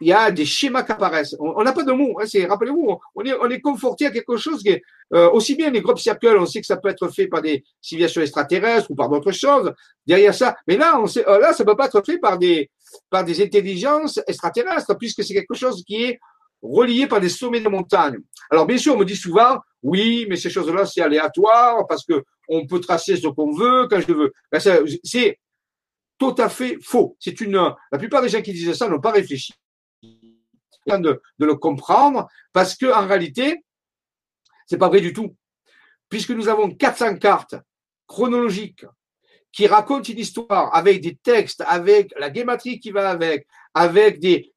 [0.00, 1.36] il y a des schémas qui apparaissent.
[1.38, 2.18] On n'a pas de mots.
[2.20, 4.82] Hein, rappelez-vous, on est, on est conforté à quelque chose qui est
[5.12, 6.38] euh, aussi bien les groupes circles.
[6.38, 9.72] On sait que ça peut être fait par des civilisations extraterrestres ou par d'autres choses.
[10.06, 12.70] Derrière ça, mais là, on sait, euh, là, ça peut pas être fait par des
[13.10, 16.20] par des intelligences extraterrestres puisque c'est quelque chose qui est
[16.62, 18.16] relié par des sommets de montagne.
[18.50, 22.22] Alors bien sûr, on me dit souvent, oui, mais ces choses-là, c'est aléatoire parce que
[22.48, 24.32] on peut tracer ce qu'on veut quand je veux.
[24.50, 24.60] Ben,
[25.04, 25.38] c'est
[26.18, 27.16] tout à fait faux.
[27.18, 27.72] C'est une.
[27.92, 29.52] La plupart des gens qui disent ça n'ont pas réfléchi
[30.86, 33.64] de, le comprendre parce que en réalité,
[34.66, 35.36] c'est pas vrai du tout.
[36.08, 37.54] Puisque nous avons 400 cartes
[38.06, 38.84] chronologiques
[39.52, 44.52] qui racontent une histoire avec des textes, avec la guématrie qui va avec, avec des,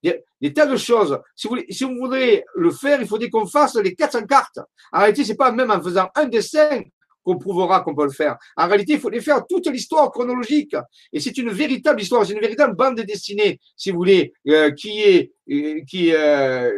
[0.54, 1.20] tas de choses.
[1.36, 4.60] Si vous, si voudrez le faire, il faudrait qu'on fasse les 400 cartes.
[4.92, 6.82] En réalité, c'est pas même en faisant un dessin
[7.24, 8.38] qu'on prouvera qu'on peut le faire.
[8.58, 10.76] En réalité, il faut les faire toute l'histoire chronologique.
[11.12, 15.02] Et c'est une véritable histoire, c'est une véritable bande dessinée, si vous voulez, euh, qui
[15.02, 16.72] est euh, qui euh,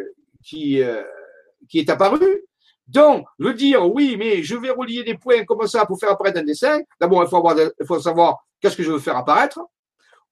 [0.43, 0.81] qui
[1.69, 2.43] qui est apparue.
[2.87, 6.39] Donc, le dire, oui, mais je vais relier des points comme ça pour faire apparaître
[6.39, 6.81] un dessin.
[7.01, 9.59] D'abord, il faut avoir, il faut savoir qu'est-ce que je veux faire apparaître.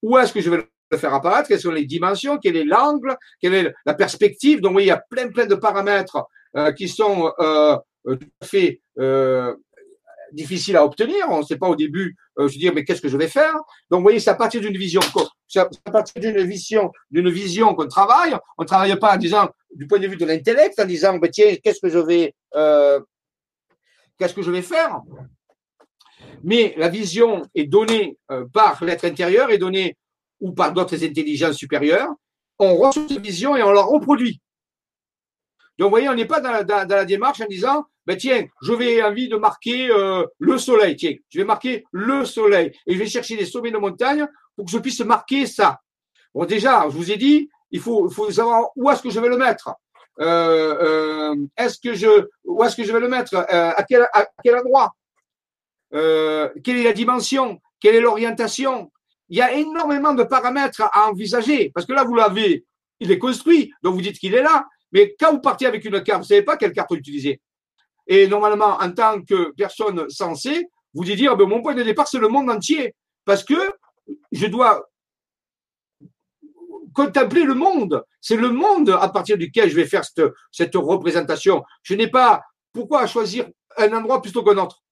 [0.04, 1.48] Où est-ce que je vais le faire apparaître?
[1.48, 2.38] Quelles sont les dimensions?
[2.38, 3.18] Quel est l'angle?
[3.42, 4.62] Quelle est la perspective?
[4.62, 6.28] Donc, oui, il y a plein, plein de paramètres
[6.78, 7.34] qui sont
[8.08, 9.56] euh, tout à fait euh,
[10.34, 11.26] difficile à obtenir.
[11.30, 13.54] On ne sait pas au début, euh, veux dire, mais qu'est-ce que je vais faire?
[13.90, 15.02] Donc, vous voyez, c'est à partir d'une vision,
[15.48, 18.36] c'est à partir d'une vision, d'une vision qu'on travaille.
[18.58, 21.30] On ne travaille pas en disant, du point de vue de l'intellect, en disant, ben,
[21.32, 23.00] tiens, qu'est-ce que je vais, euh,
[24.18, 25.02] qu'est-ce que je vais faire?
[26.44, 29.98] Mais la vision est donnée euh, par l'être intérieur, est donnée
[30.42, 32.10] ou par d'autres intelligences supérieures.
[32.60, 34.42] On reçoit cette vision et on la reproduit.
[35.78, 38.46] Donc, vous voyez, on n'est pas dans la, dans la démarche en disant, ben tiens,
[38.62, 42.94] je vais envie de marquer euh, le soleil, tiens, je vais marquer le soleil et
[42.94, 45.80] je vais chercher des sommets de montagne pour que je puisse marquer ça.
[46.34, 49.38] Bon, déjà, je vous ai dit, il faut, savoir où est-ce que je vais le
[49.38, 49.74] mettre.
[50.20, 53.36] Euh, euh, est-ce que je, où est-ce que je vais le mettre?
[53.36, 54.94] À, quel, à quel endroit?
[55.92, 57.60] Quelle est la dimension?
[57.80, 58.92] Quelle est l'orientation?
[59.30, 62.66] Il y a énormément de paramètres à envisager parce que là, vous l'avez,
[63.00, 64.68] il est construit, donc vous dites qu'il est là.
[64.92, 67.42] Mais quand vous partez avec une carte, vous savez pas quelle carte utiliser.
[68.08, 72.20] Et normalement, en tant que personne sensée, vous dire, ben, mon point de départ, c'est
[72.20, 72.96] le monde entier.
[73.26, 73.56] Parce que
[74.32, 74.90] je dois
[76.94, 78.04] contempler le monde.
[78.22, 81.64] C'est le monde à partir duquel je vais faire cette, cette représentation.
[81.82, 83.48] Je n'ai pas pourquoi choisir
[83.78, 84.84] un endroit plutôt qu'un autre.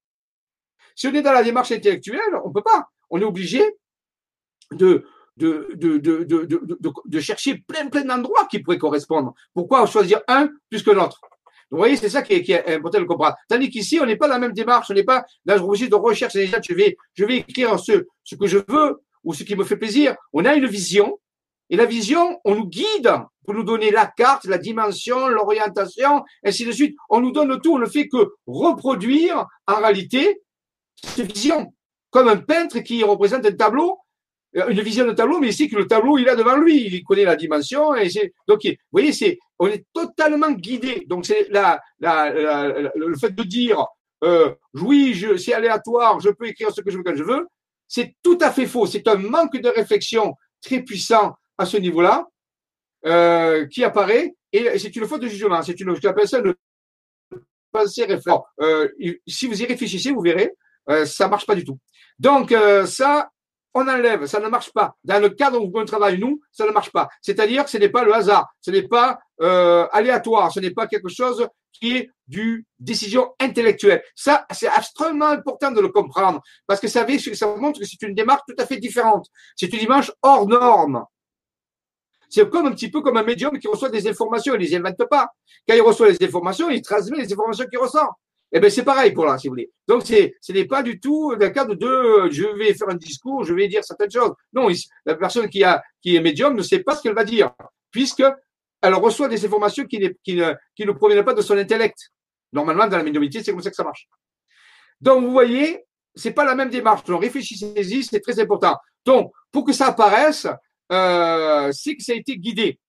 [0.95, 2.89] Si on est dans la démarche intellectuelle, on ne peut pas.
[3.09, 3.63] On est obligé
[4.71, 5.05] de,
[5.37, 6.23] de, de, de,
[7.05, 9.33] de, chercher plein, plein d'endroits qui pourraient correspondre.
[9.53, 11.21] Pourquoi choisir un plus que l'autre
[11.71, 13.35] vous voyez, c'est ça qui est, qui est, important de comprendre.
[13.47, 15.97] Tandis qu'ici, on n'est pas dans la même démarche, on n'est pas dans le registre
[15.97, 16.33] de recherche.
[16.33, 19.63] Déjà, je vais, je vais écrire ce, ce que je veux ou ce qui me
[19.63, 20.15] fait plaisir.
[20.33, 21.17] On a une vision,
[21.69, 23.13] et la vision, on nous guide
[23.45, 26.97] pour nous donner la carte, la dimension, l'orientation, ainsi de suite.
[27.09, 30.41] On nous donne tout, on ne fait que reproduire en réalité
[31.01, 31.73] cette vision.
[32.09, 33.97] Comme un peintre qui représente un tableau,
[34.57, 37.03] euh, une vision de tableau, mais ici que le tableau, il a devant lui, il
[37.03, 37.95] connaît la dimension.
[37.95, 38.09] Et
[38.47, 41.05] donc, vous voyez, c'est, on est totalement guidé.
[41.07, 42.29] Donc, c'est la, la,
[42.95, 43.85] le fait de dire,
[44.23, 47.47] euh, oui, je, c'est aléatoire, je peux écrire ce que je veux quand je veux,
[47.87, 48.85] c'est tout à fait faux.
[48.85, 52.27] C'est un manque de réflexion très puissant à ce niveau-là
[53.05, 55.61] euh, qui apparaît, et c'est une faute de jugement.
[55.61, 56.53] C'est une, j'appelle ça une
[57.71, 58.39] pensée réflexe.
[58.61, 58.89] Euh,
[59.27, 60.51] si vous y réfléchissez, vous verrez,
[60.89, 61.79] euh, ça marche pas du tout.
[62.19, 63.29] Donc, euh, ça,
[63.73, 64.95] on enlève, ça ne marche pas.
[65.03, 67.09] Dans le cadre où on travaille, nous, ça ne marche pas.
[67.21, 70.87] C'est-à-dire que ce n'est pas le hasard, ce n'est pas euh, aléatoire, ce n'est pas
[70.87, 74.03] quelque chose qui est du décision intellectuelle.
[74.15, 77.05] Ça, c'est extrêmement important de le comprendre parce que ça,
[77.57, 79.27] montre que c'est une démarche tout à fait différente.
[79.55, 81.05] C'est une démarche hors norme.
[82.29, 84.75] C'est comme un petit peu comme un médium qui reçoit des informations, il ne les
[84.75, 85.29] invente pas.
[85.67, 88.07] Quand il reçoit les informations, il transmet les informations qu'il ressent.
[88.53, 89.71] Eh bien, c'est pareil pour là, si vous voulez.
[89.87, 93.53] Donc, ce n'est pas du tout le cadre de je vais faire un discours, je
[93.53, 94.33] vais dire certaines choses.
[94.53, 94.67] Non,
[95.05, 97.51] la personne qui, a, qui est médium ne sait pas ce qu'elle va dire,
[97.91, 98.23] puisque
[98.81, 102.11] elle reçoit des informations qui, qui, ne, qui ne proviennent pas de son intellect.
[102.51, 104.09] Normalement, dans la médiumnité, c'est comme ça que ça marche.
[104.99, 107.05] Donc, vous voyez, c'est pas la même démarche.
[107.05, 108.75] Donc, réfléchissez-y, c'est très important.
[109.05, 110.47] Donc, pour que ça apparaisse,
[110.91, 112.79] euh, c'est que ça a été guidé.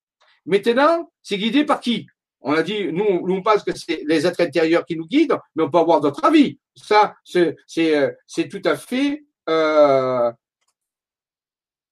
[0.45, 2.07] Maintenant, c'est guidé par qui?
[2.43, 5.63] On a dit, nous, on pense que c'est les êtres intérieurs qui nous guident, mais
[5.63, 6.59] on peut avoir d'autres avis.
[6.75, 8.11] Ça, c'est euh,
[8.51, 10.33] tout à fait, euh,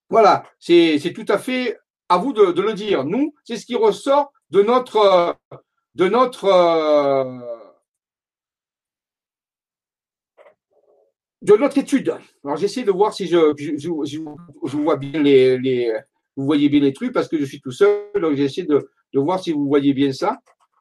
[0.09, 1.78] voilà, c'est tout à fait
[2.09, 3.05] à vous de, le dire.
[3.05, 5.36] Nous, c'est ce qui ressort de notre,
[5.94, 7.60] de notre
[11.43, 12.14] de notre étude.
[12.44, 15.90] Alors j'essaie de voir si je, je, je, vois bien les, les,
[16.36, 19.20] vous voyez bien les trucs parce que je suis tout seul, donc j'essaie de, de
[19.20, 20.39] voir si vous voyez bien ça.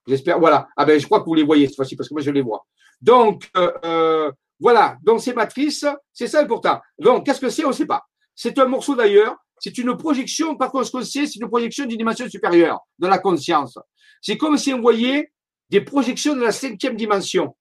[0.07, 0.39] J'espère.
[0.39, 0.67] Voilà.
[0.75, 2.41] Ah ben je crois que vous les voyez cette fois-ci parce que moi je les
[2.41, 2.65] vois.
[3.01, 4.97] Donc euh, euh voilà.
[5.03, 6.79] Donc ces matrices, c'est ça important.
[6.97, 7.65] Donc qu'est-ce que c'est?
[7.65, 8.03] On ne sait pas.
[8.35, 9.35] C'est un morceau d'ailleurs.
[9.59, 10.55] C'est une projection.
[10.55, 13.77] Par contre, ce qu'on sait, c'est une projection d'une dimension supérieure de la conscience.
[14.21, 15.31] C'est comme si on voyait
[15.69, 17.55] des projections de la cinquième dimension.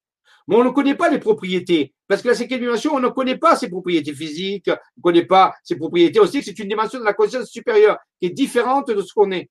[0.47, 1.93] Mais on ne connaît pas les propriétés.
[2.07, 5.27] Parce que la cinquième dimension, on ne connaît pas ses propriétés physiques, on ne connaît
[5.27, 6.21] pas ses propriétés.
[6.21, 9.13] On sait que c'est une dimension de la conscience supérieure qui est différente de ce
[9.13, 9.51] qu'on est.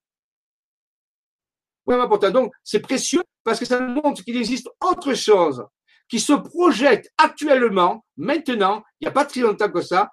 [1.87, 2.07] Vraiment.
[2.31, 5.63] Donc, c'est précieux parce que ça montre qu'il existe autre chose
[6.09, 10.09] qui se projette actuellement, maintenant, il n'y a pas très longtemps que ça,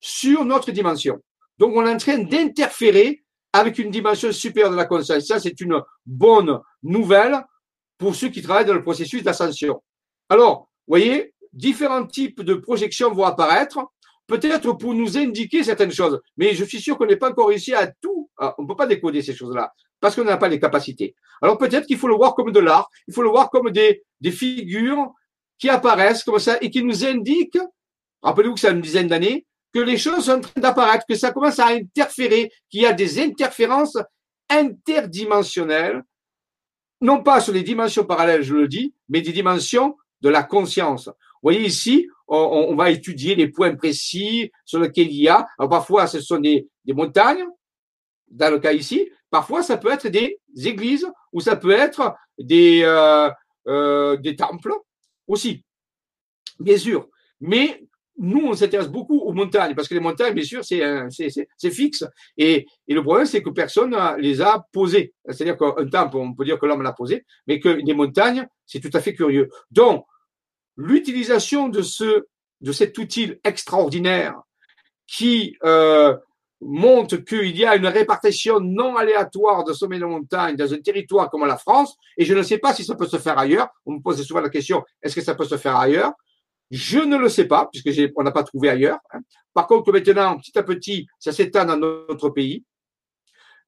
[0.00, 1.18] sur notre dimension.
[1.58, 3.22] Donc, on est en train d'interférer
[3.52, 5.26] avec une dimension supérieure de la conscience.
[5.26, 7.44] Ça, c'est une bonne nouvelle
[7.98, 9.82] pour ceux qui travaillent dans le processus d'ascension.
[10.28, 13.80] Alors, vous voyez, différents types de projections vont apparaître,
[14.26, 16.20] peut-être pour nous indiquer certaines choses.
[16.36, 18.30] Mais je suis sûr qu'on n'est pas encore réussi à tout.
[18.58, 19.72] On ne peut pas décoder ces choses-là
[20.02, 21.14] parce qu'on n'a pas les capacités.
[21.40, 24.02] Alors peut-être qu'il faut le voir comme de l'art, il faut le voir comme des,
[24.30, 25.12] figures
[25.58, 27.60] qui apparaissent comme ça et qui nous indiquent,
[28.20, 31.30] rappelez-vous que c'est une dizaine d'années, que les choses sont en train d'apparaître, que ça
[31.30, 33.96] commence à interférer, qu'il y a des interférences
[34.50, 36.02] interdimensionnelles,
[37.00, 41.06] non pas sur les dimensions parallèles, je le dis, mais des dimensions de la conscience.
[41.06, 45.46] Vous voyez ici, on, va étudier les points précis sur lesquels il y a.
[45.58, 47.44] Parfois, ce sont des, montagnes,
[48.32, 49.08] dans le cas ici.
[49.30, 53.30] Parfois, ça peut être des églises ou ça peut être des, euh,
[53.68, 54.72] euh, des temples
[55.26, 55.64] aussi,
[56.58, 57.08] bien sûr.
[57.40, 57.82] Mais
[58.18, 62.04] nous, on s'intéresse beaucoup aux montagnes, parce que les montagnes, bien sûr, c'est fixe.
[62.36, 65.14] Et, et, le problème, c'est que personne les a posées.
[65.26, 68.80] C'est-à-dire qu'un temple, on peut dire que l'homme l'a posé, mais que les montagnes, c'est
[68.80, 69.48] tout à fait curieux.
[69.70, 70.04] Donc,
[70.76, 72.24] l'utilisation de ce
[72.62, 74.40] de cet outil extraordinaire
[75.06, 76.16] qui euh,
[76.64, 81.28] montre qu'il y a une répartition non aléatoire de sommets de montagne dans un territoire
[81.28, 83.68] comme la France, et je ne sais pas si ça peut se faire ailleurs.
[83.84, 86.12] On me pose souvent la question est-ce que ça peut se faire ailleurs?
[86.70, 88.98] Je ne le sais pas, puisque on n'a pas trouvé ailleurs.
[89.12, 89.20] Hein.
[89.52, 92.64] Par contre, maintenant, petit à petit, ça s'étend dans notre pays.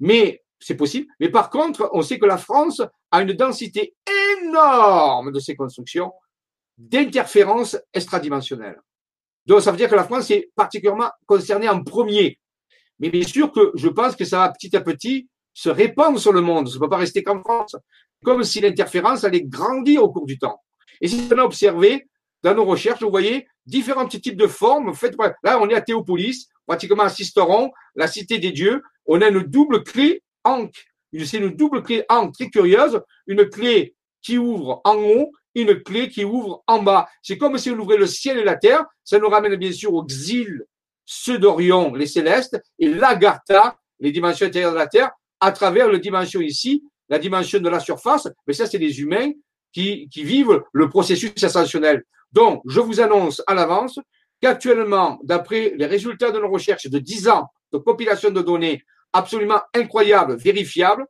[0.00, 1.12] Mais c'est possible.
[1.20, 2.80] Mais par contre, on sait que la France
[3.10, 3.94] a une densité
[4.40, 6.12] énorme de ces constructions
[6.78, 8.80] d'interférences extradimensionnelles.
[9.46, 12.38] Donc, ça veut dire que la France est particulièrement concernée en premier.
[12.98, 16.32] Mais bien sûr que je pense que ça va petit à petit se répandre sur
[16.32, 16.68] le monde.
[16.68, 17.76] Ça ne peut pas rester qu'en France.
[18.24, 20.60] Comme si l'interférence allait grandir au cours du temps.
[21.00, 22.08] Et si on a observé
[22.42, 24.94] dans nos recherches, vous voyez différents types de formes.
[24.94, 28.82] Faites, là, on est à Théopolis, pratiquement à Sisteron, la cité des dieux.
[29.06, 30.86] On a une double clé Ankh.
[31.24, 33.00] C'est une double clé Ankh très curieuse.
[33.26, 37.08] Une clé qui ouvre en haut une clé qui ouvre en bas.
[37.22, 38.84] C'est comme si on ouvrait le ciel et la terre.
[39.04, 40.64] Ça nous ramène bien sûr au Xil,
[41.04, 45.10] ceux d'Orion, les célestes, et l'Agartha, les dimensions intérieures de la terre,
[45.40, 48.28] à travers la dimension ici, la dimension de la surface.
[48.46, 49.30] Mais ça, c'est les humains
[49.72, 52.04] qui, qui vivent le processus ascensionnel.
[52.32, 53.98] Donc, je vous annonce à l'avance
[54.40, 58.82] qu'actuellement, d'après les résultats de nos recherches de 10 ans de compilation de données
[59.12, 61.06] absolument incroyables, vérifiables,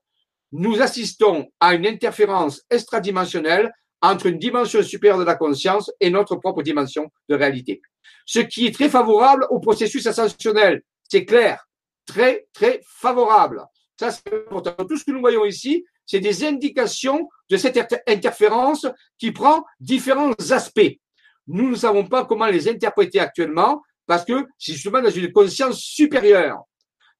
[0.53, 6.37] nous assistons à une interférence extradimensionnelle entre une dimension supérieure de la conscience et notre
[6.37, 7.81] propre dimension de réalité.
[8.25, 10.83] Ce qui est très favorable au processus ascensionnel.
[11.11, 11.67] C'est clair.
[12.07, 13.65] Très, très favorable.
[13.99, 14.75] Ça, c'est important.
[14.85, 18.87] Tout ce que nous voyons ici, c'est des indications de cette interférence
[19.19, 20.99] qui prend différents aspects.
[21.47, 25.81] Nous ne savons pas comment les interpréter actuellement, parce que c'est justement dans une conscience
[25.81, 26.63] supérieure.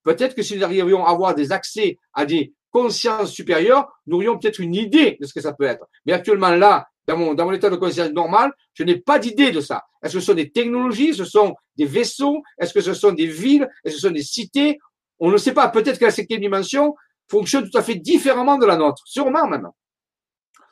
[0.03, 4.37] Peut-être que si nous arrivions à avoir des accès à des consciences supérieures, nous aurions
[4.37, 5.87] peut-être une idée de ce que ça peut être.
[6.05, 9.53] Mais actuellement, là, dans mon, dans mon état de conscience normal, je n'ai pas d'idée
[9.53, 9.85] de ça.
[10.03, 13.29] Est-ce que ce sont des technologies, ce sont des vaisseaux, est-ce que ce sont des
[13.29, 14.81] villes, est-ce que ce sont des cités?
[15.21, 15.69] On ne sait pas.
[15.69, 16.97] Peut-être que la cinquième dimension
[17.31, 19.69] fonctionne tout à fait différemment de la nôtre, sûrement même.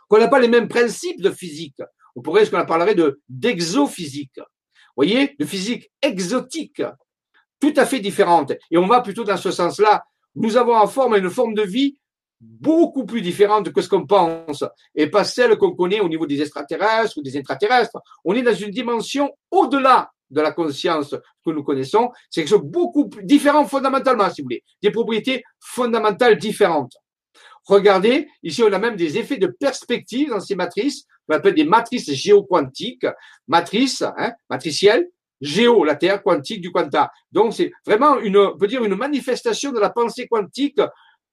[0.08, 1.80] Qu'on n'a pas les mêmes principes de physique.
[2.16, 4.36] On pourrait, ce qu'on parlerait de d'exophysique.
[4.38, 6.82] Vous voyez, de physique exotique,
[7.60, 8.52] tout à fait différente.
[8.72, 10.02] Et on va plutôt dans ce sens-là.
[10.34, 11.96] Nous avons en forme une forme de vie
[12.40, 14.64] beaucoup plus différente que ce qu'on pense
[14.94, 17.98] et pas celle qu'on connaît au niveau des extraterrestres ou des intraterrestres.
[18.24, 21.14] On est dans une dimension au-delà de la conscience
[21.44, 22.10] que nous connaissons.
[22.30, 24.64] C'est quelque chose beaucoup plus différent fondamentalement, si vous voulez.
[24.82, 26.94] Des propriétés fondamentales différentes.
[27.64, 31.64] Regardez, ici on a même des effets de perspective dans ces matrices, on appelle des
[31.64, 33.06] matrices géoquantiques,
[33.46, 35.08] matrices, hein, matricielles,
[35.42, 37.10] géo, la Terre, quantique du quanta.
[37.30, 40.80] Donc c'est vraiment une, on peut dire une manifestation de la pensée quantique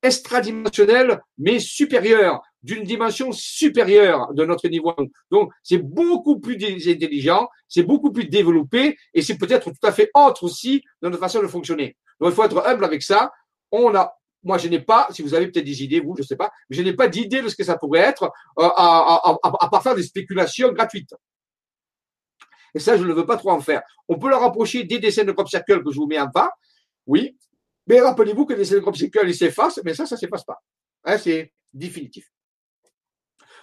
[0.01, 4.95] extradimensionnelle, mais supérieure, d'une dimension supérieure de notre niveau.
[5.29, 6.55] Donc, c'est beaucoup plus
[6.87, 11.21] intelligent, c'est beaucoup plus développé, et c'est peut-être tout à fait autre aussi dans notre
[11.21, 11.97] façon de fonctionner.
[12.19, 13.31] Donc, il faut être humble avec ça.
[13.73, 14.13] On a,
[14.43, 16.49] moi, je n'ai pas, si vous avez peut-être des idées, vous, je ne sais pas,
[16.69, 18.23] mais je n'ai pas d'idée de ce que ça pourrait être,
[18.57, 21.13] euh, à, à, à, à part des spéculations gratuites.
[22.75, 23.81] Et ça, je ne veux pas trop en faire.
[24.07, 26.51] On peut le rapprocher des dessins de crop circle que je vous mets en bas.
[27.07, 27.35] Oui,
[27.87, 30.61] mais rappelez-vous que les groupes séquelles, ils s'effacent, mais ça, ça ne s'efface pas.
[31.05, 32.31] Hein, c'est définitif.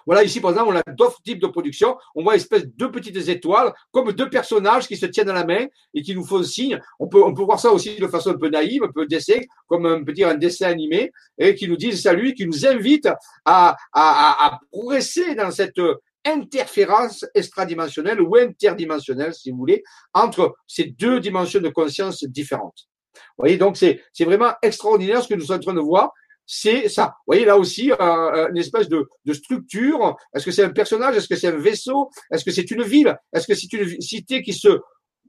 [0.05, 1.97] Voilà, ici, par exemple, on a d'autres types de production.
[2.15, 5.45] On voit une espèce de petites étoiles, comme deux personnages qui se tiennent à la
[5.45, 6.81] main et qui nous font signe.
[7.01, 9.41] On peut, on peut voir ça aussi de façon un peu naïve, un peu dessin,
[9.67, 13.09] comme on peut dire un dessin animé, et qui nous disent salut, qui nous invite
[13.45, 15.81] à, à, à progresser dans cette
[16.27, 19.83] interférence extradimensionnelle ou interdimensionnelle, si vous voulez,
[20.13, 22.89] entre ces deux dimensions de conscience différentes.
[23.15, 26.13] Vous voyez, donc c'est vraiment extraordinaire ce que nous sommes en train de voir.
[26.45, 27.15] C'est ça.
[27.27, 30.17] Vous voyez, là aussi, euh, euh, une espèce de, de structure.
[30.35, 31.17] Est-ce que c'est un personnage?
[31.17, 32.11] Est-ce que c'est un vaisseau?
[32.31, 33.17] Est-ce que c'est une ville?
[33.33, 34.79] Est-ce que c'est une cité qui se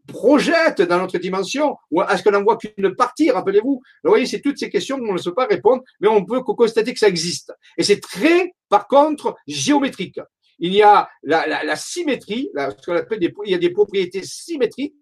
[0.08, 1.76] projette dans notre dimension?
[1.90, 3.32] Ou est-ce qu'on n'en voit qu'une partie?
[3.32, 3.82] Rappelez-vous.
[4.04, 6.94] Vous voyez, c'est toutes ces questions qu'on ne sait pas répondre, mais on peut constater
[6.94, 7.52] que ça existe.
[7.78, 10.20] Et c'est très, par contre, géométrique.
[10.60, 13.72] Il y a la, la, la symétrie, ce qu'on appelle des, il y a des
[13.72, 14.96] propriétés symétriques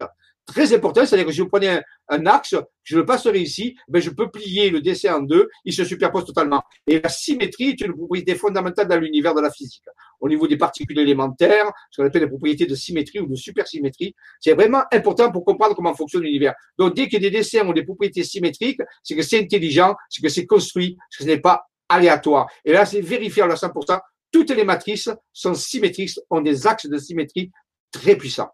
[0.45, 1.79] très important, c'est-à-dire que si vous prenez
[2.09, 5.73] un, axe, je le passerai ici, ben je peux plier le dessin en deux, il
[5.73, 6.61] se superpose totalement.
[6.87, 9.83] Et la symétrie est une propriété fondamentale dans l'univers de la physique.
[10.19, 14.15] Au niveau des particules élémentaires, ce qu'on appelle les propriétés de symétrie ou de supersymétrie,
[14.39, 16.53] c'est vraiment important pour comprendre comment fonctionne l'univers.
[16.77, 20.29] Donc dès a des dessins ou des propriétés symétriques, c'est que c'est intelligent, c'est que
[20.29, 22.47] c'est construit, que ce n'est pas aléatoire.
[22.63, 23.99] Et là, c'est vérifiable à 100%.
[24.35, 27.53] Toutes les matrices sont symétriques, ont des axes de symétrie
[27.89, 28.51] très puissants.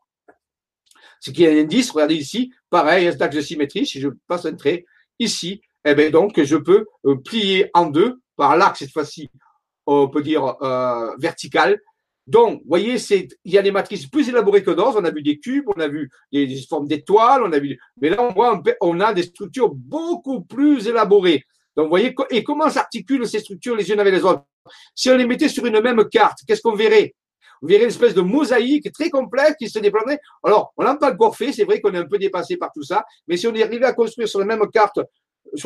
[1.20, 4.45] Ce qui est un indice, regardez ici, pareil, un axe de symétrie, si je passe
[4.45, 4.86] un trait
[5.18, 9.32] ici, eh bien donc je peux euh, plier en deux par l'axe cette fois-ci,
[9.88, 11.82] on peut dire euh, vertical.
[12.28, 12.98] Donc, vous voyez,
[13.44, 15.02] il y a des matrices plus élaborées que d'autres.
[15.02, 18.10] On a vu des cubes, on a vu des, formes d'étoiles, on a vu, mais
[18.10, 21.44] là on voit, on a des structures beaucoup plus élaborées.
[21.76, 24.43] Donc, vous voyez, et comment s'articulent ces structures les unes avec les autres?
[24.93, 27.15] Si on les mettait sur une même carte, qu'est-ce qu'on verrait?
[27.61, 30.19] Vous verrez une espèce de mosaïque très complexe qui se déploierait.
[30.43, 32.84] Alors, on n'a pas encore fait, c'est vrai qu'on est un peu dépassé par tout
[32.84, 34.99] ça, mais si on est arrivé à construire sur la même carte,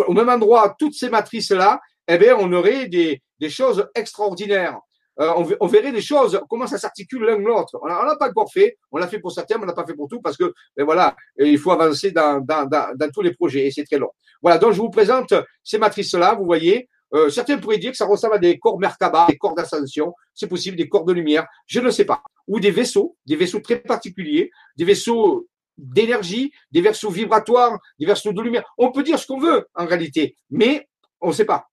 [0.05, 4.77] au même endroit, toutes ces matrices-là, eh bien, on aurait des choses extraordinaires.
[5.19, 7.79] Euh, on, on, verrait des choses, comment ça s'articule l'un l'autre.
[7.81, 9.93] On n'a pas encore fait, on l'a fait pour certains, mais on n'a pas fait
[9.93, 13.33] pour tout parce que, ben voilà, il faut avancer dans, dans, dans, dans tous les
[13.33, 14.09] projets et c'est très long.
[14.41, 15.33] Voilà, donc je vous présente
[15.63, 19.27] ces matrices-là, vous voyez, euh, certains pourraient dire que ça ressemble à des corps Merkaba,
[19.29, 22.21] des corps d'ascension, c'est possible, des corps de lumière, je ne sais pas.
[22.47, 25.47] Ou des vaisseaux, des vaisseaux très particuliers, des vaisseaux
[25.77, 28.63] d'énergie, des vaisseaux vibratoires, des vaisseaux de lumière.
[28.77, 30.87] On peut dire ce qu'on veut en réalité, mais
[31.21, 31.67] on ne sait pas.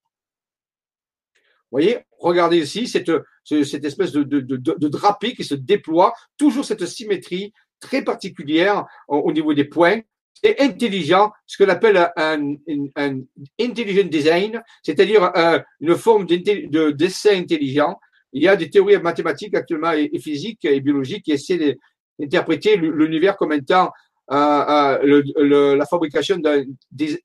[1.73, 3.11] Voyez, regardez ici cette,
[3.43, 8.85] cette espèce de, de, de, de, drapé qui se déploie, toujours cette symétrie très particulière
[9.07, 9.99] au niveau des points,
[10.35, 12.53] c'est intelligent, ce qu'on appelle un,
[12.95, 13.21] un,
[13.59, 17.99] intelligent design, c'est-à-dire euh, une forme de dessin intelligent.
[18.33, 21.79] Il y a des théories mathématiques actuellement et, physiques et biologiques qui essaient
[22.19, 23.89] d'interpréter l'univers comme étant
[24.31, 26.63] euh, euh, le, la fabrication d'un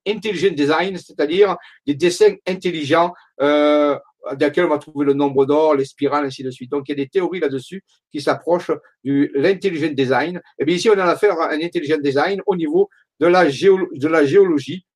[0.07, 1.57] intelligent design, c'est-à-dire
[1.87, 3.97] des dessins intelligents euh,
[4.39, 6.71] lesquels on va trouver le nombre d'or, les spirales, ainsi de suite.
[6.71, 8.71] Donc, il y a des théories là-dessus qui s'approchent
[9.05, 10.41] de l'intelligent design.
[10.59, 12.89] Et bien ici, on a affaire à un intelligent design au niveau
[13.21, 14.87] de la, de la géologie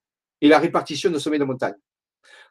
[0.41, 1.75] et la répartition de sommets de montagne.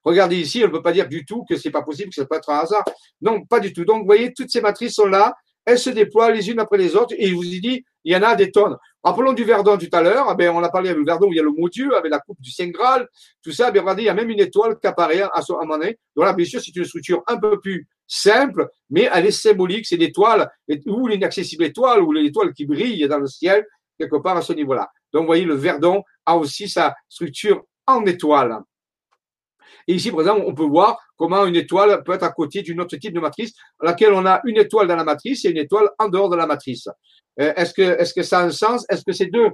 [0.04, 2.26] Regardez ici, on ne peut pas dire du tout que c'est pas possible, que ça
[2.26, 2.84] peut être un hasard.
[3.22, 3.86] Non, pas du tout.
[3.86, 5.36] Donc, vous voyez, toutes ces matrices sont là.
[5.66, 8.16] Elles se déploient les unes après les autres et je vous ai dit, il y
[8.16, 8.78] en a des tonnes.
[9.04, 11.40] Rappelons du Verdon tout à l'heure, eh on a parlé du Verdon où il y
[11.40, 13.08] a le mot Dieu, avec la coupe du Saint Graal,
[13.44, 15.78] tout ça, bien, regardez, il y a même une étoile qui apparaît à ce moment
[15.78, 15.98] donné.
[16.16, 19.86] Donc là, bien sûr, c'est une structure un peu plus simple, mais elle est symbolique,
[19.86, 20.52] c'est l'étoile,
[20.86, 23.66] ou l'inaccessible étoile, ou l'étoile qui brille dans le ciel,
[23.98, 24.90] quelque part à ce niveau-là.
[25.14, 28.60] Donc, vous voyez, le Verdon a aussi sa structure en étoile.
[29.88, 32.82] Et ici, par exemple, on peut voir comment une étoile peut être à côté d'une
[32.82, 35.58] autre type de matrice, à laquelle on a une étoile dans la matrice et une
[35.58, 36.88] étoile en dehors de la matrice.
[37.40, 38.86] Euh, est-ce que, est-ce que ça a un sens?
[38.90, 39.50] Est-ce que ces deux,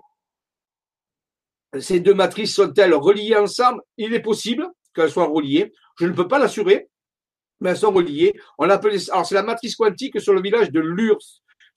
[1.80, 3.82] ces deux matrices sont-elles reliées ensemble?
[3.98, 5.72] Il est possible qu'elles soient reliées.
[6.00, 6.90] Je ne peux pas l'assurer,
[7.60, 8.34] mais elles sont reliées.
[8.58, 11.20] On alors c'est la matrice quantique sur le village de Lurs.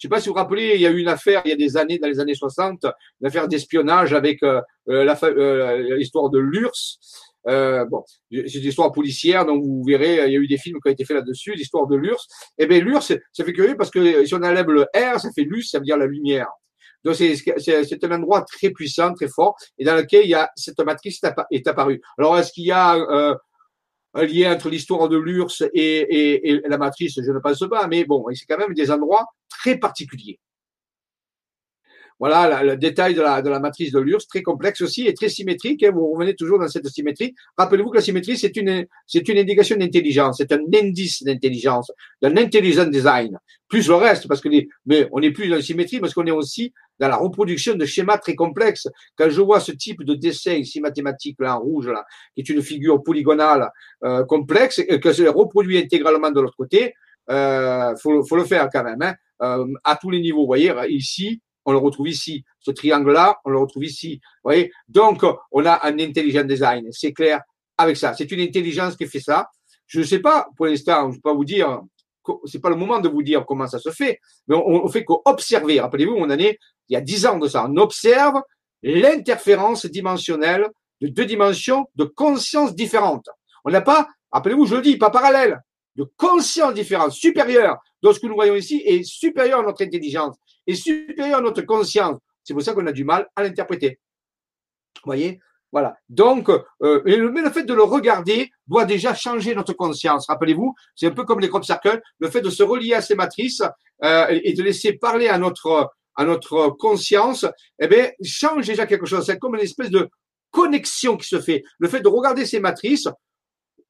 [0.01, 1.51] Je ne sais pas si vous vous rappelez, il y a eu une affaire il
[1.51, 2.87] y a des années, dans les années 60,
[3.21, 6.73] une affaire d'espionnage avec euh, euh, l'histoire de Lurs.
[7.49, 10.79] Euh, bon, c'est une histoire policière, donc vous verrez, il y a eu des films
[10.83, 12.27] qui ont été faits là-dessus, l'histoire de l'URSS.
[12.59, 15.45] Eh bien, l'URSS, ça fait curieux parce que si on enlève le R, ça fait
[15.45, 16.49] lus, ça veut dire la lumière.
[17.05, 20.79] Donc c'est un endroit très puissant, très fort, et dans lequel il y a cette
[20.81, 22.01] matrice est apparue.
[22.19, 23.35] Alors est-ce qu'il y a euh,
[24.13, 27.15] un lien entre l'histoire de l'URSS et, et, et, la matrice?
[27.17, 30.39] Je ne pense pas, mais bon, c'est quand même des endroits très particuliers.
[32.21, 35.31] Voilà le détail de la, de la matrice de l'URSS, très complexe aussi et très
[35.31, 35.83] symétrique.
[35.83, 37.35] Hein, vous revenez toujours dans cette symétrie.
[37.57, 41.91] Rappelez-vous que la symétrie, c'est une, c'est une indication d'intelligence, c'est un indice d'intelligence,
[42.21, 43.39] d'un intelligent design.
[43.69, 46.27] Plus le reste, parce que les, mais on n'est plus dans la symétrie, parce qu'on
[46.27, 48.87] est aussi dans la reproduction de schémas très complexes.
[49.17, 52.49] Quand je vois ce type de dessin ici mathématique là en rouge là, qui est
[52.51, 53.71] une figure polygonale
[54.05, 56.93] euh, complexe, et que je reproduit intégralement de l'autre côté,
[57.31, 60.45] euh, faut, faut le faire quand même, hein, euh, à tous les niveaux.
[60.45, 62.45] Voyez ici, on le retrouve ici.
[62.61, 64.21] Ce triangle-là, on le retrouve ici.
[64.43, 64.73] Vous voyez?
[64.89, 66.89] Donc, on a un intelligent design.
[66.91, 67.41] C'est clair
[67.77, 68.15] avec ça.
[68.15, 69.49] C'est une intelligence qui fait ça.
[69.87, 71.83] Je ne sais pas, pour l'instant, je ne vais pas vous dire,
[72.45, 75.81] c'est pas le moment de vous dire comment ça se fait, mais on, fait qu'observer.
[75.81, 76.59] Rappelez-vous, on en est,
[76.89, 77.67] il y a dix ans de ça.
[77.69, 78.41] On observe
[78.83, 80.69] l'interférence dimensionnelle
[81.01, 83.29] de deux dimensions de conscience différentes.
[83.65, 85.61] On n'a pas, rappelez-vous, je le dis, pas parallèle,
[85.97, 87.79] de conscience différente, supérieure.
[88.03, 90.37] Donc, ce que nous voyons ici est supérieur à notre intelligence
[90.71, 92.19] est supérieur à notre conscience.
[92.43, 93.99] C'est pour ça qu'on a du mal à l'interpréter.
[95.05, 95.41] Voyez?
[95.73, 95.97] Voilà.
[96.09, 100.27] Donc, euh, mais le fait de le regarder doit déjà changer notre conscience.
[100.29, 103.15] Rappelez-vous, c'est un peu comme les crop circles, le fait de se relier à ces
[103.15, 103.63] matrices
[104.03, 107.47] euh, et de laisser parler à notre à notre conscience,
[107.79, 109.25] eh bien, change déjà quelque chose.
[109.25, 110.11] C'est comme une espèce de
[110.51, 111.63] connexion qui se fait.
[111.79, 113.09] Le fait de regarder ces matrices,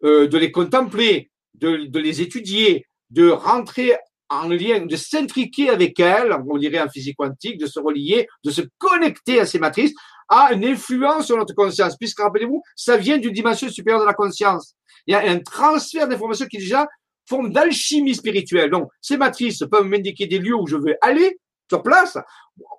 [0.05, 3.97] euh, de les contempler, de, de les étudier, de rentrer
[4.31, 8.51] en lien, de s'intriquer avec elle, on dirait en physique quantique, de se relier, de
[8.51, 9.93] se connecter à ces matrices,
[10.28, 14.15] a une influence sur notre conscience, puisque rappelez-vous, ça vient d'une dimension supérieure de la
[14.15, 14.77] conscience.
[15.07, 16.86] Il y a un transfert d'informations qui déjà
[17.28, 18.70] forme d'alchimie spirituelle.
[18.70, 21.39] Donc, ces matrices peuvent m'indiquer des lieux où je veux aller
[21.69, 22.16] sur place.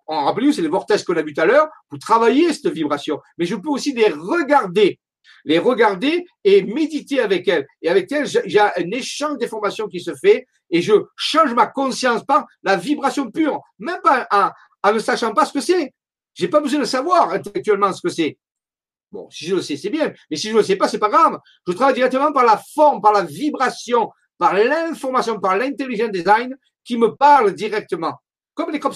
[0.07, 1.67] Rappelez-vous, c'est les vortex qu'on a vu tout à l'heure.
[1.89, 4.99] Vous travaillez cette vibration, mais je peux aussi les regarder
[5.45, 7.65] les regarder et méditer avec elles.
[7.81, 8.27] Et avec elles,
[8.57, 13.29] a un échange d'informations qui se fait et je change ma conscience par la vibration
[13.29, 15.93] pure, même pas en, ne sachant pas ce que c'est.
[16.33, 18.37] J'ai pas besoin de savoir intellectuellement ce que c'est.
[19.11, 20.13] Bon, si je le sais, c'est bien.
[20.29, 21.37] Mais si je ne le sais pas, c'est pas grave.
[21.67, 26.55] Je travaille directement par la forme, par la vibration, par l'information, par l'intelligent design
[26.85, 28.13] qui me parle directement.
[28.53, 28.93] Comme les crop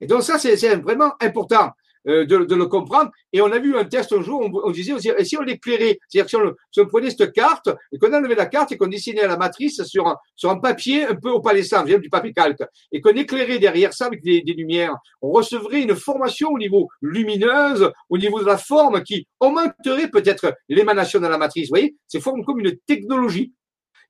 [0.00, 1.72] Et donc ça, c'est vraiment important.
[2.08, 3.10] Euh, de, de, le comprendre.
[3.34, 5.98] Et on a vu un test un jour, on, disait aussi, et si on l'éclairait,
[6.08, 8.86] c'est-à-dire si on, si on, prenait cette carte et qu'on enlevait la carte et qu'on
[8.86, 13.02] dessinait la matrice sur un, sur un papier un peu opalescent, du papier calque, et
[13.02, 17.92] qu'on éclairait derrière ça avec des, des, lumières, on recevrait une formation au niveau lumineuse,
[18.08, 21.68] au niveau de la forme qui augmenterait peut-être l'émanation de la matrice.
[21.68, 23.52] Vous voyez, c'est forme comme une technologie.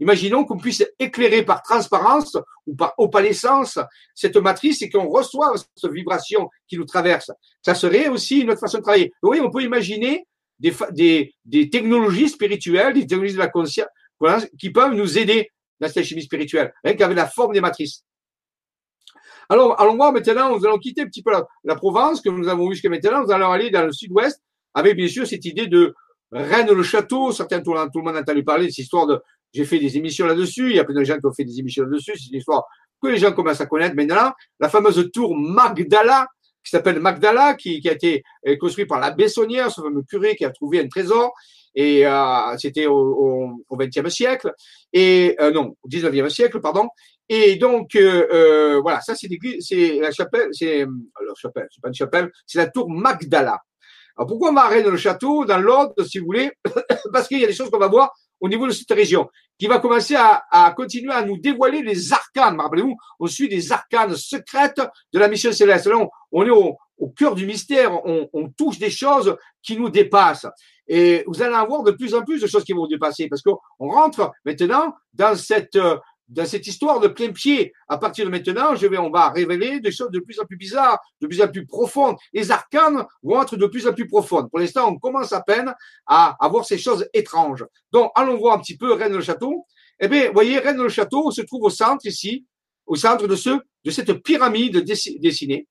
[0.01, 2.37] Imaginons qu'on puisse éclairer par transparence
[2.67, 3.79] ou par opalescence
[4.15, 7.31] cette matrice et qu'on reçoive cette vibration qui nous traverse.
[7.63, 9.13] Ça serait aussi une autre façon de travailler.
[9.23, 10.27] Oui, on peut imaginer
[10.59, 13.89] des, des, des technologies spirituelles, des technologies de la conscience,
[14.59, 15.51] qui peuvent nous aider
[15.81, 18.05] dans cette chimie spirituelle, rien qu'avec la forme des matrices.
[19.49, 21.33] Alors, allons voir maintenant, nous allons quitter un petit peu
[21.65, 24.41] la, Provence que nous avons vu jusqu'à maintenant, nous allons aller dans le sud-ouest
[24.75, 25.95] avec bien sûr cette idée de
[26.31, 27.33] Rennes le château.
[27.33, 29.21] Certains, tout le monde a entendu parler de cette histoire de
[29.53, 30.71] j'ai fait des émissions là-dessus.
[30.71, 32.13] Il y a plein de gens qui ont fait des émissions là-dessus.
[32.17, 32.65] C'est une histoire
[33.03, 34.33] que les gens commencent à connaître maintenant.
[34.59, 36.27] La fameuse tour Magdala,
[36.63, 40.45] qui s'appelle Magdala, qui, a été euh, construite par la Bessonnière, ce fameux curé qui
[40.45, 41.33] a trouvé un trésor.
[41.75, 44.53] Et euh, c'était au, 20e siècle.
[44.93, 46.89] Et euh, non, au 19e siècle, pardon.
[47.29, 49.29] Et donc voilà, ça c'est
[50.01, 53.61] la chapelle, c'est la chapelle, c'est pas une chapelle, c'est la tour Magdala.
[54.17, 56.51] Alors pourquoi on va dans le château, dans l'ordre, si vous voulez?
[57.13, 59.67] Parce qu'il y a des choses qu'on va voir au niveau de cette région, qui
[59.67, 62.59] va commencer à, continuer à nous dévoiler les arcanes.
[62.61, 64.81] Rappelez-vous, on suit des arcanes secrètes
[65.13, 65.89] de la mission céleste.
[66.33, 70.47] On, est au, au, cœur du mystère, on, on touche des choses qui nous dépassent.
[70.93, 73.43] Et vous allez avoir de plus en plus de choses qui vont vous dépasser parce
[73.43, 75.97] qu'on rentre maintenant dans cette euh,
[76.31, 77.73] dans cette histoire de plein pied.
[77.89, 80.57] À partir de maintenant, je vais, on va révéler des choses de plus en plus
[80.57, 82.17] bizarres, de plus en plus profondes.
[82.33, 84.49] Les arcanes vont être de plus en plus profondes.
[84.51, 85.75] Pour l'instant, on commence à peine
[86.07, 87.65] à avoir ces choses étranges.
[87.93, 89.67] Donc, allons voir un petit peu Rennes le Château.
[89.99, 92.47] Eh bien, vous voyez, Rennes le Château se trouve au centre ici,
[92.87, 93.51] au centre de ce,
[93.85, 95.67] de cette pyramide dessinée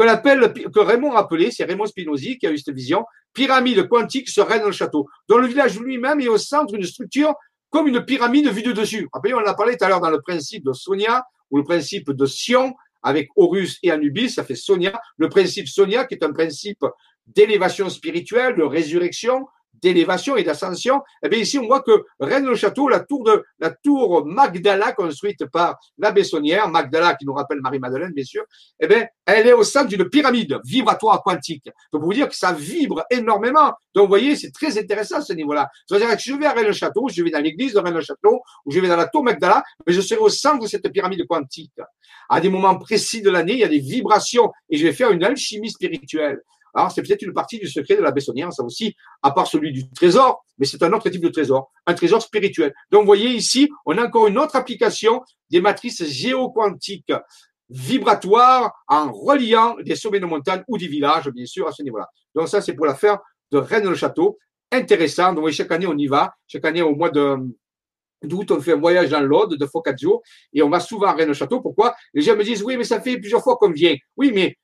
[0.00, 3.04] que l'appelle, que Raymond a appelé, c'est Raymond Spinozzi qui a eu cette vision,
[3.34, 7.34] pyramide quantique sur Rennes le Château, dont le village lui-même est au centre d'une structure
[7.70, 9.08] comme une pyramide vue de dessus.
[9.12, 12.10] On en a parlé tout à l'heure dans le principe de Sonia ou le principe
[12.10, 15.00] de Sion avec Horus et Anubis, ça fait Sonia.
[15.16, 16.84] Le principe Sonia qui est un principe
[17.26, 19.46] d'élévation spirituelle, de résurrection,
[19.82, 24.26] d'élévation et d'ascension, eh bien ici on voit que Rennes-le-Château, la tour de la tour
[24.26, 28.44] Magdala construite par la Bessonnière, Magdala qui nous rappelle Marie-Madeleine bien sûr,
[28.80, 31.68] eh bien elle est au centre d'une pyramide vibratoire quantique.
[31.92, 33.72] Donc vous dire que ça vibre énormément.
[33.94, 35.68] Donc vous voyez, c'est très intéressant ce niveau-là.
[35.86, 38.88] C'est-à-dire que je vais à Rennes-le-Château, je vais dans l'église de Rennes-le-Château, ou je vais
[38.88, 41.72] dans la tour Magdala, mais je serai au centre de cette pyramide quantique.
[42.28, 45.10] À des moments précis de l'année, il y a des vibrations et je vais faire
[45.10, 46.40] une alchimie spirituelle.
[46.74, 49.72] Alors, c'est peut-être une partie du secret de la Bessonnière, ça aussi, à part celui
[49.72, 52.72] du trésor, mais c'est un autre type de trésor, un trésor spirituel.
[52.90, 57.12] Donc, vous voyez ici, on a encore une autre application des matrices géoquantiques
[57.68, 62.08] vibratoires en reliant des sommets de montagne ou des villages, bien sûr, à ce niveau-là.
[62.34, 63.18] Donc, ça, c'est pour l'affaire
[63.52, 64.38] de Rennes-le-Château.
[64.72, 65.32] Intéressant.
[65.32, 66.32] Donc, chaque année, on y va.
[66.46, 70.22] Chaque année, au mois d'août, on fait un voyage dans l'Aude de Focaccio
[70.52, 71.60] et on va souvent à Rennes-le-Château.
[71.60, 71.94] Pourquoi?
[72.14, 73.96] Les gens me disent, oui, mais ça fait plusieurs fois qu'on vient.
[74.16, 74.56] Oui, mais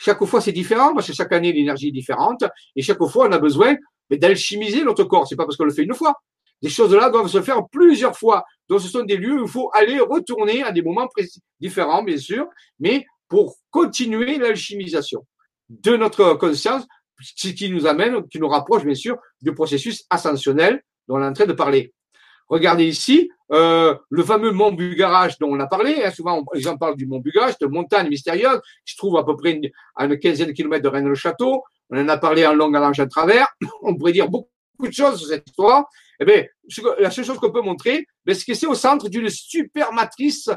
[0.00, 2.44] chaque fois, c'est différent parce que chaque année, l'énergie est différente
[2.76, 3.76] et chaque fois, on a besoin
[4.08, 5.26] d'alchimiser notre corps.
[5.26, 6.14] C'est pas parce qu'on le fait une fois.
[6.62, 8.44] Des choses-là doivent se faire plusieurs fois.
[8.68, 12.04] Donc, ce sont des lieux où il faut aller retourner à des moments précis, différents,
[12.04, 12.46] bien sûr,
[12.78, 15.26] mais pour continuer l'alchimisation
[15.68, 16.86] de notre conscience,
[17.20, 21.26] ce qui nous amène, qui nous rapproche, bien sûr, du processus ascensionnel dont on est
[21.26, 21.92] en train de parler.
[22.48, 26.02] Regardez ici, euh, le fameux mont Bugarache dont on a parlé.
[26.04, 29.24] Hein, souvent, les gens parlent du mont Bugarache, de montagne mystérieuse qui se trouve à
[29.24, 29.60] peu près
[29.96, 31.62] à une quinzaine de kilomètres de Rennes-le-Château.
[31.90, 33.48] On en a parlé en long, en à travers.
[33.82, 34.48] On pourrait dire beaucoup
[34.80, 35.88] de choses sur cette histoire.
[36.20, 36.44] Eh bien,
[36.98, 40.50] la seule chose qu'on peut montrer, ben, c'est que c'est au centre d'une super matrice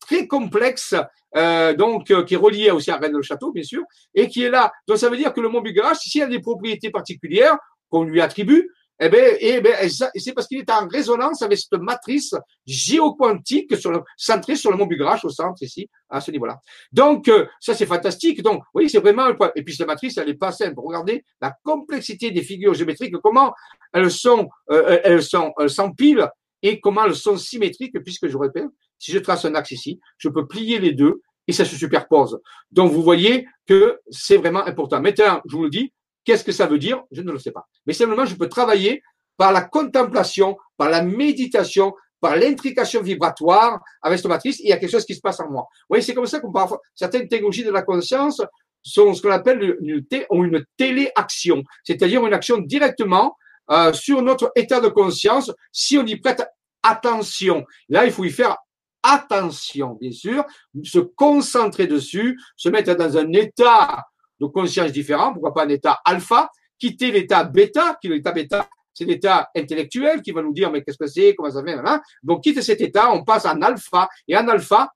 [0.00, 0.94] très complexe,
[1.36, 3.82] euh, donc euh, qui est reliée aussi à Rennes-le-Château, bien sûr,
[4.14, 4.70] et qui est là.
[4.86, 7.56] Donc ça veut dire que le mont Bugarache, s'il a des propriétés particulières
[7.88, 8.68] qu'on lui attribue,
[9.04, 9.72] eh bien, eh bien
[10.14, 12.34] c'est parce qu'il est en résonance avec cette matrice
[12.64, 16.60] géoquantique le, centrée sur le mont Bugarache au centre ici, à ce niveau-là.
[16.92, 18.42] Donc, euh, ça c'est fantastique.
[18.42, 19.50] Donc, oui, c'est vraiment un point.
[19.56, 20.74] Et puis cette matrice, elle est pas simple.
[20.76, 23.52] Regardez la complexité des figures géométriques, comment
[23.92, 26.28] elles sont, euh, elles sont, elles s'empilent
[26.62, 28.66] et comment elles sont symétriques, puisque je répète,
[28.98, 32.38] si je trace un axe ici, je peux plier les deux et ça se superpose.
[32.70, 35.00] Donc, vous voyez que c'est vraiment important.
[35.00, 35.92] Maintenant, je vous le dis,
[36.24, 37.02] Qu'est-ce que ça veut dire?
[37.10, 37.66] Je ne le sais pas.
[37.86, 39.02] Mais simplement, je peux travailler
[39.36, 44.76] par la contemplation, par la méditation, par l'intrication vibratoire avec cette matrice, il y a
[44.76, 45.66] quelque chose qui se passe en moi.
[45.90, 46.78] Vous c'est comme ça qu'on parle.
[46.94, 48.40] Certaines technologies de la conscience
[48.82, 53.36] sont ce qu'on appelle une, une téléaction, c'est-à-dire une action directement
[53.70, 56.44] euh, sur notre état de conscience si on y prête
[56.82, 57.64] attention.
[57.88, 58.56] Là, il faut y faire
[59.02, 60.44] attention, bien sûr,
[60.84, 64.04] se concentrer dessus, se mettre dans un état
[64.42, 68.68] de conscience différent, pourquoi pas un état alpha, quitter l'état bêta, qui est l'état bêta,
[68.92, 72.02] c'est l'état intellectuel qui va nous dire mais qu'est-ce que c'est, comment ça fait, hein
[72.22, 74.92] donc quitte cet état, on passe en alpha, et en alpha,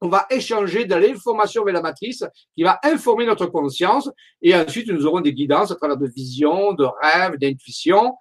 [0.00, 2.24] on va échanger de l'information vers la matrice
[2.54, 4.10] qui va informer notre conscience,
[4.42, 8.14] et ensuite nous aurons des guidances à travers de visions, de rêves, d'intuitions,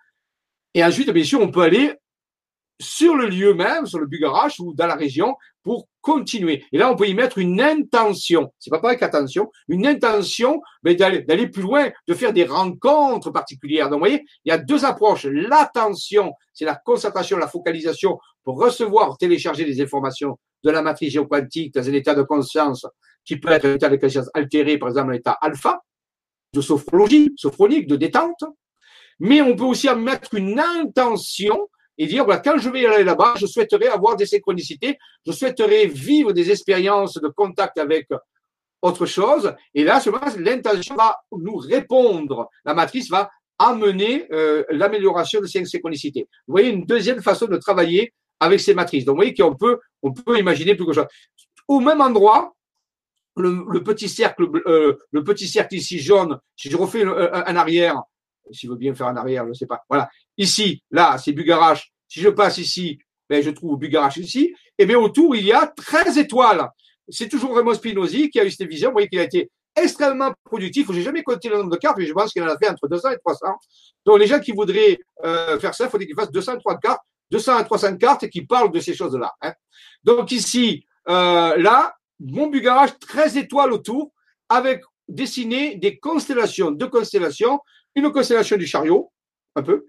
[0.73, 1.95] et ensuite, bien sûr, on peut aller
[2.79, 6.63] sur le lieu même, sur le Bugarache ou dans la région, pour continuer.
[6.71, 8.53] Et là, on peut y mettre une intention.
[8.59, 9.51] C'est pas pareil qu'attention.
[9.67, 13.89] Une intention, mais d'aller plus loin, de faire des rencontres particulières.
[13.89, 15.25] Donc, vous voyez, il y a deux approches.
[15.25, 21.73] L'attention, c'est la concentration, la focalisation pour recevoir, télécharger des informations de la matrice géoquantique
[21.73, 22.85] dans un état de conscience
[23.25, 25.81] qui peut être un état de conscience altéré, par exemple, un état alpha,
[26.53, 28.45] de sophrologie, sophronique, de détente.
[29.19, 31.67] Mais on peut aussi mettre une intention
[31.97, 35.87] et dire, voilà, quand je vais aller là-bas, je souhaiterais avoir des synchronicités, je souhaiterais
[35.87, 38.07] vivre des expériences de contact avec
[38.81, 39.53] autre chose.
[39.73, 40.01] Et là,
[40.37, 42.49] l'intention va nous répondre.
[42.65, 43.29] La matrice va
[43.59, 46.27] amener euh, l'amélioration de ces synchronicités.
[46.47, 49.05] Vous voyez une deuxième façon de travailler avec ces matrices.
[49.05, 51.07] Donc, vous voyez qu'on peut, on peut imaginer plus que chose.
[51.67, 52.53] Au même endroit,
[53.35, 58.01] le, petit cercle, euh, le petit cercle ici jaune, si je refais un, arrière,
[58.51, 59.81] s'il veut bien faire en arrière, je ne sais pas.
[59.89, 60.09] Voilà.
[60.37, 61.91] Ici, là, c'est Bugarache.
[62.07, 62.99] Si je passe ici,
[63.29, 64.53] ben, je trouve Bugarache ici.
[64.77, 66.69] Et bien autour, il y a 13 étoiles.
[67.09, 68.89] C'est toujours Raymond Spinozzi qui a eu cette vision.
[68.89, 70.91] Vous voyez qu'il a été extrêmement productif.
[70.91, 72.87] J'ai jamais compté le nombre de cartes, mais je pense qu'il en a fait entre
[72.87, 73.45] 200 et 300.
[74.05, 77.01] Donc les gens qui voudraient euh, faire ça, il faudrait qu'ils fassent 200 cartes,
[77.31, 79.33] 200 à 300 cartes qui parlent de ces choses-là.
[79.41, 79.53] Hein.
[80.03, 84.11] Donc ici, euh, là, mon Bugarache, 13 étoiles autour,
[84.49, 87.59] avec dessiné des constellations, deux constellations,
[87.97, 89.11] une constellation du chariot,
[89.55, 89.85] un peu,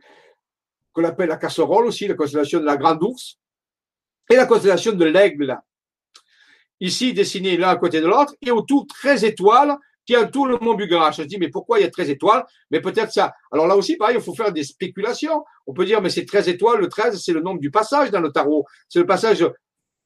[0.93, 3.39] qu'on appelle la casserole aussi, la constellation de la grande ours,
[4.31, 5.59] et la constellation de l'aigle.
[6.81, 9.77] Ici, dessiné l'un à côté de l'autre, et autour 13 étoiles
[10.07, 11.19] qui entourent le mont Bugarache.
[11.19, 12.47] Je dis, mais pourquoi il y a 13 étoiles?
[12.71, 13.35] Mais peut-être ça.
[13.53, 15.45] Alors là aussi, pareil, il faut faire des spéculations.
[15.67, 18.21] On peut dire, mais c'est 13 étoiles, le 13, c'est le nombre du passage dans
[18.21, 18.65] le tarot.
[18.89, 19.47] C'est le passage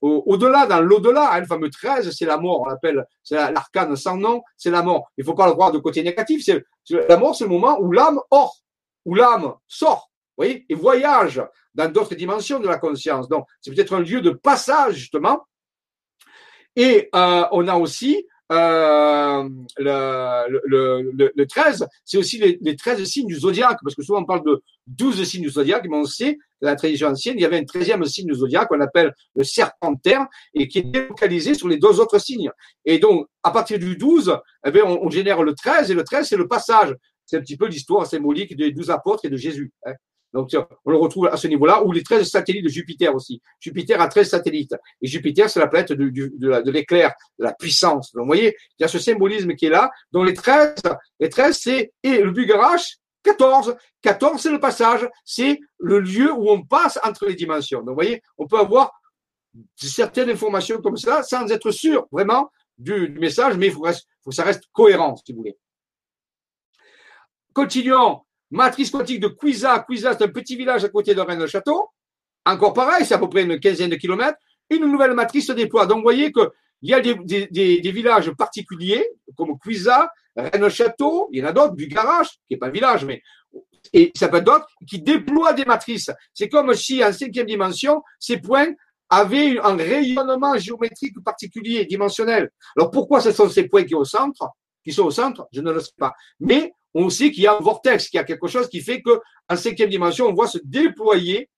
[0.02, 4.16] au-delà, dans l'au-delà, hein, le fameux 13, c'est la mort, on l'appelle, c'est l'arcane sans
[4.16, 5.10] nom, c'est la mort.
[5.16, 6.64] Il faut pas le voir de côté négatif, c'est
[7.08, 8.56] la mort, c'est le moment où l'âme hors,
[9.04, 11.42] où l'âme sort, vous voyez, et voyage
[11.74, 13.28] dans d'autres dimensions de la conscience.
[13.28, 15.46] Donc, c'est peut-être un lieu de passage, justement.
[16.76, 19.48] Et euh, on a aussi euh,
[19.78, 24.20] le, le, le, 13, c'est aussi les, les 13 signes du zodiaque, parce que souvent
[24.20, 27.36] on parle de 12 signes du zodiaque, mais on sait que dans la tradition ancienne,
[27.38, 30.82] il y avait un 13e signe du zodiaque qu'on appelle le serpentaire et qui est
[30.82, 32.50] délocalisé sur les deux autres signes.
[32.84, 36.36] Et donc, à partir du 12, eh on, génère le 13 et le 13, c'est
[36.36, 36.94] le passage.
[37.24, 39.72] C'est un petit peu l'histoire symbolique des douze apôtres et de Jésus.
[39.86, 39.94] Hein.
[40.32, 40.50] Donc,
[40.84, 43.40] on le retrouve à ce niveau-là, ou les 13 satellites de Jupiter aussi.
[43.60, 44.74] Jupiter a 13 satellites.
[45.00, 48.12] Et Jupiter, c'est la planète de, l'éclair, de la puissance.
[48.12, 49.90] Donc, vous voyez, il y a ce symbolisme qui est là.
[50.10, 50.74] Donc, les 13,
[51.20, 53.76] les 13, c'est, et le Bugarache, 14.
[54.00, 55.08] 14, c'est le passage.
[55.24, 57.80] C'est le lieu où on passe entre les dimensions.
[57.80, 58.90] Donc, vous voyez, on peut avoir
[59.76, 64.34] certaines informations comme ça sans être sûr vraiment du, message, mais il faut, faut que
[64.34, 65.56] ça reste cohérent, si vous voulez.
[67.52, 68.22] Continuons.
[68.52, 69.80] Matrice quantique de Cuisa.
[69.80, 71.88] Cuisa, c'est un petit village à côté de Rennes-le-Château.
[72.44, 74.38] Encore pareil, c'est à peu près une quinzaine de kilomètres.
[74.68, 75.86] Une nouvelle matrice se déploie.
[75.86, 76.50] Donc, vous voyez qu'il
[76.82, 82.28] y a des, villages particuliers, comme Cuisa, Rennes-le-Château, il y en a d'autres, du garage,
[82.46, 83.22] qui n'est pas un village, mais
[83.92, 86.10] et ça peut être d'autres, qui déploient des matrices.
[86.34, 88.68] C'est comme si, en cinquième dimension, ces points
[89.08, 92.50] avaient un rayonnement géométrique particulier, dimensionnel.
[92.76, 94.48] Alors, pourquoi ce sont ces points qui sont au centre,
[94.84, 96.12] qui sont au centre, je ne le sais pas.
[96.40, 99.02] Mais on sait qu'il y a un vortex, qu'il y a quelque chose qui fait
[99.02, 101.48] que en cinquième dimension, on voit se déployer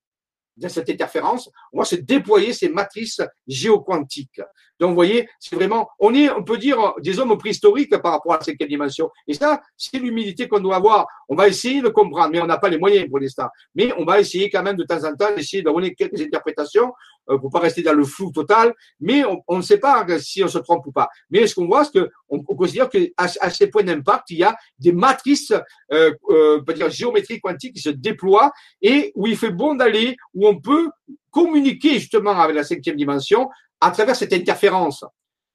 [0.57, 4.41] dans cette interférence, on voit se déployer ces matrices géoquantiques.
[4.81, 8.35] Donc, vous voyez, c'est vraiment, on est, on peut dire, des hommes préhistoriques par rapport
[8.35, 9.11] à la cinquième dimension.
[9.27, 11.07] Et ça, c'est l'humilité qu'on doit avoir.
[11.29, 13.49] On va essayer de comprendre, mais on n'a pas les moyens pour l'instant.
[13.75, 16.93] Mais on va essayer quand même de temps en temps d'essayer de donner quelques interprétations
[17.27, 18.75] pour pas rester dans le flou total.
[19.01, 21.09] Mais on, ne sait pas si on se trompe ou pas.
[21.31, 22.09] Mais ce qu'on voit, c'est qu'on
[22.49, 25.53] on considère qu'à à ces points d'impact, il y a des matrices,
[25.93, 28.53] euh, euh, on peut dire géométrie quantique qui se déploient
[28.83, 30.91] et où il fait bon d'aller, où on peut
[31.31, 33.49] communiquer justement avec la cinquième dimension
[33.81, 35.05] à travers cette interférence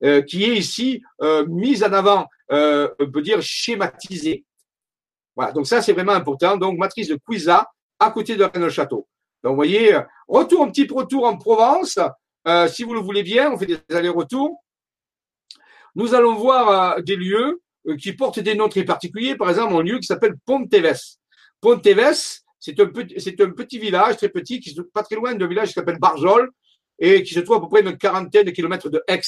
[0.01, 4.45] euh, qui est ici euh, mise en avant, euh, on peut dire schématisée.
[5.35, 6.55] Voilà, donc ça c'est vraiment important.
[6.55, 7.69] Donc matrice de Cuisa
[7.99, 9.08] à côté de Rennes-le-Château.
[9.43, 9.97] Donc vous voyez,
[10.27, 11.97] retour, un petit retour en Provence,
[12.47, 14.57] euh, si vous le voulez bien, on fait des allers-retours.
[15.95, 17.61] Nous allons voir des lieux
[17.99, 19.35] qui portent des noms très particuliers.
[19.35, 21.17] Par exemple, un lieu qui s'appelle Ponteves.
[21.61, 25.47] Ponteves, c'est un, petit, un petit village très petit qui est pas très loin d'un
[25.47, 26.49] village qui s'appelle Barjol,
[26.99, 29.21] et qui se trouve à peu près une quarantaine de kilomètres de Aix,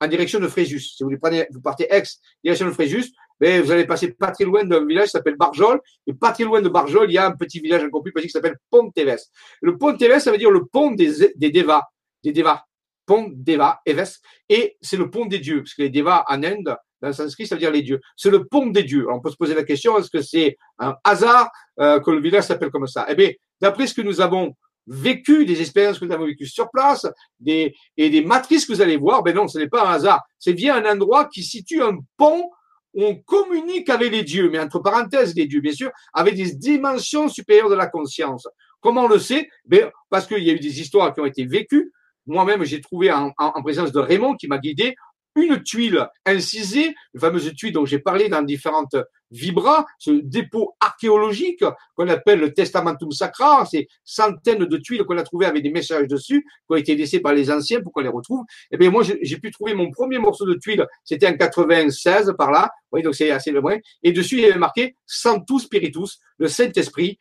[0.00, 0.80] en direction de Fréjus.
[0.96, 2.04] Si vous, prenez, vous partez Aix,
[2.42, 5.80] direction de Fréjus, mais vous allez passer pas très loin d'un village qui s'appelle Barjol,
[6.06, 8.26] et pas très loin de Barjol, il y a un petit village encore plus petit
[8.26, 9.18] qui s'appelle Ponteves.
[9.60, 11.82] Le Ponteves, ça veut dire le pont des, des Devas,
[12.22, 12.62] des Devas,
[13.06, 16.76] pont Deva, Eves, et c'est le pont des dieux, parce que les Devas en Inde,
[17.00, 18.00] dans le sanskrit, ça veut dire les dieux.
[18.16, 19.06] C'est le pont des dieux.
[19.10, 21.50] on peut se poser la question, est-ce que c'est un hasard
[21.80, 23.06] euh, que le village s'appelle comme ça?
[23.08, 24.54] Eh bien, d'après ce que nous avons
[24.86, 27.06] vécu, des expériences que nous avons vécues sur place,
[27.38, 30.22] des, et des matrices que vous allez voir, ben non, ce n'est pas un hasard.
[30.38, 32.50] C'est bien un endroit qui situe un pont
[32.94, 37.28] on communique avec les dieux, mais entre parenthèses les dieux, bien sûr, avec des dimensions
[37.28, 38.48] supérieures de la conscience.
[38.80, 39.48] Comment on le sait?
[39.64, 41.92] Ben, Parce qu'il y a eu des histoires qui ont été vécues.
[42.26, 44.94] Moi-même, j'ai trouvé en, en, présence de Raymond qui m'a guidé
[45.42, 48.96] une tuile incisée, une fameuse tuile dont j'ai parlé dans différentes
[49.30, 55.22] vibras, ce dépôt archéologique qu'on appelle le Testamentum Sacra, ces centaines de tuiles qu'on a
[55.22, 58.08] trouvées avec des messages dessus, qui ont été laissées par les anciens pour qu'on les
[58.08, 58.44] retrouve.
[58.70, 62.34] Et eh bien moi, j'ai pu trouver mon premier morceau de tuile, c'était en 96
[62.38, 66.18] par là, oui, donc c'est assez loin, et dessus il y avait marqué Santus Spiritus,
[66.38, 67.18] le Saint-Esprit,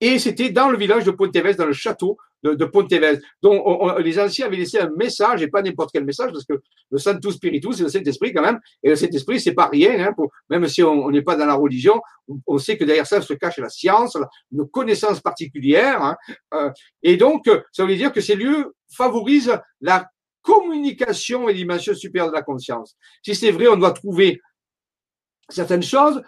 [0.00, 3.20] et c'était dans le village de Ponteves, dans le château de, de Ponteves.
[3.42, 3.62] Donc,
[4.00, 6.60] les anciens avaient laissé un message, et pas n'importe quel message, parce que
[6.90, 10.12] le Sanctus Spiritus, c'est le Saint-Esprit quand même, et le Saint-Esprit, c'est pas rien, hein,
[10.12, 12.00] pour, même si on n'est pas dans la religion,
[12.46, 14.16] on, sait que derrière ça se cache la science,
[14.52, 16.16] une connaissance particulière, hein,
[16.54, 16.70] euh,
[17.02, 20.08] et donc, ça veut dire que ces lieux favorisent la
[20.42, 22.96] communication et dimension supérieure de la conscience.
[23.22, 24.40] Si c'est vrai, on doit trouver
[25.48, 26.22] certaines choses.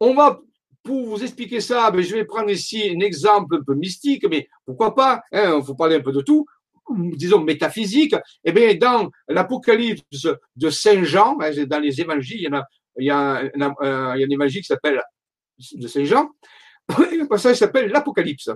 [0.00, 0.40] On va
[0.82, 4.48] pour vous expliquer ça, ben, je vais prendre ici un exemple un peu mystique, mais
[4.64, 6.46] pourquoi pas, hein, il faut parler un peu de tout,
[6.90, 8.14] disons métaphysique.
[8.44, 12.68] Eh bien, dans l'Apocalypse de Saint Jean, hein, dans les évangiles, il y, a,
[12.98, 15.00] il y a, un, il y a un évangile qui s'appelle
[15.72, 16.30] de Saint Jean,
[16.98, 18.50] le passage s'appelle l'Apocalypse,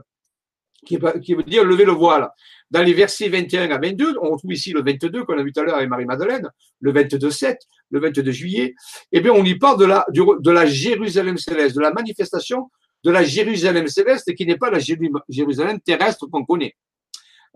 [0.87, 2.29] qui, veut dire lever le voile.
[2.71, 5.61] Dans les versets 21 à 22, on retrouve ici le 22 qu'on a vu tout
[5.61, 6.49] à l'heure avec Marie-Madeleine,
[6.81, 7.57] le 22-7,
[7.91, 8.75] le 22 juillet.
[9.13, 12.71] Eh bien, on y parle de la, de la Jérusalem céleste, de la manifestation
[13.07, 14.81] de la Jérusalem céleste qui n'est pas la
[15.29, 16.75] Jérusalem terrestre qu'on connaît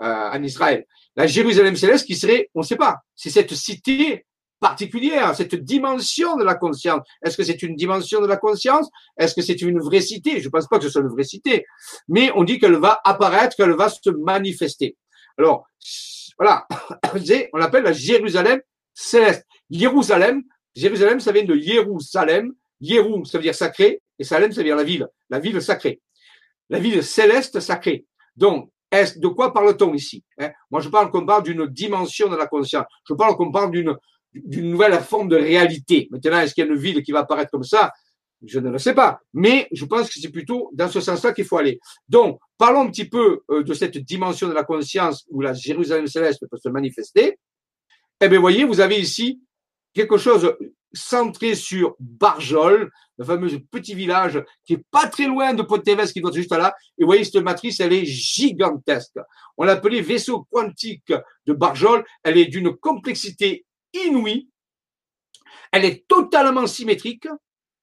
[0.01, 0.87] euh, en Israël.
[1.17, 4.25] La Jérusalem céleste qui serait, on ne sait pas, c'est cette cité
[4.61, 7.07] particulière, cette dimension de la conscience.
[7.25, 8.89] Est-ce que c'est une dimension de la conscience?
[9.19, 10.41] Est-ce que c'est une vraie cité?
[10.41, 11.65] Je ne pense pas que ce soit une vraie cité,
[12.09, 14.97] mais on dit qu'elle va apparaître, qu'elle va se manifester.
[15.39, 15.67] Alors,
[16.39, 16.67] voilà,
[17.53, 18.61] on l'appelle la Jérusalem
[18.95, 19.47] céleste.
[19.71, 20.43] Jérusalem,
[20.75, 22.53] Jérusalem, ça vient de Jérusalem.
[22.81, 26.01] Jérou, ça veut dire sacré, et Salem, ça veut dire la ville, la ville sacrée.
[26.71, 28.07] La ville céleste sacrée.
[28.37, 30.51] Donc, de quoi parle-t-on ici hein?
[30.71, 32.87] Moi, je parle qu'on parle d'une dimension de la conscience.
[33.09, 33.97] Je parle qu'on parle d'une
[34.35, 36.09] d'une nouvelle forme de réalité.
[36.11, 37.93] Maintenant, est-ce qu'il y a une ville qui va apparaître comme ça?
[38.47, 39.21] Je ne le sais pas.
[39.35, 41.79] Mais je pense que c'est plutôt dans ce sens-là qu'il faut aller.
[42.09, 46.07] Donc, parlons un petit peu euh, de cette dimension de la conscience où la Jérusalem
[46.07, 47.39] céleste peut se manifester.
[48.21, 49.41] Eh bien, voyez, vous avez ici
[49.93, 50.55] quelque chose
[50.93, 56.21] centré sur Barjol, le fameux petit village qui est pas très loin de Ponteves, qui
[56.21, 56.75] doit être juste là.
[56.99, 59.19] Et vous voyez, cette matrice, elle est gigantesque.
[59.57, 61.13] On l'appelait vaisseau quantique
[61.47, 62.05] de Barjol.
[62.23, 64.49] Elle est d'une complexité inouïe.
[65.73, 67.29] Elle est totalement symétrique.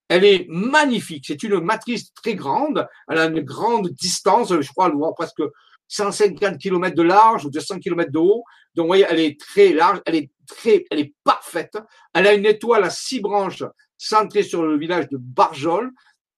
[0.10, 1.26] Elle est magnifique.
[1.28, 2.88] C'est une matrice très grande.
[3.10, 4.50] Elle a une grande distance.
[4.50, 5.42] Je crois, elle presque
[5.90, 8.44] 150 km de large ou 200 km de haut.
[8.76, 10.02] Donc, vous voyez, elle est très large.
[10.06, 11.78] Elle est très, elle est parfaite.
[12.14, 13.64] Elle a une étoile à six branches
[13.98, 15.92] centrée sur le village de Barjol,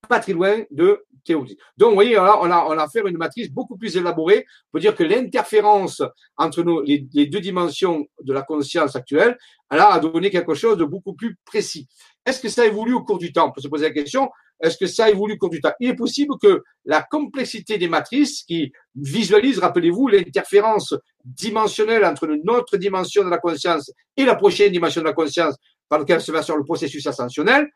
[0.07, 3.51] pas très loin de Donc, vous voyez, là, on a, on a fait une matrice
[3.51, 4.45] beaucoup plus élaborée.
[4.67, 6.01] On peut dire que l'interférence
[6.37, 9.37] entre les, deux dimensions de la conscience actuelle,
[9.71, 11.87] elle a donné quelque chose de beaucoup plus précis.
[12.25, 13.47] Est-ce que ça évolue au cours du temps?
[13.49, 14.29] On peut se poser la question.
[14.61, 15.71] Est-ce que ça évolue au cours du temps?
[15.79, 22.77] Il est possible que la complexité des matrices qui visualisent, rappelez-vous, l'interférence dimensionnelle entre notre
[22.77, 25.55] dimension de la conscience et la prochaine dimension de la conscience
[25.87, 27.69] par laquelle se va sur le processus ascensionnel,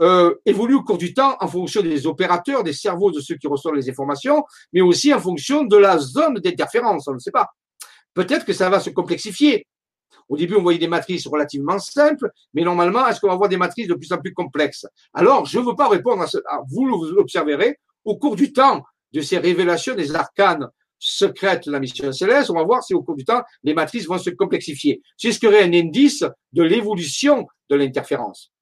[0.00, 3.46] euh, évolue au cours du temps en fonction des opérateurs, des cerveaux de ceux qui
[3.46, 7.08] reçoivent les informations, mais aussi en fonction de la zone d'interférence.
[7.08, 7.48] On ne sait pas.
[8.14, 9.66] Peut-être que ça va se complexifier.
[10.28, 13.56] Au début, on voyait des matrices relativement simples, mais normalement, est-ce qu'on va voir des
[13.56, 14.86] matrices de plus en plus complexes?
[15.14, 16.38] Alors, je ne veux pas répondre à ce.
[16.70, 20.68] Vous l'observerez au cours du temps de ces révélations des arcanes
[20.98, 22.50] secrètes de la mission céleste.
[22.50, 25.00] On va voir si au cours du temps, les matrices vont se complexifier.
[25.16, 28.52] C'est ce qui serait un indice de l'évolution de l'interférence.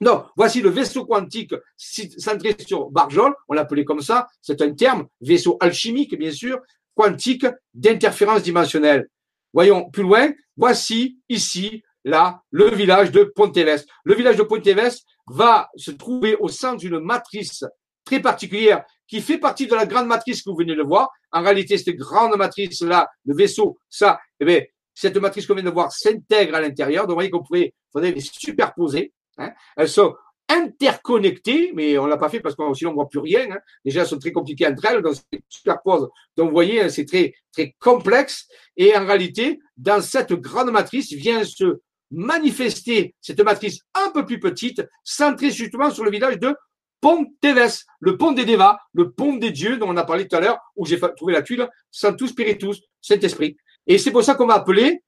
[0.00, 5.06] Donc, voici le vaisseau quantique centré sur Barjol, on l'appelait comme ça, c'est un terme,
[5.20, 6.58] vaisseau alchimique bien sûr,
[6.94, 9.08] quantique d'interférence dimensionnelle.
[9.52, 13.84] Voyons plus loin, voici ici, là, le village de Ponteves.
[14.04, 17.64] Le village de Ponteves va se trouver au centre d'une matrice
[18.04, 21.10] très particulière qui fait partie de la grande matrice que vous venez de voir.
[21.32, 24.62] En réalité, cette grande matrice-là, le vaisseau, ça, eh bien,
[24.94, 27.04] cette matrice qu'on vient de voir s'intègre à l'intérieur.
[27.04, 29.12] Donc, vous voyez qu'on pourrait, les superposer.
[29.38, 29.52] Hein.
[29.76, 30.14] Elles sont
[30.48, 33.50] interconnectées, mais on l'a pas fait parce qu'on sinon on voit plus rien.
[33.50, 33.58] Hein.
[33.84, 36.08] Déjà, elles sont très compliquées entre elles, donc c'est superpose.
[36.36, 38.46] Donc, vous voyez, hein, c'est très très complexe.
[38.76, 44.40] Et en réalité, dans cette grande matrice vient se manifester cette matrice un peu plus
[44.40, 46.54] petite, centrée justement sur le village de
[47.00, 50.40] Ponteves, le pont des Devas, le pont des dieux dont on a parlé tout à
[50.40, 53.56] l'heure, où j'ai trouvé la tuile, Sanctus Spiritus, Saint-Esprit.
[53.86, 55.02] Et c'est pour ça qu'on va appeler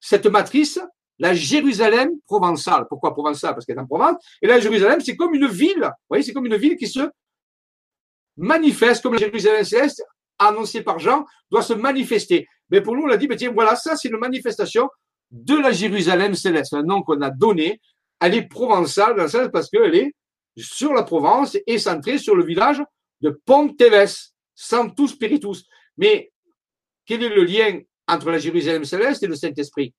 [0.00, 0.80] cette matrice
[1.18, 2.86] la Jérusalem provençale.
[2.88, 3.54] Pourquoi provençale?
[3.54, 4.16] Parce qu'elle est en Provence.
[4.40, 5.80] Et la Jérusalem, c'est comme une ville.
[5.80, 7.10] Vous voyez, c'est comme une ville qui se
[8.36, 10.04] manifeste, comme la Jérusalem céleste,
[10.38, 12.46] annoncée par Jean, doit se manifester.
[12.70, 14.88] Mais pour nous, on a dit, tiens, voilà, ça, c'est une manifestation
[15.30, 16.74] de la Jérusalem céleste.
[16.74, 17.80] Un nom qu'on a donné.
[18.20, 20.14] Elle est provençale, dans le sens parce qu'elle est
[20.56, 22.82] sur la Provence et centrée sur le village
[23.20, 25.64] de Ponteves, Santus Spiritus.
[25.96, 26.32] Mais
[27.06, 29.94] quel est le lien entre la Jérusalem céleste et le Saint-Esprit?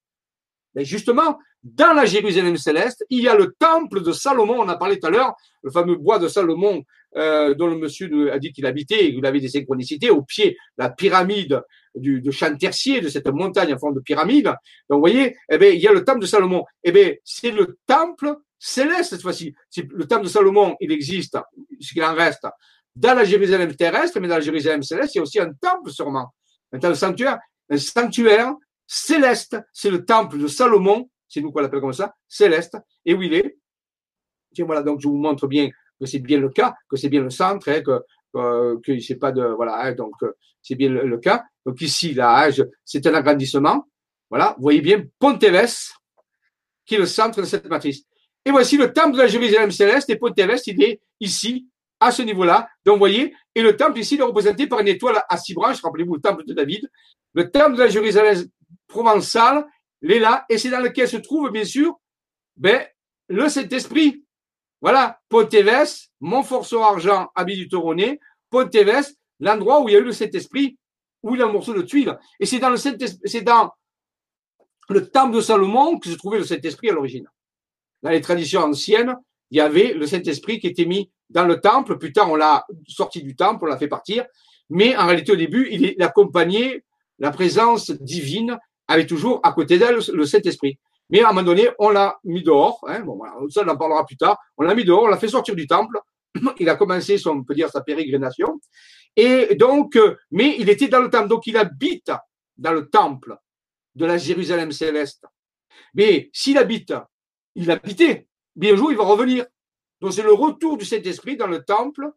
[0.76, 4.78] Mais justement, dans la Jérusalem céleste, il y a le temple de Salomon, on a
[4.78, 6.84] parlé tout à l'heure, le fameux bois de Salomon
[7.18, 10.90] euh, dont le monsieur a dit qu'il habitait, il avait des synchronicités au pied, la
[10.90, 11.62] pyramide
[11.96, 14.46] du, de Chantercier, de cette montagne en forme de pyramide.
[14.90, 16.64] Donc, vous voyez, eh bien, il y a le temple de Salomon.
[16.84, 19.54] Eh bien, c'est le temple céleste cette fois-ci.
[19.76, 21.38] Le temple de Salomon, il existe,
[21.80, 22.46] ce qu'il en reste,
[22.96, 25.90] dans la Jérusalem terrestre, mais dans la Jérusalem céleste, il y a aussi un temple
[25.90, 26.34] sûrement.
[26.72, 27.40] Un temple sanctuaire,
[27.70, 28.54] un sanctuaire
[28.90, 29.56] céleste.
[29.72, 32.76] C'est le temple de Salomon, c'est nous qu'on l'appelle comme ça, céleste.
[33.06, 33.58] Et où il est
[34.52, 37.22] Tiens, voilà, donc je vous montre bien que c'est bien le cas, que c'est bien
[37.22, 38.02] le centre, hein, que
[38.36, 41.44] euh, que c'est pas de voilà, hein, donc euh, c'est bien le, cas.
[41.66, 43.86] Donc ici là, hein, c'est un agrandissement.
[44.28, 45.92] Voilà, vous voyez bien Ponteves,
[46.84, 48.04] qui est le centre de cette matrice.
[48.44, 51.68] Et voici le temple de la Jérusalem céleste et Ponteves, il est ici
[52.00, 52.68] à ce niveau-là.
[52.86, 55.82] Donc vous voyez, et le temple ici est représenté par une étoile à six branches.
[55.82, 56.90] Rappelez-vous le temple de David.
[57.34, 58.50] Le temple de la Jérusalem
[58.90, 62.00] est là, et c'est dans lequel se trouve bien sûr
[62.58, 62.86] ben,
[63.28, 64.24] le Saint-Esprit.
[64.82, 70.12] Voilà, Ponteves, Montforceau argent, habit du Toronné, Ponteves, l'endroit où il y a eu le
[70.12, 70.78] Saint-Esprit,
[71.24, 72.18] où il y a un morceau de tuile.
[72.40, 73.72] Et c'est dans le c'est dans
[74.90, 77.28] le temple de Salomon que se trouvait le Saint-Esprit à l'origine.
[78.02, 79.16] Dans les traditions anciennes,
[79.52, 81.98] il y avait le Saint-Esprit qui était mis dans le temple.
[81.98, 84.26] Plus tard, on l'a sorti du temple, on l'a fait partir.
[84.70, 86.84] Mais en réalité, au début, il accompagnait
[87.18, 88.58] la présence divine,
[88.90, 90.78] avait toujours à côté d'elle le Saint-Esprit.
[91.10, 92.80] Mais à un moment donné, on l'a mis dehors.
[92.88, 94.38] Hein, bon, ça, on en parlera plus tard.
[94.58, 96.00] On l'a mis dehors, on l'a fait sortir du temple.
[96.60, 98.60] Il a commencé, on peut dire, sa pérégrination.
[99.16, 101.28] Et donc, euh, mais il était dans le temple.
[101.28, 102.12] Donc, il habite
[102.58, 103.36] dans le temple
[103.96, 105.26] de la Jérusalem céleste.
[105.96, 106.94] Mais s'il habite,
[107.56, 108.28] il habitait.
[108.56, 109.46] Bien un jour, il va revenir.
[110.00, 112.12] Donc, c'est le retour du Saint-Esprit dans le temple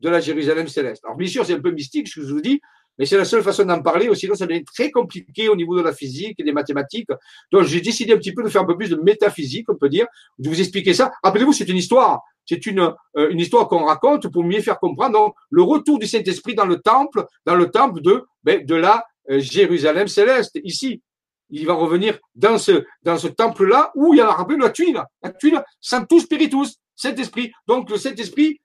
[0.00, 1.04] de la Jérusalem céleste.
[1.04, 2.60] Alors, bien sûr, c'est un peu mystique, ce que je vous dis,
[2.98, 5.82] mais c'est la seule façon d'en parler, sinon ça devient très compliqué au niveau de
[5.82, 7.08] la physique et des mathématiques.
[7.52, 9.88] Donc j'ai décidé un petit peu de faire un peu plus de métaphysique, on peut
[9.88, 10.06] dire,
[10.38, 11.12] de vous expliquer ça.
[11.22, 12.22] Rappelez-vous, c'est une histoire.
[12.44, 12.80] C'est une,
[13.16, 16.64] euh, une histoire qu'on raconte pour mieux faire comprendre donc, le retour du Saint-Esprit dans
[16.64, 21.02] le temple, dans le temple de, ben, de la euh, Jérusalem céleste, ici.
[21.50, 25.02] Il va revenir dans ce, dans ce temple-là où il y a, rappelez la tuile.
[25.22, 27.52] La tuile, Sanctus Spiritus, Saint-Esprit.
[27.66, 28.60] Donc le Saint-Esprit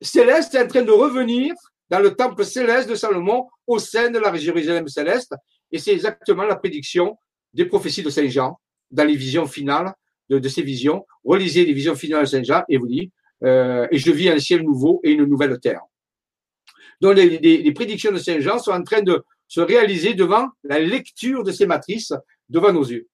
[0.00, 1.54] céleste est en train de revenir
[1.90, 5.34] dans le temple céleste de Salomon au sein de la Jérusalem céleste.
[5.72, 7.18] Et c'est exactement la prédiction
[7.52, 8.60] des prophéties de Saint Jean
[8.90, 9.92] dans les visions finales
[10.28, 11.04] de, ces visions.
[11.24, 13.10] Relisez les visions finales de Saint Jean et vous dit,
[13.42, 15.82] euh, et je vis un ciel nouveau et une nouvelle terre.
[17.00, 20.78] Donc les, les, prédictions de Saint Jean sont en train de se réaliser devant la
[20.78, 22.12] lecture de ces matrices
[22.48, 23.08] devant nos yeux.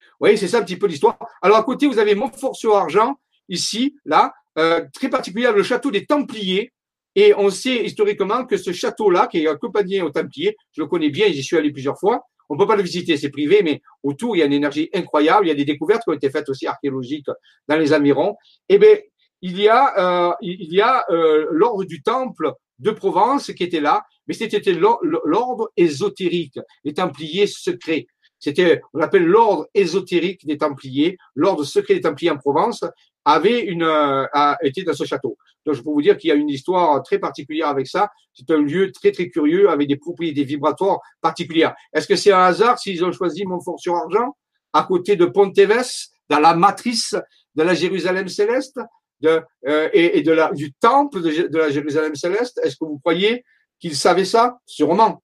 [0.00, 1.18] Vous voyez, c'est ça un petit peu l'histoire.
[1.42, 6.72] Alors à côté, vous avez Montfort-sur-Argent, ici, là, euh, très particulier, le château des Templiers,
[7.14, 11.10] et on sait historiquement que ce château-là, qui est accompagné au Templier, je le connais
[11.10, 12.22] bien, j'y suis allé plusieurs fois.
[12.48, 15.46] On peut pas le visiter, c'est privé, mais autour, il y a une énergie incroyable.
[15.46, 17.26] Il y a des découvertes qui ont été faites aussi archéologiques
[17.68, 18.36] dans les environs.
[18.68, 18.96] Eh bien,
[19.40, 23.80] il y a, euh, il y a euh, l'ordre du Temple de Provence qui était
[23.80, 28.06] là, mais c'était l'ordre ésotérique, les Templiers secrets.
[28.38, 32.84] C'était, on appelle l'ordre ésotérique des Templiers, l'ordre secret des Templiers en Provence
[33.24, 35.36] avait une, euh, a été dans ce château.
[35.64, 38.10] Donc, je peux vous dire qu'il y a une histoire très particulière avec ça.
[38.34, 41.74] C'est un lieu très, très curieux avec des propriétés vibratoires particulières.
[41.92, 44.36] Est-ce que c'est un hasard s'ils ont choisi Montfort-sur-Argent
[44.72, 47.14] à côté de Ponteves, dans la matrice
[47.54, 48.80] de la Jérusalem céleste
[49.24, 52.60] euh, et, de la, du temple de, la Jérusalem céleste?
[52.62, 53.44] Est-ce que vous croyez
[53.78, 54.58] qu'ils savaient ça?
[54.66, 55.22] Sûrement.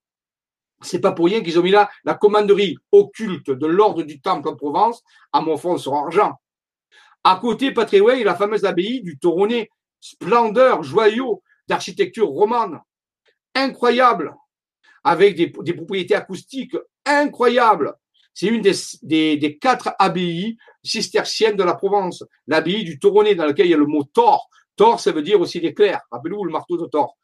[0.82, 4.48] C'est pas pour rien qu'ils ont mis là la commanderie occulte de l'ordre du temple
[4.48, 5.02] en Provence
[5.32, 6.32] à Montfort-sur-Argent.
[7.22, 9.68] À côté, pas la fameuse abbaye du Toronnet
[10.00, 12.80] splendeur, joyau d'architecture romane,
[13.54, 14.34] incroyable,
[15.04, 17.94] avec des, propriétés acoustiques incroyables.
[18.34, 22.24] C'est une des, quatre abbayes cisterciennes de la Provence.
[22.46, 24.48] L'abbaye du Toronnet, dans laquelle il y a le mot Thor.
[24.76, 26.00] Thor, ça veut dire aussi l'éclair.
[26.10, 27.16] Rappelez-vous le marteau de Thor.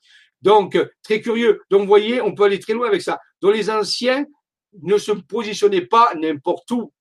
[0.43, 1.63] Donc, très curieux.
[1.71, 3.19] Donc, vous voyez, on peut aller très loin avec ça.
[3.41, 4.27] Donc, les anciens
[4.83, 6.93] ne se positionnaient pas n'importe où.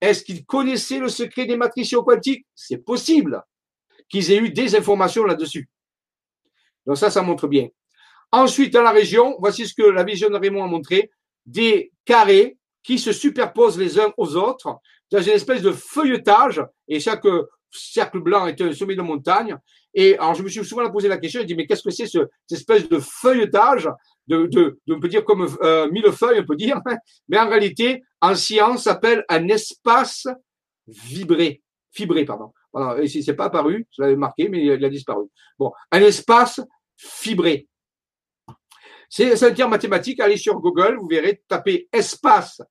[0.00, 2.44] Est-ce qu'ils connaissaient le secret des matriciaux quantiques?
[2.54, 3.42] C'est possible
[4.12, 5.68] qu'ils aient eu des informations là-dessus.
[6.86, 7.68] Donc ça, ça montre bien.
[8.30, 11.10] Ensuite, dans la région, voici ce que la vision de Raymond a montré,
[11.46, 14.76] des carrés qui se superposent les uns aux autres
[15.10, 17.24] dans une espèce de feuilletage, et chaque
[17.70, 19.56] cercle blanc est un sommet de montagne.
[19.94, 22.06] Et alors, je me suis souvent posé la question, je dis, mais qu'est-ce que c'est
[22.06, 23.88] ce, cette espèce de feuilletage,
[24.26, 26.80] de, de, de on peut dire comme euh, mille feuilles, on peut dire,
[27.28, 30.26] mais en réalité, en science, s'appelle un espace
[30.86, 32.52] vibré, fibré, pardon.
[32.72, 35.26] Voilà, ici, c'est pas apparu, je l'avais marqué, mais il a disparu.
[35.58, 36.60] Bon, un espace
[36.96, 37.68] fibré.
[39.08, 40.20] C'est un terme mathématique.
[40.20, 42.62] Allez sur Google, vous verrez, tapez espace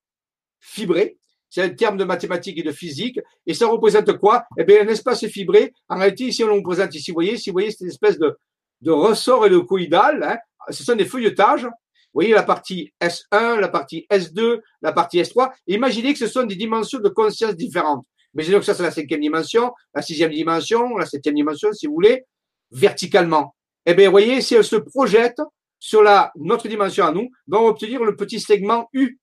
[0.59, 1.17] fibré.
[1.51, 3.19] C'est un terme de mathématiques et de physique.
[3.45, 4.45] Et ça représente quoi?
[4.57, 5.73] Eh bien, un espace fibré.
[5.87, 7.11] En réalité, ici, on le représente ici.
[7.11, 8.35] Vous voyez, si vous voyez cette espèce de,
[8.81, 10.23] de ressort et de coïdal.
[10.23, 10.37] Hein.
[10.71, 11.65] Ce sont des feuilletages.
[11.65, 15.51] Vous voyez la partie S1, la partie S2, la partie S3.
[15.67, 18.05] Imaginez que ce sont des dimensions de conscience différentes.
[18.33, 21.93] Imaginez que ça, c'est la cinquième dimension, la sixième dimension, la septième dimension, si vous
[21.93, 22.23] voulez,
[22.71, 23.55] verticalement.
[23.85, 25.41] Eh bien, vous voyez, si elle se projette
[25.79, 29.19] sur la, notre dimension à nous, ben, on va obtenir le petit segment U.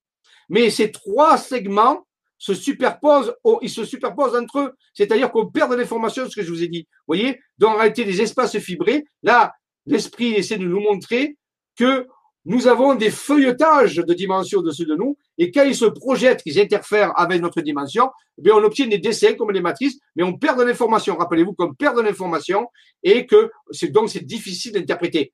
[0.49, 2.07] Mais ces trois segments
[2.39, 4.73] se superposent, ils se superposent entre eux.
[4.95, 6.87] C'est-à-dire qu'on perd de l'information, ce que je vous ai dit.
[7.07, 7.41] Vous voyez?
[7.59, 9.53] Donc, en réalité, les espaces fibrés, là,
[9.87, 11.37] l'esprit essaie de nous montrer
[11.77, 12.07] que
[12.45, 16.61] nous avons des feuilletages de dimensions au-dessus de nous, et quand ils se projettent, qu'ils
[16.61, 18.11] interfèrent avec notre dimension,
[18.43, 21.17] eh on obtient des dessins comme les matrices, mais on perd de l'information.
[21.17, 22.69] Rappelez-vous qu'on perd de l'information
[23.03, 25.33] et que c'est donc c'est difficile d'interpréter.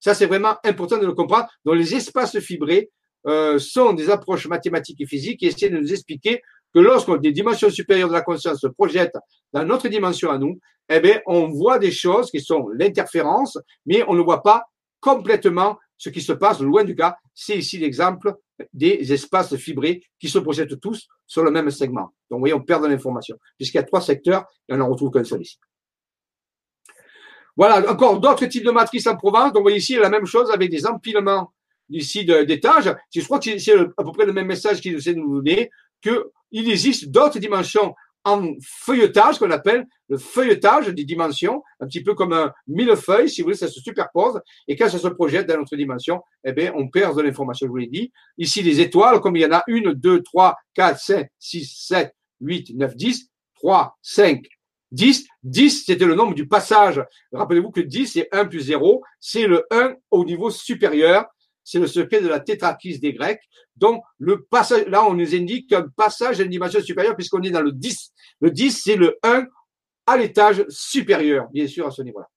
[0.00, 1.46] Ça, c'est vraiment important de le comprendre.
[1.64, 2.90] Donc, les espaces fibrés
[3.26, 6.42] euh, sont des approches mathématiques et physiques qui essaient de nous expliquer
[6.74, 9.16] que lorsque des dimensions supérieures de la conscience se projettent
[9.52, 10.58] dans notre dimension à nous,
[10.90, 13.56] eh bien, on voit des choses qui sont l'interférence,
[13.86, 14.64] mais on ne voit pas
[15.00, 17.16] complètement ce qui se passe loin du cas.
[17.34, 18.34] C'est ici l'exemple
[18.72, 22.12] des espaces fibrés qui se projettent tous sur le même segment.
[22.30, 23.36] Donc, vous voyez, on perd de l'information.
[23.56, 25.58] Puisqu'il y a trois secteurs, et on n'en retrouve qu'un seul ici.
[27.56, 29.52] Voilà, encore d'autres types de matrices en Provence.
[29.52, 31.52] Donc, vous voyez ici la même chose avec des empilements
[31.90, 32.94] ici d'étages.
[33.14, 35.70] Je crois que c'est à peu près le même message qu'il essaie de nous donner,
[36.02, 37.94] qu'il existe d'autres dimensions
[38.24, 43.40] en feuilletage qu'on appelle le feuilletage des dimensions, un petit peu comme un millefeuille, si
[43.40, 46.72] vous voulez, ça se superpose, et quand ça se projette dans notre dimension, eh bien,
[46.74, 48.12] on perd de l'information, je vous l'ai dit.
[48.38, 52.14] Ici, les étoiles, comme il y en a une, deux, trois, quatre, cinq, six, sept,
[52.40, 54.46] huit, neuf, dix, trois, cinq,
[54.90, 55.26] dix.
[55.42, 57.02] Dix, c'était le nombre du passage.
[57.32, 61.26] Rappelez-vous que dix, c'est un plus zéro, c'est le un au niveau supérieur,
[61.64, 63.40] c'est le secret de la tétrakis des Grecs.
[63.76, 67.50] Donc, le passage, là, on nous indique un passage à une dimension supérieure puisqu'on est
[67.50, 68.12] dans le 10.
[68.40, 69.46] Le 10, c'est le 1
[70.06, 72.28] à l'étage supérieur, bien sûr, à ce niveau-là.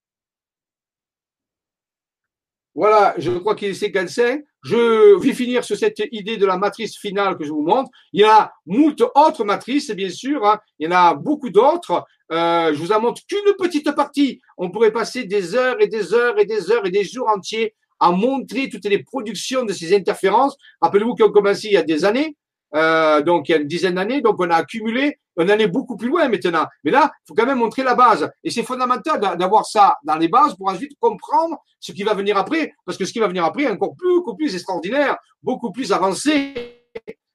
[2.74, 4.44] Voilà, je crois qu'il est 55.
[4.64, 7.90] Je vais finir sur cette idée de la matrice finale que je vous montre.
[8.14, 10.46] Il y a moult autres matrices, bien sûr.
[10.46, 10.60] Hein.
[10.78, 12.06] Il y en a beaucoup d'autres.
[12.32, 14.42] Euh, je vous en montre qu'une petite partie.
[14.58, 17.74] On pourrait passer des heures et des heures et des heures et des jours entiers
[18.00, 20.58] à montrer toutes les productions de ces interférences.
[20.82, 22.36] Rappelez-vous qu'on a commencé il y a des années,
[22.76, 25.68] euh, donc il y a une dizaine d'années, donc on a accumulé, on en est
[25.68, 26.66] beaucoup plus loin maintenant.
[26.84, 28.30] Mais là, il faut quand même montrer la base.
[28.44, 32.38] Et c'est fondamental d'avoir ça dans les bases pour ensuite comprendre ce qui va venir
[32.38, 35.72] après, parce que ce qui va venir après est encore plus, beaucoup plus extraordinaire, beaucoup
[35.72, 36.54] plus avancé.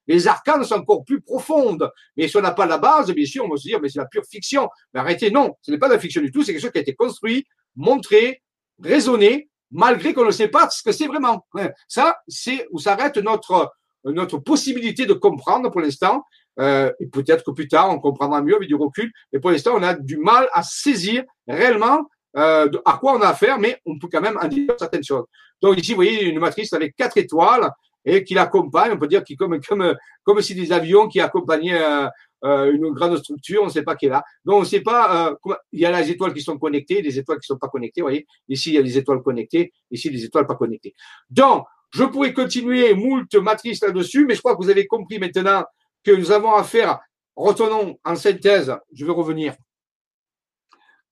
[0.08, 1.90] Les arcanes sont encore plus profondes.
[2.16, 4.00] Mais si on n'a pas la base, bien sûr, on va se dire, mais c'est
[4.00, 4.68] la pure fiction.
[4.92, 6.78] Mais arrêtez, non, ce n'est pas de la fiction du tout, c'est quelque chose qui
[6.78, 8.42] a été construit, montré,
[8.82, 11.46] raisonné, malgré qu'on ne sait pas ce que c'est vraiment.
[11.88, 13.72] Ça, c'est où s'arrête notre,
[14.04, 16.24] notre possibilité de comprendre pour l'instant.
[16.60, 19.10] Euh, et peut-être que plus tard, on comprendra mieux avec du recul.
[19.32, 23.28] Mais pour l'instant, on a du mal à saisir réellement euh, à quoi on a
[23.28, 25.24] affaire, mais on peut quand même en dire certaines choses.
[25.60, 27.70] Donc ici, vous voyez une matrice avec quatre étoiles
[28.04, 28.92] et qui l'accompagne.
[28.92, 32.08] On peut dire qu'il comme comme comme si des avions qui accompagnaient euh,
[32.44, 34.24] euh, une grande structure, on ne sait pas qui est là.
[34.44, 37.16] Donc, on ne sait pas, euh, il y a les étoiles qui sont connectées, les
[37.16, 38.00] étoiles qui ne sont pas connectées.
[38.00, 40.94] Vous voyez, ici, il y a des étoiles connectées, ici, des étoiles pas connectées.
[41.30, 45.64] Donc, je pourrais continuer moult matrices là-dessus, mais je crois que vous avez compris maintenant
[46.02, 46.98] que nous avons affaire,
[47.36, 49.54] retournons en synthèse, je vais revenir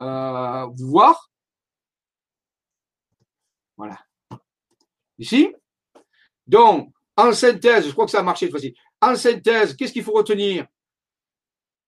[0.02, 1.30] euh, voir.
[3.76, 3.98] Voilà.
[5.18, 5.54] Ici.
[6.50, 8.74] Donc, en synthèse, je crois que ça a marché cette fois-ci.
[9.00, 10.66] En synthèse, qu'est-ce qu'il faut retenir?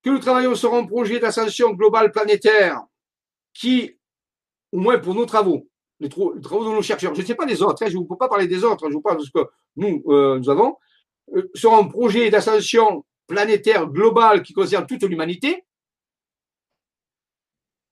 [0.05, 2.80] Que nous travaillons sur un projet d'ascension globale planétaire
[3.52, 3.98] qui,
[4.70, 5.68] au moins pour nos travaux,
[5.98, 8.16] les, travaux de nos chercheurs, je ne sais pas les autres, hein, je ne peux
[8.16, 9.44] pas parler des autres, je vous parle de ce que
[9.76, 10.76] nous, euh, nous avons,
[11.34, 15.64] euh, sur un projet d'ascension planétaire globale qui concerne toute l'humanité.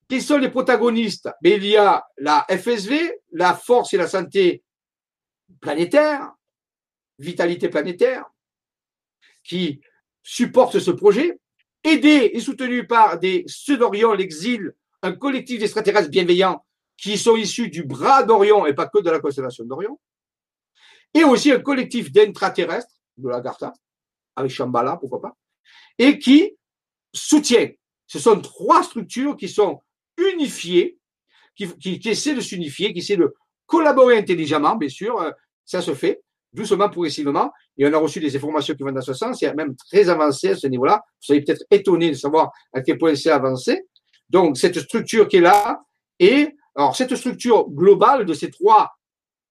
[0.09, 1.29] Qui sont les protagonistes?
[1.43, 4.63] Mais Il y a la FSV, la force et la santé
[5.61, 6.33] planétaire,
[7.21, 8.25] vitalité planétaire,
[9.45, 9.81] qui
[10.23, 11.39] supporte ce projet
[11.85, 14.73] aidé et soutenu par des ceux d'Orion, l'exil,
[15.03, 16.65] un collectif d'extraterrestres bienveillants
[16.97, 19.99] qui sont issus du bras d'Orion et pas que de la constellation d'Orion,
[21.15, 23.73] et aussi un collectif d'intraterrestres, de la Gartha,
[24.37, 25.37] avec Shambhala, pourquoi pas,
[25.99, 26.57] et qui
[27.13, 27.71] soutient.
[28.07, 29.81] Ce sont trois structures qui sont
[30.19, 30.99] unifiées,
[31.57, 33.35] qui, qui essaient de s'unifier, qui essaient de
[33.67, 35.31] collaborer intelligemment, bien sûr, euh,
[35.65, 36.23] ça se fait,
[36.53, 39.75] doucement, progressivement, et on a reçu des informations qui vont dans ce sens, et même
[39.77, 41.03] très avancé à ce niveau-là.
[41.05, 43.87] Vous serez peut-être étonné de savoir à quel point c'est avancé.
[44.29, 45.81] Donc, cette structure qui est là,
[46.19, 48.91] et alors cette structure globale de ces trois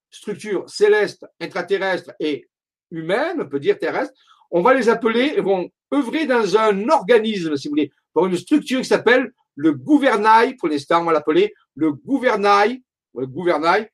[0.09, 2.47] structures célestes, intraterrestres et
[2.91, 4.13] humaines, on peut dire terrestres,
[4.51, 8.37] on va les appeler, et vont œuvrer dans un organisme, si vous voulez, pour une
[8.37, 12.81] structure qui s'appelle le gouvernail, pour l'instant, on va l'appeler le gouvernail
[13.15, 13.89] le gouvernail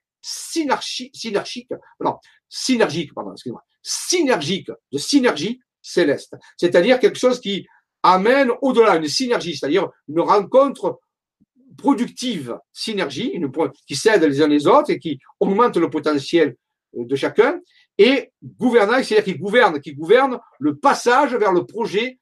[1.99, 2.18] non,
[2.50, 6.36] synergique, pardon, excusez-moi, synergique, de synergie céleste.
[6.58, 7.68] C'est-à-dire quelque chose qui
[8.04, 11.00] amène au-delà une synergie, c'est-à-dire une rencontre
[11.78, 13.40] productive, synergie,
[13.88, 16.56] qui s'aide les uns les autres et qui augmente le potentiel
[16.94, 17.60] de chacun,
[17.98, 22.20] et gouvernail, c'est-à-dire qui gouverne, qui gouverne le passage vers le projet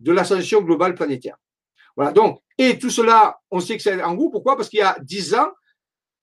[0.00, 1.36] de l'ascension globale planétaire.
[1.96, 4.32] Voilà, donc, et tout cela, on sait que c'est en groupe.
[4.32, 4.56] Pourquoi?
[4.56, 5.50] Parce qu'il y a dix ans,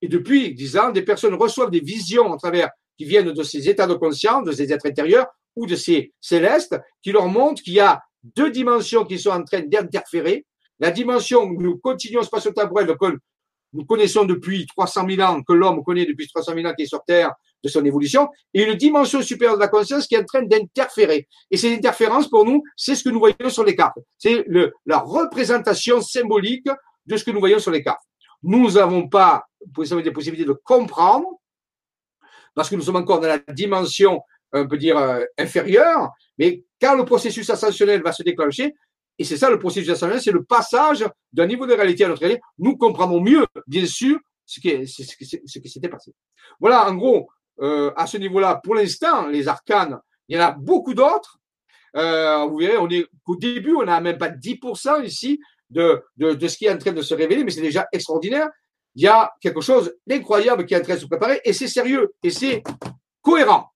[0.02, 2.70] et depuis dix ans, des personnes reçoivent des visions à travers,
[3.00, 6.78] qui viennent de ces états de conscience, de ces êtres intérieurs ou de ces célestes,
[7.02, 8.02] qui leur montrent qu'il y a
[8.36, 10.46] deux dimensions qui sont en train d'interférer.
[10.80, 13.18] La dimension où nous continuons spatio-temporelle que
[13.72, 16.88] nous connaissons depuis 300 000 ans, que l'homme connaît depuis 300 000 ans qui est
[16.88, 17.32] sur Terre,
[17.64, 21.28] de son évolution, et une dimension supérieure de la conscience qui est en train d'interférer.
[21.52, 23.98] Et ces interférences, pour nous, c'est ce que nous voyons sur les cartes.
[24.18, 24.46] C'est
[24.86, 26.68] la représentation symbolique
[27.06, 28.04] de ce que nous voyons sur les cartes.
[28.44, 31.39] Nous n'avons pas des possibilités de comprendre,
[32.56, 34.22] parce que nous sommes encore dans la dimension,
[34.54, 38.74] on peut dire, euh, inférieure, mais quand le processus ascensionnel va se déclencher,
[39.18, 42.22] et c'est ça le processus ascensionnel, c'est le passage d'un niveau de réalité à notre
[42.22, 46.14] réalité, nous comprenons mieux, bien sûr, ce qui, ce qui s'était passé.
[46.60, 47.30] Voilà, en gros,
[47.62, 51.40] euh, à ce niveau-là, pour l'instant, les arcanes, il y en a beaucoup d'autres.
[51.96, 55.40] Euh, vous verrez, on est qu'au début, on n'a même pas 10% ici
[55.70, 58.48] de, de, de, ce qui est en train de se révéler, mais c'est déjà extraordinaire.
[58.96, 61.68] Il y a quelque chose d'incroyable qui est en train de se préparer, et c'est
[61.68, 62.64] sérieux, et c'est
[63.22, 63.72] cohérent.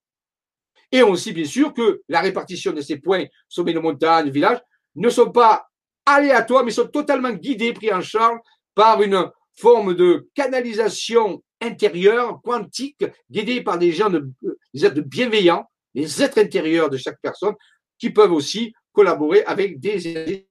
[0.92, 4.60] Et on sait bien sûr que la répartition de ces points, sommets de montagne, villages,
[4.96, 5.66] ne sont pas
[6.06, 8.38] aléatoires, mais sont totalement guidés, pris en charge
[8.74, 14.28] par une forme de canalisation intérieur, quantique, guidé par des gens, de,
[14.72, 15.64] des êtres bienveillants,
[15.94, 17.54] des êtres intérieurs de chaque personne,
[17.98, 20.46] qui peuvent aussi collaborer avec des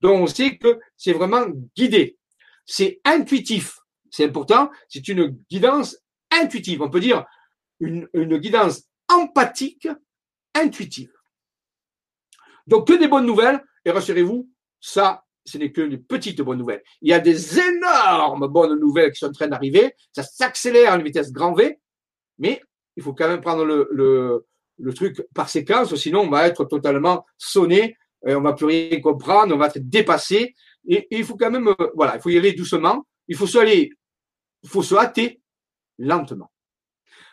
[0.00, 1.46] donc on sait que c'est vraiment
[1.76, 2.16] guidé.
[2.66, 3.77] C'est intuitif.
[4.10, 4.70] C'est important.
[4.88, 5.98] C'est une guidance
[6.30, 6.82] intuitive.
[6.82, 7.24] On peut dire
[7.80, 9.88] une, une guidance empathique,
[10.54, 11.12] intuitive.
[12.66, 13.62] Donc que des bonnes nouvelles.
[13.84, 16.82] Et rassurez-vous, ça, ce n'est que une petite bonne nouvelle.
[17.00, 19.94] Il y a des énormes bonnes nouvelles qui sont en train d'arriver.
[20.12, 21.78] Ça s'accélère à une vitesse grand V,
[22.38, 22.60] mais
[22.96, 24.46] il faut quand même prendre le, le,
[24.78, 29.00] le truc par séquence, sinon on va être totalement sonné, et on va plus rien
[29.00, 30.54] comprendre, on va être dépassé.
[30.88, 33.06] Et, il faut quand même, euh, voilà, il faut y aller doucement.
[33.28, 33.92] Il faut se aller,
[34.62, 35.40] il faut se hâter
[35.98, 36.50] lentement.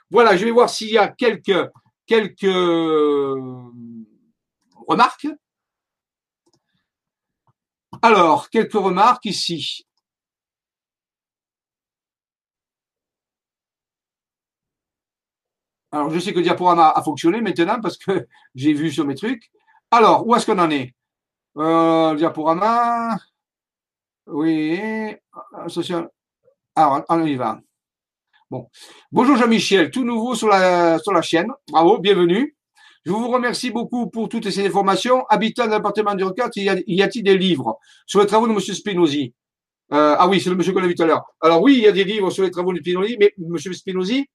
[0.10, 1.70] Voilà, je vais voir s'il y a quelques
[2.06, 2.44] quelques
[4.88, 5.28] remarques.
[8.02, 9.86] Alors, quelques remarques ici.
[15.92, 19.16] Alors, je sais que le diaporama a fonctionné maintenant parce que j'ai vu sur mes
[19.16, 19.50] trucs.
[19.92, 20.94] Alors, où est-ce qu'on en est?
[21.58, 23.18] Euh, diaporama.
[24.28, 24.80] Oui.
[26.76, 27.60] Alors, on y va.
[28.50, 28.68] Bon.
[29.12, 31.48] Bonjour Jean-Michel, tout nouveau sur la, sur la chaîne.
[31.70, 32.56] Bravo, bienvenue.
[33.06, 35.26] Je vous remercie beaucoup pour toutes ces informations.
[35.30, 37.78] Habitant de l'appartement du Rocard, y a-t-il des livres
[38.08, 38.60] sur les travaux de M.
[38.60, 39.34] Spinozzi?
[39.94, 41.24] Euh, Ah oui, c'est le monsieur qu'on a vu tout à l'heure.
[41.42, 43.58] Alors oui, il y a des livres sur les travaux de Spinozzi, mais M.
[43.58, 44.26] Spinozzi,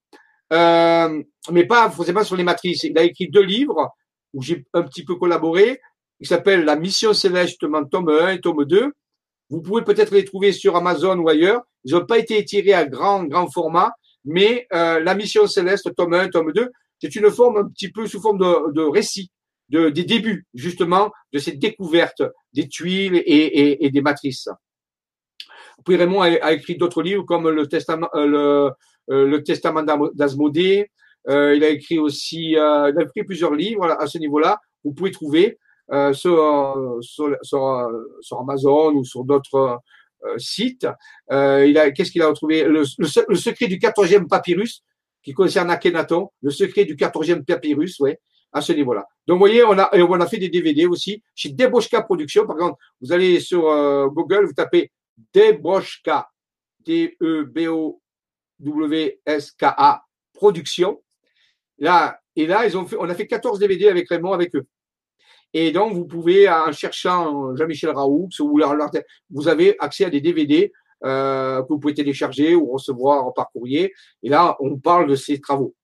[0.52, 2.84] euh, mais pas forcément sur les matrices.
[2.84, 3.90] Il a écrit deux livres
[4.34, 5.80] où j'ai un petit peu collaboré.
[6.20, 7.58] Il s'appelle La Mission Céleste,
[7.90, 8.92] tome 1 et tome 2.
[9.50, 11.62] Vous pouvez peut-être les trouver sur Amazon ou ailleurs.
[11.84, 13.92] Ils n'ont pas été étirés à grand, grand format,
[14.24, 16.70] mais euh, La Mission Céleste, tome 1, tome 2,
[17.00, 19.30] c'est une forme un petit peu sous forme de, de récit,
[19.68, 22.22] de, des débuts justement de cette découverte
[22.52, 24.48] des tuiles et, et, et des matrices.
[25.84, 28.70] Puis Raymond a, écrit d'autres livres comme le Testament, euh, le,
[29.10, 29.82] euh, le Testament
[30.14, 30.90] d'Asmodée.
[31.28, 34.58] Euh, il a écrit aussi, euh, il a écrit plusieurs livres à ce niveau-là.
[34.84, 35.58] Vous pouvez trouver
[35.92, 37.90] euh, sur, sur, sur,
[38.20, 39.78] sur, Amazon ou sur d'autres
[40.36, 40.86] sites.
[41.30, 42.64] il a, qu'est-ce qu'il a retrouvé?
[42.64, 44.84] Le, le, le, secret du quatorzième papyrus
[45.22, 48.18] qui concerne Akhenaton, le secret du 14e papyrus, ouais,
[48.52, 49.06] à ce niveau-là.
[49.26, 52.46] Donc, vous voyez, on a, on a fait des DVD aussi chez Deboshka Productions.
[52.46, 54.90] Par contre, vous allez sur euh, Google, vous tapez
[55.34, 56.28] Deboshka,
[56.80, 58.00] D-E-B-O-W-S-K-A,
[60.32, 61.02] Production.
[61.78, 64.66] Là, et là, ils ont fait, on a fait 14 DVD avec Raymond, avec eux.
[65.52, 68.28] Et donc, vous pouvez, en cherchant Jean-Michel Raoult,
[69.30, 70.72] vous avez accès à des DVD
[71.04, 73.92] euh, que vous pouvez télécharger ou recevoir par courrier.
[74.22, 75.74] Et là, on parle de ces travaux.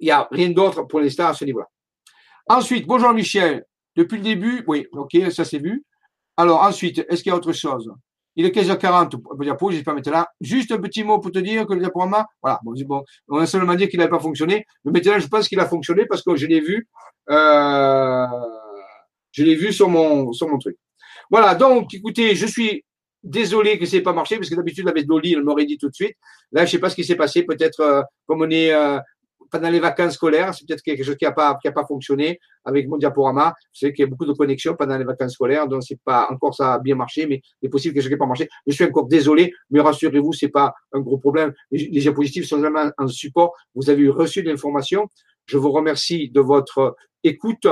[0.00, 1.68] Il n'y a rien d'autre pour l'instant à ce niveau-là.
[2.48, 3.64] Ensuite, bonjour Michel.
[3.96, 5.84] Depuis le début, oui, ok, ça c'est vu.
[6.36, 7.90] Alors ensuite, est-ce qu'il y a autre chose?
[8.36, 10.24] Il est 15h40 pour diapo, pas maintenant.
[10.40, 13.74] Juste un petit mot pour te dire que le diaporama, voilà, bon on a seulement
[13.74, 14.66] dit qu'il n'avait pas fonctionné.
[14.84, 16.86] Mais maintenant, je pense qu'il a fonctionné parce que je l'ai vu,
[17.30, 18.26] euh,
[19.36, 20.76] je l'ai vu sur mon, sur mon truc.
[21.30, 22.84] Voilà, donc écoutez, je suis
[23.22, 25.88] désolé que ça n'ait pas marché, parce que d'habitude, avec Dolly, elle m'aurait dit tout
[25.88, 26.16] de suite.
[26.52, 27.42] Là, je sais pas ce qui s'est passé.
[27.42, 28.98] Peut-être, euh, comme on est euh,
[29.50, 32.88] pendant les vacances scolaires, c'est peut-être quelque chose qui n'a pas, qui pas fonctionné avec
[32.88, 33.54] mon diaporama.
[33.72, 36.28] Je sais qu'il y a beaucoup de connexions pendant les vacances scolaires, donc c'est pas
[36.30, 38.26] encore ça a bien marché, mais il est possible que quelque chose qui n'a pas
[38.26, 38.48] marché.
[38.66, 41.52] Je suis encore désolé, mais rassurez-vous, c'est pas un gros problème.
[41.70, 43.54] Les, diapositives sont vraiment en support.
[43.74, 45.08] Vous avez reçu de l'information.
[45.46, 47.66] Je vous remercie de votre écoute.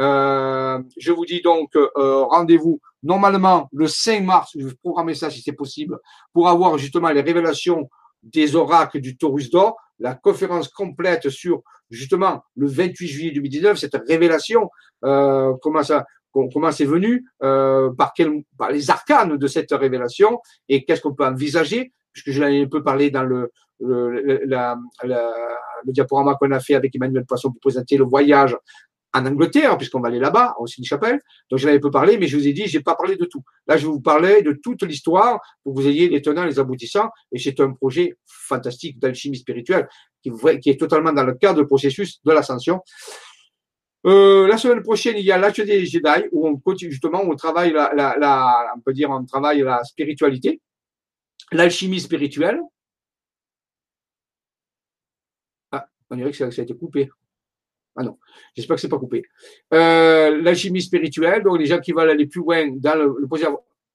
[0.00, 5.30] Euh, je vous dis donc euh, rendez-vous normalement le 5 mars, je vais programmer ça
[5.30, 5.98] si c'est possible,
[6.32, 7.90] pour avoir justement les révélations
[8.22, 14.00] des oracles du Taurus d'or, la conférence complète sur justement le 28 juillet 2019, cette
[14.08, 14.70] révélation,
[15.04, 20.40] euh, comment ça, comment c'est venu, euh, par, quel, par les arcanes de cette révélation
[20.68, 23.50] et qu'est-ce qu'on peut envisager, puisque je l'ai un peu parlé dans le,
[23.80, 24.40] le,
[25.84, 28.56] le diaporama qu'on a fait avec Emmanuel Poisson pour présenter le voyage
[29.14, 31.20] en Angleterre, puisqu'on va aller là-bas, au Chapelle.
[31.50, 33.42] Donc, je l'avais peu parlé, mais je vous ai dit, j'ai pas parlé de tout.
[33.66, 37.10] Là, je vous parler de toute l'histoire pour que vous ayez les tenants, les aboutissants.
[37.30, 39.88] Et c'est un projet fantastique d'alchimie spirituelle
[40.22, 42.80] qui, est totalement dans le cadre du processus de l'ascension.
[44.04, 47.32] Euh, la semaine prochaine, il y a l'atelier des Jedi où on continue justement, où
[47.32, 50.60] on travaille la, la, la, on peut dire, on travaille la spiritualité,
[51.52, 52.60] l'alchimie spirituelle.
[55.70, 57.10] Ah, on dirait que ça a été coupé.
[57.94, 58.18] Ah non,
[58.56, 59.22] j'espère que c'est pas coupé.
[59.74, 63.46] Euh, l'alchimie spirituelle, donc les gens qui veulent aller plus loin dans le, le projet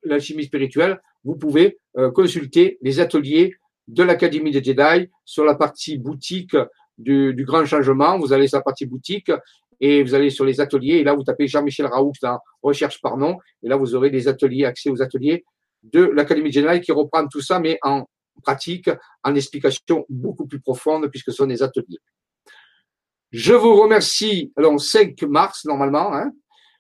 [0.03, 3.55] l'alchimie spirituelle, vous pouvez euh, consulter les ateliers
[3.87, 6.55] de l'Académie des Jedi sur la partie boutique
[6.97, 8.17] du, grand changement.
[8.17, 9.31] Vous allez sur la partie boutique
[9.79, 13.15] et vous allez sur les ateliers et là vous tapez Jean-Michel Raoult dans recherche par
[13.17, 15.45] nom et là vous aurez des ateliers, accès aux ateliers
[15.83, 18.05] de l'Académie des Jedi qui reprend tout ça mais en
[18.43, 18.89] pratique,
[19.23, 21.99] en explication beaucoup plus profonde puisque ce sont des ateliers.
[23.31, 26.31] Je vous remercie, alors 5 mars normalement, hein,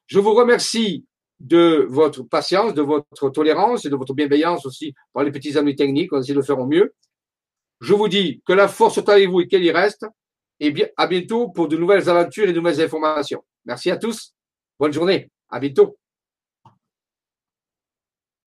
[0.05, 1.05] je vous remercie
[1.39, 5.75] de votre patience, de votre tolérance et de votre bienveillance aussi pour les petits amis
[5.75, 6.93] techniques, on essaie de faire au mieux.
[7.79, 10.05] Je vous dis que la force soit avec vous et qu'elle y reste.
[10.59, 13.43] Et bien, à bientôt pour de nouvelles aventures et de nouvelles informations.
[13.65, 14.33] Merci à tous.
[14.79, 15.29] Bonne journée.
[15.49, 15.97] À bientôt.